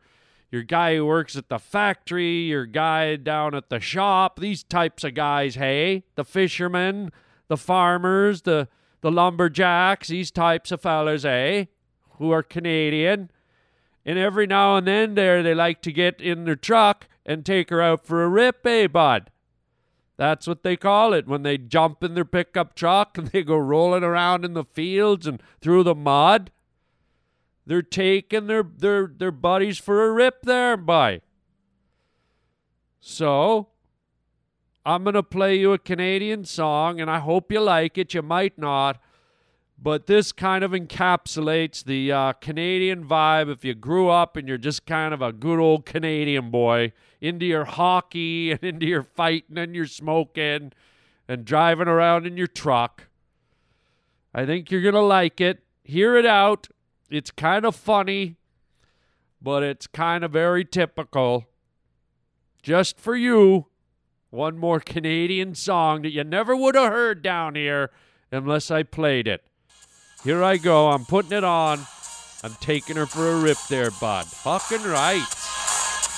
your 0.56 0.64
guy 0.64 0.95
who 0.95 1.06
works 1.06 1.36
at 1.36 1.49
the 1.49 1.60
factory, 1.60 2.43
your 2.43 2.66
guy 2.66 3.18
down 3.18 3.53
at 3.53 3.70
the 3.70 3.82
shop, 3.82 4.39
these 4.39 4.64
types 4.64 5.03
of 5.03 5.14
guys, 5.14 5.56
hey, 5.56 6.06
the 6.16 6.24
fishermen, 6.24 7.12
the 7.49 7.58
farmers, 7.58 8.43
the 8.43 8.70
the 9.01 9.12
lumberjacks, 9.12 10.08
these 10.08 10.32
types 10.32 10.72
of 10.72 10.82
fellas, 10.82 11.26
eh, 11.26 11.66
who 12.12 12.32
are 12.32 12.41
Canadian. 12.41 13.30
And 14.06 14.18
every 14.18 14.47
now 14.47 14.78
and 14.78 14.88
then 14.88 15.16
there 15.16 15.43
they 15.43 15.53
like 15.53 15.82
to 15.82 15.91
get 15.91 16.22
in 16.22 16.45
their 16.45 16.56
truck 16.56 17.10
and 17.26 17.45
take 17.45 17.70
her 17.70 17.82
out 17.82 18.06
for 18.06 18.24
a 18.24 18.30
rip, 18.30 18.66
eh, 18.66 18.88
bud? 18.88 19.32
That's 20.16 20.47
what 20.47 20.64
they 20.64 20.78
call 20.78 21.12
it 21.12 21.28
when 21.28 21.43
they 21.43 21.58
jump 21.58 22.01
in 22.01 22.16
their 22.16 22.24
pickup 22.24 22.76
truck 22.76 23.18
and 23.18 23.28
they 23.34 23.43
go 23.43 23.58
rolling 23.58 24.06
around 24.06 24.45
in 24.45 24.53
the 24.53 24.64
fields 24.64 25.28
and 25.28 25.43
through 25.60 25.84
the 25.84 25.95
mud. 25.95 26.49
They're 27.66 27.82
taking 27.82 28.47
their 28.47 28.63
their 28.63 29.07
their 29.07 29.32
buddies 29.32 29.78
for 29.78 30.05
a 30.05 30.11
rip 30.11 30.43
there, 30.43 30.78
by. 30.78 31.22
So, 32.99 33.70
I'm 34.86 35.03
to 35.05 35.24
play 35.24 35.55
you 35.55 35.74
a 35.74 35.80
Canadian 35.80 36.45
song 36.45 37.01
and 37.01 37.09
I 37.09 37.20
hope 37.20 37.51
you 37.51 37.59
like 37.59 37.97
it. 37.97 38.13
You 38.13 38.22
might 38.22 38.57
not. 38.57 38.99
But 39.78 40.07
this 40.07 40.32
kind 40.32 40.63
of 40.63 40.72
encapsulates 40.72 41.84
the 41.84 42.11
uh, 42.11 42.34
Canadian 42.34 43.03
vibe 43.03 43.51
if 43.51 43.66
you 43.66 43.74
grew 43.74 44.09
up 44.09 44.38
and 44.38 44.47
you're 44.47 44.57
just 44.57 44.86
kind 44.86 45.13
of 45.13 45.22
a 45.22 45.34
good 45.34 45.59
old 45.59 45.86
Canadian 45.86 46.49
boy, 46.49 46.93
into 47.20 47.45
your 47.45 47.66
hockey 47.66 48.51
and 48.53 48.63
into 48.63 48.86
your 48.86 49.03
fighting 49.03 49.57
and 49.57 49.76
your 49.76 49.88
smoking 49.88 50.72
and 51.28 51.45
driving 51.45 51.88
around 51.88 52.26
in 52.26 52.38
your 52.38 52.47
truck. 52.47 53.07
I 54.34 54.45
think 54.45 54.72
you're 54.72 54.82
going 54.82 54.93
to 54.93 55.01
like 55.01 55.41
it. 55.41 55.63
Hear 55.84 56.16
it 56.16 56.26
out. 56.26 56.68
It's 57.10 57.32
kind 57.32 57.66
of 57.66 57.76
funny, 57.76 58.36
but 59.41 59.64
it's 59.64 59.88
kind 59.88 60.24
of 60.24 60.32
very 60.32 60.66
typical. 60.66 61.45
Just 62.64 62.99
for 62.99 63.16
you, 63.16 63.68
one 64.32 64.58
more 64.58 64.80
Canadian 64.80 65.56
song 65.56 66.01
that 66.01 66.12
you 66.12 66.24
never 66.24 66.56
would 66.56 66.76
have 66.76 66.91
heard 66.91 67.22
down 67.22 67.56
here 67.56 67.91
unless 68.32 68.72
I 68.72 68.84
played 68.84 69.28
it. 69.28 69.43
Here 70.24 70.43
I 70.43 70.58
go. 70.58 70.89
I'm 70.89 71.06
putting 71.06 71.32
it 71.32 71.43
on. 71.43 71.86
I'm 72.43 72.56
taking 72.60 72.95
her 72.95 73.06
for 73.06 73.32
a 73.32 73.39
rip 73.39 73.58
there, 73.70 73.91
bud. 73.91 74.26
Fucking 74.26 74.84
right. 74.84 75.26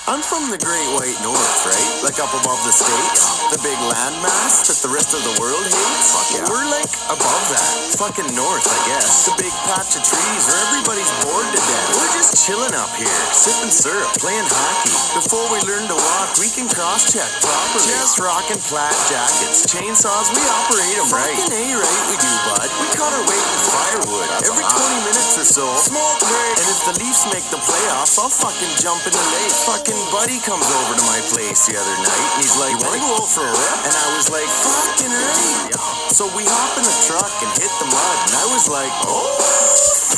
I'm 0.08 0.24
from 0.24 0.48
the 0.48 0.56
Great 0.56 0.88
White 0.96 1.20
North, 1.20 1.68
right? 1.68 1.92
Like 2.00 2.16
up 2.16 2.32
above 2.32 2.56
the 2.64 2.72
states. 2.72 3.28
The 3.52 3.60
big 3.60 3.76
landmass 3.92 4.64
that 4.64 4.80
the 4.80 4.88
rest 4.88 5.12
of 5.12 5.20
the 5.20 5.36
world 5.36 5.60
hates. 5.60 6.08
Fuck 6.16 6.28
yeah. 6.32 6.48
We're 6.48 6.64
like 6.72 6.88
above 7.12 7.44
that. 7.52 7.92
Fucking 8.00 8.32
north, 8.32 8.64
I 8.64 8.78
guess. 8.88 9.28
The 9.28 9.36
big 9.36 9.52
patch 9.68 10.00
of 10.00 10.02
trees 10.08 10.42
where 10.48 10.60
everybody's 10.72 11.12
bored 11.20 11.44
to 11.52 11.60
death. 11.60 11.88
We're 11.92 12.14
just 12.16 12.40
chilling 12.40 12.72
up 12.72 12.88
here, 12.96 13.20
sipping 13.36 13.68
syrup, 13.68 14.08
playing 14.16 14.48
hockey. 14.48 14.96
Before 15.12 15.44
we 15.52 15.60
learn 15.68 15.84
to 15.92 15.98
walk, 16.00 16.40
we 16.40 16.48
can 16.56 16.72
cross-check 16.72 17.28
properly. 17.44 17.92
Just 17.92 18.16
rocking 18.16 18.64
plaid 18.64 18.96
jackets, 19.12 19.68
chainsaws, 19.68 20.32
we 20.32 20.40
operate 20.48 20.96
them 20.96 21.12
right. 21.12 21.36
Fucking 21.36 21.52
A 21.52 21.64
right 21.76 22.04
we 22.08 22.16
do, 22.16 22.32
bud. 22.48 22.68
We 22.80 22.88
cut 22.96 23.12
our 23.12 23.24
weight 23.28 23.44
in 23.44 23.60
firewood. 23.60 24.28
Every 24.40 24.64
20 24.64 25.04
minutes 25.04 25.36
or 25.36 25.44
so. 25.44 25.68
small 25.76 26.16
break. 26.24 26.56
And 26.56 26.68
if 26.72 26.80
the 26.88 26.94
Leafs 26.96 27.28
make 27.28 27.44
the 27.52 27.60
playoffs, 27.60 28.16
I'll 28.16 28.32
fucking 28.32 28.72
jump 28.80 29.04
in 29.04 29.12
the 29.12 29.26
lake. 29.36 29.52
Fucking 29.68 29.97
buddy 30.12 30.38
comes 30.44 30.66
over 30.66 30.92
to 30.94 31.04
my 31.08 31.20
place 31.32 31.66
the 31.66 31.74
other 31.78 31.96
night 32.02 32.28
and 32.36 32.40
he's 32.44 32.58
like, 32.60 32.74
You 32.76 32.82
wanna 32.84 33.02
go 33.02 33.10
out 33.18 33.30
for 33.30 33.42
a 33.42 33.54
rip? 33.54 33.78
And 33.86 33.94
I 33.94 34.06
was 34.14 34.28
like, 34.30 34.46
Fucking 34.46 35.10
right. 35.10 35.72
So 36.12 36.26
we 36.36 36.44
hop 36.44 36.78
in 36.78 36.84
the 36.84 36.96
truck 37.08 37.32
and 37.42 37.50
hit 37.56 37.72
the 37.82 37.88
mud 37.88 38.18
and 38.28 38.34
I 38.38 38.46
was 38.52 38.68
like, 38.68 38.92
Oh, 39.06 39.28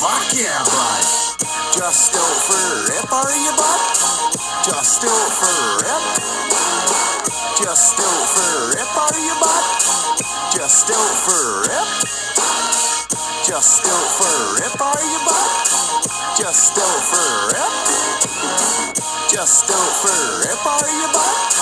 fuck 0.01 0.27
yeah, 0.37 0.61
bud. 0.67 1.05
Just 1.77 2.13
out 2.19 2.39
for 2.45 2.59
a 2.59 2.77
rip, 2.91 3.09
are 3.13 3.37
you, 3.37 3.53
bud? 3.55 3.81
Just 4.67 5.05
out 5.07 5.31
for 5.33 5.49
a 5.49 5.69
rip. 5.87 6.05
Just 7.57 8.01
out 8.01 8.25
for 8.33 8.49
a 8.49 8.63
rip, 8.75 8.93
are 8.97 9.19
you, 9.21 9.35
bud? 9.39 9.65
Just 10.57 10.91
out 10.91 11.15
for 11.25 11.37
a 11.37 11.61
rip. 11.69 11.91
Just 13.47 13.87
out 13.87 14.09
for 14.19 14.29
a 14.29 14.47
rip, 14.61 14.81
are 14.81 15.05
you, 15.05 15.21
bud? 15.25 15.71
Just 16.37 16.77
out 16.79 17.03
for 17.07 17.23
a 17.23 17.47
rip. 17.55 18.40
Just 19.41 19.71
out 19.71 19.97
for 20.03 20.11
a 20.11 20.39
rip, 20.41 20.67
are 20.67 20.91
you, 20.91 21.09
bud? 21.15 21.60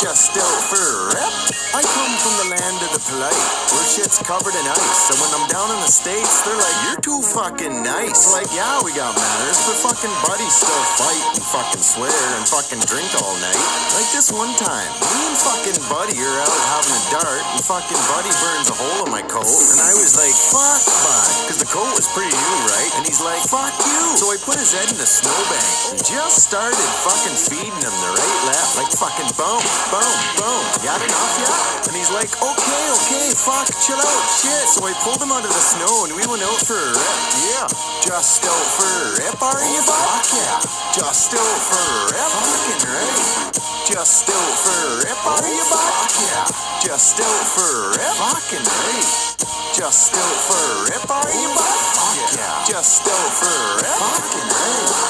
Just 0.00 0.36
out 0.36 0.60
for 0.68 0.76
a 0.76 0.96
rip. 1.16 1.34
I 1.76 1.82
come 1.84 2.14
from 2.20 2.34
the 2.40 2.48
land 2.56 2.78
of 2.84 2.90
the 2.96 3.02
polite, 3.04 3.44
where 3.72 3.84
shit's 3.84 4.16
covered 4.24 4.54
in 4.56 4.64
ice. 4.64 4.98
So 5.08 5.12
when 5.20 5.28
I'm 5.36 5.44
down 5.52 5.68
in 5.76 5.80
the 5.84 5.92
States, 5.92 6.40
they're 6.44 6.56
like, 6.56 6.78
you're 6.88 7.02
too 7.04 7.20
fucking 7.20 7.84
nice. 7.84 8.32
Like, 8.32 8.48
yeah, 8.56 8.80
we 8.80 8.96
got 8.96 9.12
manners, 9.12 9.60
but 9.68 9.76
fucking 9.84 10.14
buddies 10.24 10.56
still 10.56 10.84
fight 10.96 11.24
and 11.36 11.44
fucking 11.44 11.84
swear 11.84 12.20
and 12.38 12.44
fucking 12.48 12.80
drink 12.88 13.10
all 13.20 13.36
night. 13.44 13.60
Like 13.92 14.08
this 14.14 14.32
one 14.32 14.52
time, 14.56 14.88
me 15.10 15.20
and 15.28 15.36
fucking 15.36 15.78
buddy 15.90 16.16
are 16.16 16.38
out 16.44 16.60
having 16.76 16.96
a 16.96 17.04
dart, 17.12 17.44
and 17.52 17.60
fucking 17.60 18.00
buddy 18.08 18.32
burns 18.40 18.68
a 18.72 18.76
hole 18.76 19.04
in 19.04 19.10
my 19.12 19.24
coat, 19.26 19.44
and 19.44 19.80
I 19.80 19.92
was 19.96 20.16
like, 20.16 20.32
fuck 20.32 20.80
bud, 20.80 21.28
because 21.44 21.60
the 21.60 21.68
coat 21.68 21.92
was 21.92 22.08
pretty 22.16 22.32
new, 22.32 22.56
right? 22.72 22.90
And 22.96 23.04
he's 23.04 23.20
like, 23.20 23.42
fuck 23.44 23.74
you. 23.84 24.00
So 24.16 24.32
I 24.32 24.40
put 24.40 24.56
his 24.56 24.72
head 24.72 24.88
in 24.88 24.96
the 24.96 25.08
snowbank 25.08 25.92
and 25.92 26.00
just 26.00 26.46
started 26.46 26.88
fucking 27.04 27.36
feeding 27.36 27.80
him 27.84 27.94
the 28.00 28.12
right 28.16 28.40
left, 28.48 28.80
like 28.80 28.92
fucking 28.96 29.28
boom, 29.36 29.60
boom, 29.90 30.16
boom. 30.38 30.64
Got 30.82 31.00
enough 31.02 31.34
yet? 31.40 31.88
And 31.90 31.94
he's 31.96 32.10
like, 32.10 32.30
okay, 32.38 32.84
okay, 32.98 33.26
fuck, 33.34 33.66
chill 33.82 33.98
out, 33.98 34.24
shit. 34.38 34.66
So 34.70 34.84
I 34.86 34.92
pulled 35.02 35.22
him 35.22 35.30
out 35.30 35.44
of 35.46 35.52
the 35.52 35.64
snow 35.64 36.06
and 36.06 36.12
we 36.14 36.22
went 36.26 36.42
out 36.42 36.60
for 36.62 36.76
a 36.76 36.90
rip. 36.94 37.18
Yeah, 37.46 37.66
just 38.02 38.42
out 38.46 38.66
for 38.74 38.86
a 38.86 39.22
rip, 39.22 39.38
are 39.42 39.64
you? 39.64 39.80
Fuck 39.86 40.26
yeah, 40.34 40.58
just 40.94 41.34
out 41.34 41.58
for 41.66 41.78
a 41.78 42.14
rip. 42.14 42.30
Fucking 42.30 42.82
right. 42.90 43.66
Just 43.86 44.26
out 44.26 44.54
for 44.58 44.74
a 44.74 45.06
rip, 45.06 45.20
are 45.26 45.46
you? 45.46 45.62
Fuck 45.70 46.10
yeah, 46.26 46.50
just 46.82 47.20
out 47.22 47.44
for 47.54 47.62
a 47.62 47.94
rip. 47.94 48.14
Fucking 48.18 48.66
right. 48.66 49.46
Just 49.76 50.16
out 50.16 50.38
for 50.48 50.58
a 50.58 50.90
rip, 50.90 51.06
are 51.06 51.30
you? 51.30 51.48
Fuck 51.54 52.34
yeah, 52.34 52.64
just 52.66 53.06
out 53.06 53.30
for 53.30 53.46
a 53.46 53.76
rip. 53.78 53.94
Fucking 53.94 54.48
right. 54.50 55.06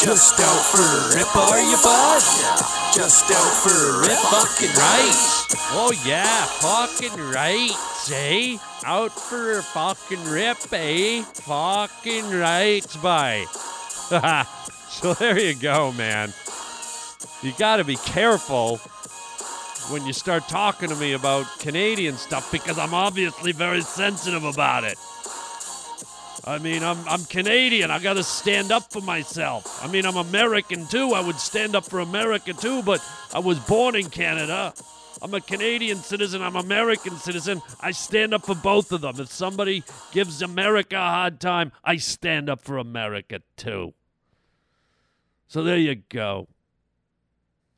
Just 0.00 0.40
out 0.40 0.62
for 0.72 0.82
a 0.82 1.14
rip, 1.14 1.36
are 1.36 1.60
you, 1.60 1.76
bud? 1.84 2.22
Yeah, 2.40 2.75
just 2.96 3.30
out 3.30 3.52
for 3.62 3.68
a 3.68 4.00
rip. 4.00 4.18
Fucking 4.18 4.74
right. 4.74 5.46
Oh 5.72 5.92
yeah, 6.06 6.46
fucking 6.46 7.20
right, 7.30 7.70
eh? 8.10 8.56
Out 8.86 9.12
for 9.12 9.58
a 9.58 9.62
fucking 9.62 10.24
rip, 10.24 10.56
eh? 10.72 11.22
Fucking 11.22 12.30
right, 12.30 12.86
bye. 13.02 13.44
so 14.88 15.12
there 15.12 15.38
you 15.38 15.54
go, 15.54 15.92
man. 15.92 16.32
You 17.42 17.52
gotta 17.58 17.84
be 17.84 17.96
careful 17.96 18.78
when 19.90 20.06
you 20.06 20.14
start 20.14 20.48
talking 20.48 20.88
to 20.88 20.96
me 20.96 21.12
about 21.12 21.46
Canadian 21.58 22.16
stuff 22.16 22.50
because 22.50 22.78
I'm 22.78 22.94
obviously 22.94 23.52
very 23.52 23.82
sensitive 23.82 24.44
about 24.44 24.84
it. 24.84 24.96
I 26.46 26.58
mean, 26.58 26.84
I'm, 26.84 26.98
I'm 27.08 27.24
Canadian. 27.24 27.90
I 27.90 27.98
got 27.98 28.14
to 28.14 28.22
stand 28.22 28.70
up 28.70 28.92
for 28.92 29.00
myself. 29.00 29.84
I 29.84 29.88
mean, 29.88 30.06
I'm 30.06 30.16
American 30.16 30.86
too. 30.86 31.12
I 31.12 31.20
would 31.20 31.40
stand 31.40 31.74
up 31.74 31.84
for 31.84 31.98
America 31.98 32.52
too, 32.52 32.82
but 32.82 33.04
I 33.34 33.40
was 33.40 33.58
born 33.60 33.96
in 33.96 34.08
Canada. 34.10 34.72
I'm 35.20 35.34
a 35.34 35.40
Canadian 35.40 35.96
citizen. 35.96 36.42
I'm 36.42 36.54
American 36.54 37.16
citizen. 37.16 37.62
I 37.80 37.90
stand 37.90 38.32
up 38.32 38.46
for 38.46 38.54
both 38.54 38.92
of 38.92 39.00
them. 39.00 39.18
If 39.18 39.32
somebody 39.32 39.82
gives 40.12 40.40
America 40.40 40.96
a 40.96 41.00
hard 41.00 41.40
time, 41.40 41.72
I 41.82 41.96
stand 41.96 42.48
up 42.48 42.60
for 42.60 42.78
America 42.78 43.40
too. 43.56 43.94
So 45.48 45.64
there 45.64 45.78
you 45.78 45.96
go. 46.08 46.46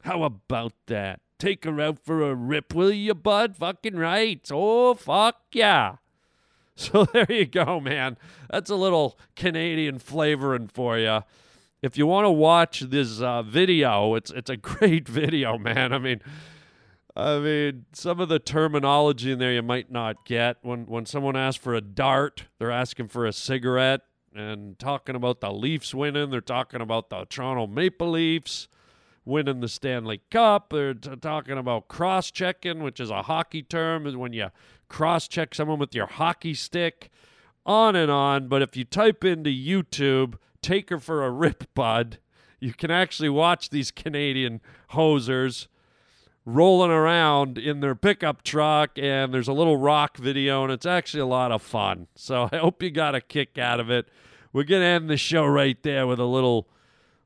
How 0.02 0.24
about 0.24 0.72
that? 0.86 1.20
Take 1.38 1.64
her 1.64 1.80
out 1.80 2.00
for 2.04 2.28
a 2.28 2.34
rip, 2.34 2.74
will 2.74 2.92
you, 2.92 3.14
bud? 3.14 3.56
Fucking 3.56 3.96
right. 3.96 4.46
Oh, 4.52 4.94
fuck 4.94 5.36
yeah. 5.52 5.96
So 6.92 7.04
there 7.06 7.26
you 7.28 7.44
go, 7.44 7.80
man. 7.80 8.16
That's 8.48 8.70
a 8.70 8.76
little 8.76 9.18
Canadian 9.34 9.98
flavoring 9.98 10.68
for 10.68 10.96
you. 10.96 11.24
If 11.82 11.98
you 11.98 12.06
want 12.06 12.26
to 12.26 12.30
watch 12.30 12.80
this 12.80 13.20
uh, 13.20 13.42
video, 13.42 14.14
it's 14.14 14.30
it's 14.30 14.48
a 14.48 14.56
great 14.70 15.08
video, 15.08 15.58
man. 15.58 15.92
I 15.92 15.98
mean, 15.98 16.22
I 17.16 17.40
mean, 17.40 17.86
some 17.92 18.20
of 18.20 18.28
the 18.28 18.38
terminology 18.38 19.32
in 19.32 19.40
there 19.40 19.52
you 19.52 19.62
might 19.62 19.90
not 19.90 20.24
get. 20.24 20.58
When 20.62 20.86
when 20.86 21.04
someone 21.04 21.34
asks 21.34 21.60
for 21.62 21.74
a 21.74 21.80
dart, 21.80 22.44
they're 22.60 22.70
asking 22.70 23.08
for 23.08 23.26
a 23.26 23.32
cigarette, 23.32 24.02
and 24.32 24.78
talking 24.78 25.16
about 25.16 25.40
the 25.40 25.52
Leafs 25.52 25.92
winning, 25.92 26.30
they're 26.30 26.40
talking 26.40 26.80
about 26.80 27.10
the 27.10 27.24
Toronto 27.28 27.66
Maple 27.66 28.12
Leafs 28.12 28.68
winning 29.24 29.58
the 29.58 29.68
Stanley 29.68 30.20
Cup. 30.30 30.70
They're 30.70 30.94
t- 30.94 31.16
talking 31.16 31.58
about 31.58 31.88
cross 31.88 32.30
checking, 32.30 32.84
which 32.84 33.00
is 33.00 33.10
a 33.10 33.22
hockey 33.22 33.62
term, 33.62 34.06
is 34.06 34.16
when 34.16 34.32
you 34.32 34.50
cross 34.88 35.28
check 35.28 35.54
someone 35.54 35.78
with 35.78 35.94
your 35.94 36.06
hockey 36.06 36.54
stick, 36.54 37.10
on 37.66 37.94
and 37.94 38.10
on. 38.10 38.48
But 38.48 38.62
if 38.62 38.76
you 38.76 38.84
type 38.84 39.24
into 39.24 39.50
YouTube, 39.50 40.34
take 40.62 40.90
her 40.90 40.98
for 40.98 41.24
a 41.24 41.30
rip 41.30 41.72
bud, 41.74 42.18
you 42.60 42.72
can 42.72 42.90
actually 42.90 43.28
watch 43.28 43.70
these 43.70 43.90
Canadian 43.90 44.60
hosers 44.92 45.68
rolling 46.44 46.90
around 46.90 47.58
in 47.58 47.80
their 47.80 47.94
pickup 47.94 48.42
truck 48.42 48.98
and 48.98 49.34
there's 49.34 49.48
a 49.48 49.52
little 49.52 49.76
rock 49.76 50.16
video 50.16 50.64
and 50.64 50.72
it's 50.72 50.86
actually 50.86 51.20
a 51.20 51.26
lot 51.26 51.52
of 51.52 51.60
fun. 51.60 52.06
So 52.14 52.48
I 52.52 52.56
hope 52.56 52.82
you 52.82 52.90
got 52.90 53.14
a 53.14 53.20
kick 53.20 53.58
out 53.58 53.80
of 53.80 53.90
it. 53.90 54.08
We're 54.52 54.64
going 54.64 54.80
to 54.80 54.86
end 54.86 55.10
the 55.10 55.18
show 55.18 55.44
right 55.44 55.80
there 55.82 56.06
with 56.06 56.18
a 56.18 56.24
little 56.24 56.68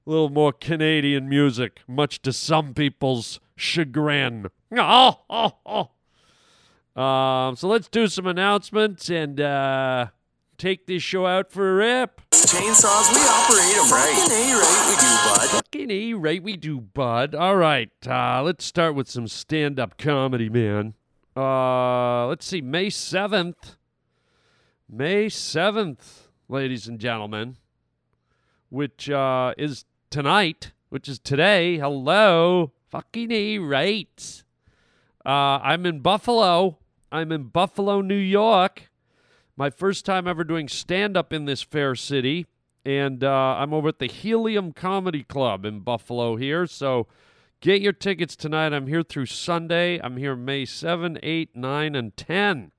little 0.04 0.30
more 0.30 0.52
Canadian 0.52 1.28
music, 1.28 1.80
much 1.86 2.20
to 2.22 2.32
some 2.32 2.74
people's 2.74 3.38
chagrin. 3.54 4.48
Oh, 4.76 5.20
oh, 5.30 5.52
oh. 5.64 5.90
Um, 6.94 7.56
so 7.56 7.68
let's 7.68 7.88
do 7.88 8.06
some 8.06 8.26
announcements 8.26 9.08
and 9.08 9.40
uh, 9.40 10.08
take 10.58 10.86
this 10.86 11.02
show 11.02 11.26
out 11.26 11.50
for 11.50 11.70
a 11.70 11.74
rip. 11.74 12.20
Chainsaws, 12.30 13.12
we 13.12 13.20
operate 13.20 13.74
them 13.74 13.90
right. 13.90 14.14
Fucking 14.14 14.30
A 14.30 14.52
right 14.54 14.86
we 14.88 14.96
do, 14.96 15.16
bud. 15.24 15.48
Fucking 15.48 15.90
A 15.90 16.14
right 16.14 16.42
we 16.42 16.56
do, 16.56 16.80
bud. 16.80 17.34
All 17.34 17.56
right, 17.56 17.90
uh, 18.06 18.42
let's 18.42 18.64
start 18.64 18.94
with 18.94 19.08
some 19.08 19.26
stand-up 19.26 19.96
comedy, 19.96 20.50
man. 20.50 20.92
Uh, 21.34 22.26
let's 22.26 22.44
see, 22.44 22.60
May 22.60 22.88
7th. 22.88 23.76
May 24.86 25.26
7th, 25.26 26.26
ladies 26.50 26.86
and 26.88 26.98
gentlemen, 26.98 27.56
which 28.68 29.08
uh, 29.08 29.54
is 29.56 29.86
tonight, 30.10 30.72
which 30.90 31.08
is 31.08 31.18
today. 31.18 31.78
Hello, 31.78 32.72
fucking 32.90 33.32
A 33.32 33.58
right. 33.58 34.44
Uh, 35.24 35.58
I'm 35.62 35.86
in 35.86 36.00
Buffalo. 36.00 36.76
I'm 37.12 37.30
in 37.30 37.44
Buffalo, 37.44 38.00
New 38.00 38.14
York. 38.14 38.90
My 39.54 39.68
first 39.68 40.06
time 40.06 40.26
ever 40.26 40.44
doing 40.44 40.66
stand 40.66 41.14
up 41.14 41.30
in 41.30 41.44
this 41.44 41.60
fair 41.60 41.94
city. 41.94 42.46
And 42.86 43.22
uh, 43.22 43.56
I'm 43.58 43.74
over 43.74 43.88
at 43.88 43.98
the 43.98 44.06
Helium 44.08 44.72
Comedy 44.72 45.22
Club 45.22 45.66
in 45.66 45.80
Buffalo 45.80 46.36
here. 46.36 46.66
So 46.66 47.06
get 47.60 47.82
your 47.82 47.92
tickets 47.92 48.34
tonight. 48.34 48.72
I'm 48.72 48.86
here 48.86 49.02
through 49.02 49.26
Sunday. 49.26 50.00
I'm 50.02 50.16
here 50.16 50.34
May 50.34 50.64
7, 50.64 51.18
8, 51.22 51.54
9, 51.54 51.94
and 51.94 52.16
10. 52.16 52.72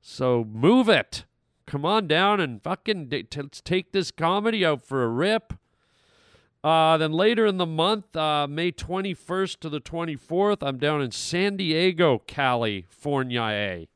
So 0.00 0.44
move 0.50 0.88
it. 0.88 1.26
Come 1.66 1.84
on 1.84 2.08
down 2.08 2.40
and 2.40 2.62
fucking 2.62 3.10
t- 3.10 3.26
let's 3.36 3.60
take 3.60 3.92
this 3.92 4.10
comedy 4.10 4.64
out 4.64 4.82
for 4.82 5.04
a 5.04 5.08
rip. 5.08 5.52
Uh, 6.64 6.96
then 6.96 7.12
later 7.12 7.46
in 7.46 7.58
the 7.58 7.66
month, 7.66 8.16
uh, 8.16 8.46
May 8.48 8.72
21st 8.72 9.60
to 9.60 9.68
the 9.68 9.80
24th, 9.80 10.58
I'm 10.62 10.78
down 10.78 11.00
in 11.00 11.12
San 11.12 11.56
Diego, 11.56 12.22
California. 12.26 13.86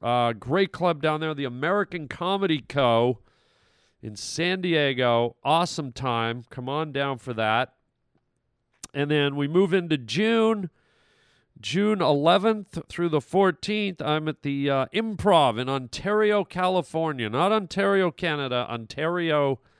Uh, 0.00 0.32
great 0.34 0.70
club 0.70 1.02
down 1.02 1.20
there, 1.20 1.34
the 1.34 1.44
American 1.44 2.08
Comedy 2.08 2.60
Co. 2.60 3.18
in 4.02 4.16
San 4.16 4.60
Diego. 4.60 5.36
Awesome 5.42 5.92
time. 5.92 6.44
Come 6.50 6.68
on 6.68 6.92
down 6.92 7.18
for 7.18 7.32
that. 7.32 7.72
And 8.92 9.10
then 9.10 9.34
we 9.34 9.48
move 9.48 9.74
into 9.74 9.96
June. 9.98 10.70
June 11.60 12.00
11th 12.00 12.86
through 12.88 13.08
the 13.08 13.20
14th, 13.20 14.02
I'm 14.02 14.28
at 14.28 14.42
the 14.42 14.68
uh, 14.68 14.86
Improv 14.92 15.58
in 15.58 15.68
Ontario, 15.68 16.44
California. 16.44 17.30
Not 17.30 17.52
Ontario, 17.52 18.10
Canada, 18.10 18.66
Ontario, 18.68 18.68
California, 18.68 19.73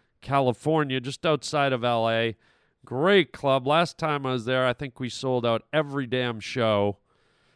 just 1.01 1.25
outside 1.25 1.73
of 1.73 1.83
LA. 1.83 2.33
Great 2.85 3.33
club. 3.33 3.67
Last 3.67 3.99
time 3.99 4.27
I 4.27 4.33
was 4.33 4.45
there, 4.45 4.67
I 4.67 4.73
think 4.73 5.01
we 5.01 5.09
sold 5.09 5.47
out 5.47 5.63
every 5.73 6.07
damn 6.07 6.41
show. 6.41 6.99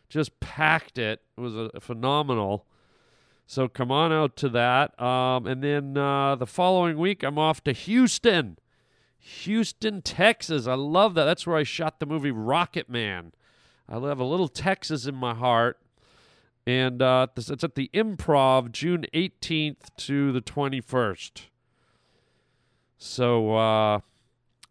Just 0.08 0.40
packed 0.40 0.96
it. 0.96 1.22
It 1.36 1.40
was 1.40 1.54
a, 1.54 1.70
phenomenal. 1.80 2.66
So 3.46 3.68
come 3.68 3.90
on 3.90 4.12
out 4.12 4.36
to 4.36 4.48
that. 4.50 5.00
Um, 5.00 5.46
and 5.46 5.62
then 5.62 5.96
uh, 5.96 6.36
the 6.36 6.46
following 6.46 6.98
week, 6.98 7.22
I'm 7.22 7.38
off 7.38 7.62
to 7.64 7.72
Houston. 7.72 8.58
Houston, 9.18 10.00
Texas. 10.00 10.66
I 10.66 10.74
love 10.74 11.14
that. 11.14 11.24
That's 11.24 11.46
where 11.46 11.56
I 11.56 11.62
shot 11.62 12.00
the 12.00 12.06
movie 12.06 12.30
Rocket 12.30 12.88
Man. 12.88 13.32
I 13.88 13.94
have 13.94 14.20
a 14.20 14.24
little 14.24 14.48
Texas 14.48 15.06
in 15.06 15.14
my 15.14 15.34
heart. 15.34 15.78
And 16.66 17.00
uh, 17.00 17.28
it's 17.36 17.64
at 17.64 17.74
the 17.74 17.90
Improv, 17.94 18.72
June 18.72 19.06
18th 19.14 19.94
to 19.96 20.32
the 20.32 20.42
21st. 20.42 21.42
So 22.98 23.54
uh, 23.54 24.00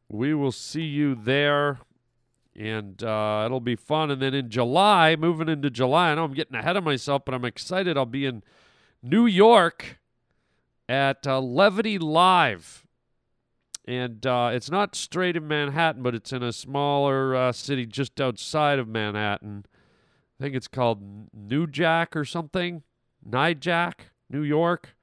we 0.09 0.33
will 0.33 0.51
see 0.51 0.83
you 0.83 1.15
there, 1.15 1.79
and 2.55 3.01
uh, 3.01 3.43
it'll 3.45 3.61
be 3.61 3.77
fun. 3.77 4.11
And 4.11 4.21
then 4.21 4.33
in 4.33 4.49
July, 4.49 5.15
moving 5.15 5.47
into 5.47 5.69
July, 5.69 6.11
I 6.11 6.15
know 6.15 6.25
I'm 6.25 6.33
getting 6.33 6.55
ahead 6.55 6.75
of 6.75 6.83
myself, 6.83 7.23
but 7.25 7.33
I'm 7.33 7.45
excited. 7.45 7.97
I'll 7.97 8.05
be 8.05 8.25
in 8.25 8.43
New 9.01 9.25
York 9.25 9.99
at 10.89 11.25
uh, 11.25 11.39
Levity 11.39 11.97
Live. 11.97 12.85
And 13.85 14.25
uh, 14.25 14.51
it's 14.51 14.69
not 14.69 14.95
straight 14.95 15.37
in 15.37 15.47
Manhattan, 15.47 16.03
but 16.03 16.13
it's 16.13 16.33
in 16.33 16.43
a 16.43 16.51
smaller 16.51 17.33
uh, 17.33 17.51
city 17.53 17.85
just 17.85 18.19
outside 18.19 18.79
of 18.79 18.87
Manhattan. 18.89 19.65
I 20.37 20.43
think 20.43 20.55
it's 20.55 20.67
called 20.67 21.29
New 21.33 21.65
Jack 21.65 22.13
or 22.13 22.25
something. 22.25 22.83
Nyack, 23.25 24.11
New 24.29 24.43
York. 24.43 24.96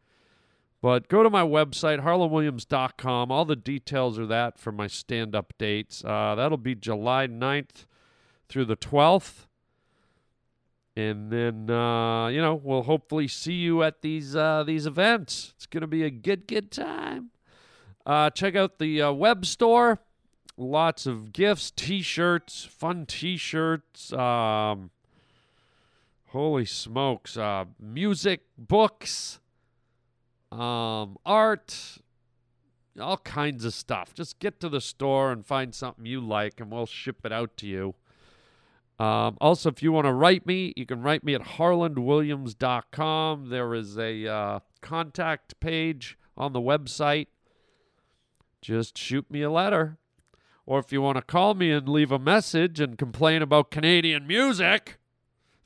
But 0.84 1.08
go 1.08 1.22
to 1.22 1.30
my 1.30 1.40
website, 1.40 2.04
harlandwilliams.com. 2.04 3.32
All 3.32 3.46
the 3.46 3.56
details 3.56 4.18
are 4.18 4.26
that 4.26 4.58
for 4.58 4.70
my 4.70 4.86
stand 4.86 5.34
up 5.34 5.54
dates. 5.56 6.04
Uh, 6.04 6.34
that'll 6.34 6.58
be 6.58 6.74
July 6.74 7.26
9th 7.26 7.86
through 8.50 8.66
the 8.66 8.76
12th. 8.76 9.46
And 10.94 11.30
then, 11.30 11.70
uh, 11.70 12.26
you 12.26 12.42
know, 12.42 12.60
we'll 12.62 12.82
hopefully 12.82 13.28
see 13.28 13.54
you 13.54 13.82
at 13.82 14.02
these 14.02 14.36
uh, 14.36 14.62
these 14.62 14.84
events. 14.84 15.54
It's 15.56 15.64
going 15.64 15.80
to 15.80 15.86
be 15.86 16.02
a 16.02 16.10
good, 16.10 16.46
good 16.46 16.70
time. 16.70 17.30
Uh, 18.04 18.28
check 18.28 18.54
out 18.54 18.78
the 18.78 19.00
uh, 19.00 19.12
web 19.12 19.46
store. 19.46 20.00
Lots 20.58 21.06
of 21.06 21.32
gifts, 21.32 21.70
T-shirts, 21.70 22.62
fun 22.62 23.06
T-shirts. 23.06 24.12
Um, 24.12 24.90
holy 26.26 26.66
smokes! 26.66 27.38
Uh, 27.38 27.64
music, 27.80 28.42
books, 28.58 29.40
um, 30.54 31.18
art, 31.26 31.98
all 33.00 33.16
kinds 33.18 33.64
of 33.64 33.74
stuff. 33.74 34.14
Just 34.14 34.38
get 34.38 34.60
to 34.60 34.68
the 34.68 34.80
store 34.80 35.32
and 35.32 35.44
find 35.44 35.74
something 35.74 36.06
you 36.06 36.20
like, 36.20 36.60
and 36.60 36.70
we'll 36.70 36.86
ship 36.86 37.24
it 37.24 37.32
out 37.32 37.56
to 37.58 37.66
you. 37.66 37.96
Um, 38.98 39.36
also, 39.40 39.70
if 39.70 39.82
you 39.82 39.90
want 39.90 40.06
to 40.06 40.12
write 40.12 40.46
me, 40.46 40.72
you 40.76 40.86
can 40.86 41.02
write 41.02 41.24
me 41.24 41.34
at 41.34 41.42
harlandwilliams.com. 41.42 43.48
There 43.48 43.74
is 43.74 43.98
a 43.98 44.24
uh, 44.26 44.60
contact 44.80 45.58
page 45.58 46.16
on 46.36 46.52
the 46.52 46.60
website. 46.60 47.26
Just 48.62 48.96
shoot 48.96 49.28
me 49.30 49.42
a 49.42 49.50
letter. 49.50 49.98
Or 50.64 50.78
if 50.78 50.92
you 50.92 51.02
want 51.02 51.16
to 51.16 51.22
call 51.22 51.54
me 51.54 51.72
and 51.72 51.88
leave 51.88 52.12
a 52.12 52.18
message 52.18 52.80
and 52.80 52.96
complain 52.96 53.42
about 53.42 53.70
Canadian 53.70 54.26
music, 54.26 54.98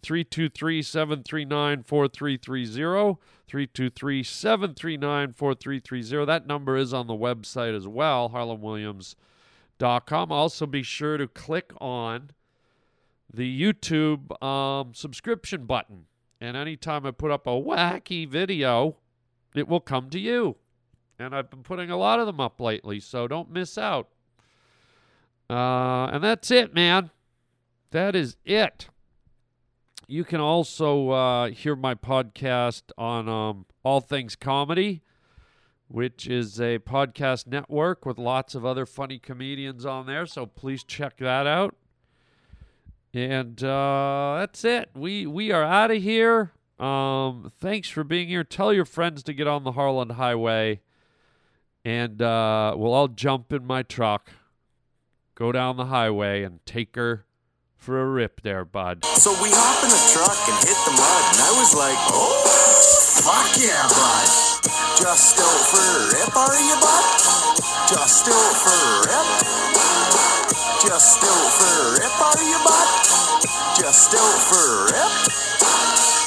323 0.02 0.82
739 0.82 1.82
4330. 1.82 3.18
323 3.48 4.22
739 4.22 5.32
4330. 5.32 6.26
That 6.26 6.46
number 6.46 6.76
is 6.76 6.92
on 6.92 7.06
the 7.06 7.14
website 7.14 7.74
as 7.74 7.88
well, 7.88 8.30
harlandwilliams.com. 8.30 10.32
Also, 10.32 10.66
be 10.66 10.82
sure 10.82 11.16
to 11.16 11.26
click 11.26 11.72
on 11.80 12.30
the 13.32 13.60
YouTube 13.60 14.42
um, 14.42 14.92
subscription 14.94 15.64
button. 15.64 16.04
And 16.40 16.56
anytime 16.56 17.06
I 17.06 17.10
put 17.10 17.30
up 17.30 17.46
a 17.46 17.50
wacky 17.50 18.28
video, 18.28 18.96
it 19.54 19.66
will 19.66 19.80
come 19.80 20.10
to 20.10 20.20
you. 20.20 20.56
And 21.18 21.34
I've 21.34 21.50
been 21.50 21.62
putting 21.62 21.90
a 21.90 21.96
lot 21.96 22.20
of 22.20 22.26
them 22.26 22.40
up 22.40 22.60
lately, 22.60 23.00
so 23.00 23.26
don't 23.26 23.50
miss 23.50 23.76
out. 23.76 24.08
Uh, 25.50 26.06
and 26.12 26.22
that's 26.22 26.50
it, 26.50 26.74
man. 26.74 27.10
That 27.90 28.14
is 28.14 28.36
it. 28.44 28.88
You 30.10 30.24
can 30.24 30.40
also 30.40 31.10
uh, 31.10 31.50
hear 31.50 31.76
my 31.76 31.94
podcast 31.94 32.84
on 32.96 33.28
um, 33.28 33.66
All 33.82 34.00
Things 34.00 34.36
Comedy, 34.36 35.02
which 35.86 36.26
is 36.26 36.58
a 36.58 36.78
podcast 36.78 37.46
network 37.46 38.06
with 38.06 38.16
lots 38.16 38.54
of 38.54 38.64
other 38.64 38.86
funny 38.86 39.18
comedians 39.18 39.84
on 39.84 40.06
there. 40.06 40.24
So 40.24 40.46
please 40.46 40.82
check 40.82 41.18
that 41.18 41.46
out. 41.46 41.76
And 43.12 43.62
uh, 43.62 44.36
that's 44.38 44.64
it. 44.64 44.88
We 44.94 45.26
we 45.26 45.52
are 45.52 45.62
out 45.62 45.90
of 45.90 46.02
here. 46.02 46.52
Um, 46.78 47.52
thanks 47.60 47.90
for 47.90 48.02
being 48.02 48.28
here. 48.28 48.44
Tell 48.44 48.72
your 48.72 48.86
friends 48.86 49.22
to 49.24 49.34
get 49.34 49.46
on 49.46 49.64
the 49.64 49.72
Harland 49.72 50.12
Highway, 50.12 50.80
and 51.84 52.22
uh, 52.22 52.74
we'll 52.78 52.94
all 52.94 53.08
jump 53.08 53.52
in 53.52 53.66
my 53.66 53.82
truck, 53.82 54.30
go 55.34 55.52
down 55.52 55.76
the 55.76 55.86
highway, 55.86 56.44
and 56.44 56.64
take 56.64 56.96
her 56.96 57.26
for 57.78 58.02
a 58.02 58.06
rip 58.06 58.42
there, 58.42 58.64
bud. 58.64 59.04
So 59.04 59.30
we 59.40 59.48
hop 59.48 59.80
in 59.86 59.90
the 59.90 60.02
truck 60.12 60.36
and 60.50 60.58
hit 60.66 60.76
the 60.84 60.92
mud, 60.92 61.22
and 61.32 61.40
I 61.40 61.52
was 61.56 61.72
like, 61.72 61.96
oh, 62.12 62.34
fuck 63.22 63.48
yeah, 63.56 63.86
bud. 63.88 64.28
Just 64.98 65.38
out 65.38 65.62
for 65.70 65.80
a 65.80 66.00
rip, 66.12 66.34
are 66.36 66.58
you, 66.58 66.76
bud? 66.82 67.06
Just 67.88 68.28
out 68.28 68.54
for 68.58 68.74
a 68.74 68.94
rip? 69.06 69.28
Just 70.82 71.22
out 71.22 71.48
for 71.56 71.70
a 71.70 71.86
rip, 72.02 72.16
are 72.20 72.42
you, 72.42 72.58
bud? 72.66 72.88
Just 73.78 74.12
out 74.14 74.38
for 74.42 74.58
a 74.58 74.84
rip? 74.92 76.17